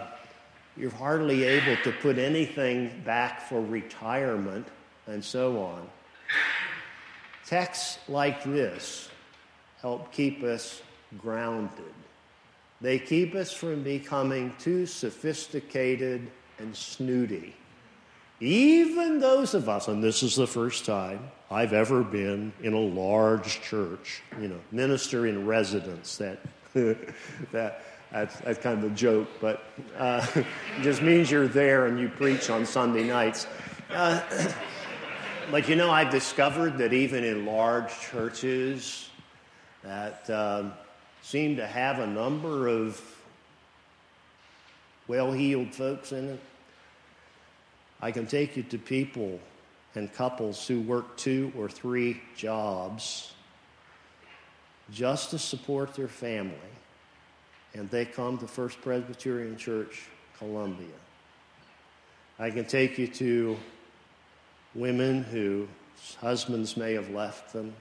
you're 0.77 0.91
hardly 0.91 1.45
able 1.45 1.81
to 1.83 1.91
put 1.91 2.17
anything 2.17 2.91
back 3.05 3.47
for 3.47 3.61
retirement 3.61 4.67
and 5.07 5.23
so 5.23 5.63
on. 5.63 5.87
Texts 7.45 7.99
like 8.07 8.43
this 8.43 9.09
help 9.81 10.11
keep 10.11 10.43
us 10.43 10.81
grounded. 11.17 11.93
They 12.81 12.99
keep 12.99 13.35
us 13.35 13.53
from 13.53 13.83
becoming 13.83 14.53
too 14.59 14.85
sophisticated 14.85 16.29
and 16.59 16.75
snooty. 16.75 17.55
Even 18.41 19.19
those 19.19 19.53
of 19.53 19.69
us, 19.69 19.87
and 19.87 20.03
this 20.03 20.21
is 20.21 20.35
the 20.35 20.47
first 20.47 20.85
time 20.85 21.31
I've 21.49 21.71
ever 21.71 22.03
been 22.03 22.51
in 22.61 22.73
a 22.73 22.79
large 22.79 23.61
church, 23.61 24.21
you 24.41 24.49
know, 24.49 24.59
minister 24.71 25.25
in 25.25 25.45
residence, 25.45 26.17
that, 26.17 26.39
that 26.73 27.81
that's, 28.11 28.39
that's 28.39 28.59
kind 28.59 28.83
of 28.83 28.91
a 28.91 28.95
joke, 28.95 29.27
but 29.39 29.63
uh, 29.97 30.25
just 30.81 31.01
means 31.01 31.31
you're 31.31 31.47
there 31.47 31.87
and 31.87 31.99
you 31.99 32.09
preach 32.09 32.49
on 32.49 32.65
Sunday 32.65 33.03
nights. 33.03 33.47
Uh, 33.89 34.21
but 35.51 35.69
you 35.69 35.75
know, 35.75 35.89
I've 35.89 36.11
discovered 36.11 36.77
that 36.77 36.91
even 36.91 37.23
in 37.23 37.45
large 37.45 37.91
churches 37.99 39.09
that 39.83 40.29
um, 40.29 40.73
seem 41.25 41.55
to 41.55 41.65
have 41.65 41.97
a 41.97 42.05
number 42.05 42.67
of 42.67 43.01
well 45.07 45.31
heeled 45.31 45.73
folks 45.73 46.11
in 46.11 46.29
it, 46.29 46.39
I 47.99 48.11
can 48.11 48.27
take 48.27 48.55
you 48.55 48.61
to 48.61 48.77
people 48.77 49.39
and 49.95 50.13
couples 50.13 50.67
who 50.67 50.81
work 50.81 51.17
two 51.17 51.51
or 51.57 51.67
three 51.67 52.21
jobs 52.37 53.33
just 54.91 55.31
to 55.31 55.39
support 55.39 55.95
their 55.95 56.07
family 56.07 56.53
and 57.73 57.89
they 57.89 58.05
come 58.05 58.37
to 58.37 58.47
First 58.47 58.79
Presbyterian 58.81 59.57
Church, 59.57 60.03
Columbia. 60.37 60.87
I 62.37 62.51
can 62.51 62.65
take 62.65 62.99
you 62.99 63.07
to 63.07 63.57
women 64.75 65.23
whose 65.23 65.67
husbands 66.21 66.77
may 66.77 66.93
have 66.93 67.09
left 67.09 67.51
them 67.51 67.73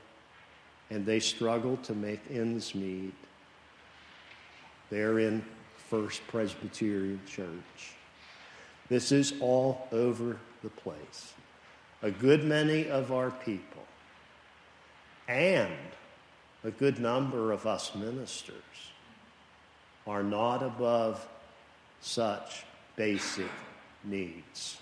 and 0.88 1.04
they 1.04 1.20
struggle 1.20 1.76
to 1.78 1.94
make 1.94 2.20
ends 2.30 2.74
meet. 2.74 3.14
They're 4.90 5.18
in 5.18 5.44
First 5.88 6.26
Presbyterian 6.28 7.20
Church. 7.26 7.94
This 8.88 9.12
is 9.12 9.34
all 9.40 9.88
over 9.92 10.38
the 10.62 10.68
place. 10.70 11.32
A 12.02 12.10
good 12.10 12.44
many 12.44 12.88
of 12.88 13.12
our 13.12 13.30
people 13.30 13.82
and 15.28 15.72
a 16.64 16.70
good 16.70 16.98
number 16.98 17.52
of 17.52 17.66
us 17.66 17.94
ministers 17.94 18.62
are 20.06 20.22
not 20.22 20.62
above 20.62 21.26
such 22.00 22.64
basic 22.96 23.50
needs. 24.04 24.78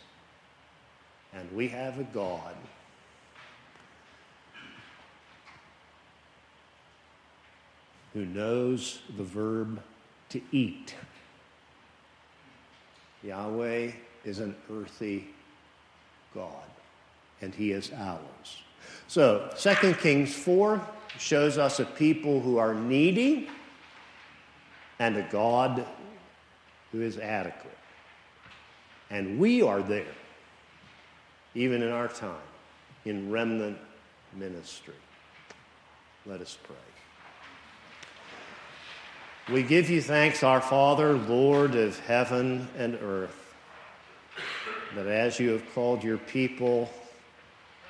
And 1.32 1.50
we 1.52 1.68
have 1.68 1.98
a 1.98 2.04
God 2.04 2.54
who 8.12 8.26
knows 8.26 9.00
the 9.16 9.22
verb 9.22 9.80
to 10.32 10.40
eat. 10.50 10.94
Yahweh 13.22 13.92
is 14.24 14.40
an 14.40 14.54
earthy 14.72 15.28
God, 16.34 16.70
and 17.40 17.54
he 17.54 17.72
is 17.72 17.92
ours. 17.92 18.62
So, 19.06 19.50
2 19.58 19.94
Kings 19.94 20.34
4 20.34 20.80
shows 21.18 21.58
us 21.58 21.80
a 21.80 21.84
people 21.84 22.40
who 22.40 22.56
are 22.56 22.74
needy 22.74 23.48
and 24.98 25.16
a 25.16 25.28
God 25.30 25.84
who 26.90 27.02
is 27.02 27.18
adequate. 27.18 27.76
And 29.10 29.38
we 29.38 29.62
are 29.62 29.82
there, 29.82 30.14
even 31.54 31.82
in 31.82 31.90
our 31.90 32.08
time, 32.08 32.48
in 33.04 33.30
remnant 33.30 33.78
ministry. 34.34 34.94
Let 36.24 36.40
us 36.40 36.56
pray. 36.62 36.91
We 39.50 39.64
give 39.64 39.90
you 39.90 40.00
thanks, 40.00 40.44
our 40.44 40.60
Father, 40.60 41.14
Lord 41.14 41.74
of 41.74 41.98
heaven 42.00 42.68
and 42.78 42.94
earth, 43.02 43.54
that 44.94 45.08
as 45.08 45.40
you 45.40 45.50
have 45.50 45.74
called 45.74 46.04
your 46.04 46.18
people 46.18 46.88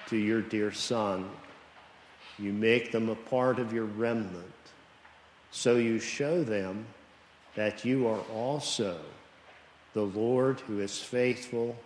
to 0.08 0.16
your 0.16 0.40
dear 0.40 0.72
Son, 0.72 1.28
you 2.38 2.54
make 2.54 2.90
them 2.90 3.10
a 3.10 3.14
part 3.14 3.58
of 3.58 3.70
your 3.70 3.84
remnant. 3.84 4.46
So 5.50 5.76
you 5.76 6.00
show 6.00 6.42
them 6.42 6.86
that 7.54 7.84
you 7.84 8.08
are 8.08 8.20
also 8.32 8.96
the 9.92 10.04
Lord 10.06 10.60
who 10.60 10.80
is 10.80 10.98
faithful 10.98 11.76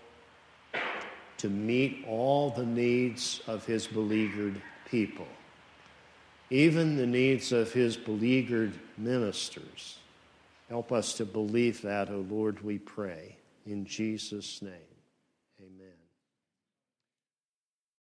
to 1.38 1.48
meet 1.48 2.04
all 2.06 2.50
the 2.50 2.64
needs 2.64 3.42
of 3.48 3.66
his 3.66 3.88
beleaguered 3.88 4.62
people, 4.88 5.26
even 6.50 6.96
the 6.96 7.06
needs 7.06 7.52
of 7.52 7.72
his 7.72 7.96
beleaguered 7.96 8.72
ministers. 8.96 9.98
Help 10.68 10.92
us 10.92 11.14
to 11.14 11.24
believe 11.24 11.82
that, 11.82 12.10
O 12.10 12.16
oh 12.16 12.26
Lord, 12.28 12.62
we 12.62 12.78
pray. 12.78 13.36
In 13.66 13.84
Jesus' 13.84 14.62
name. 14.62 14.95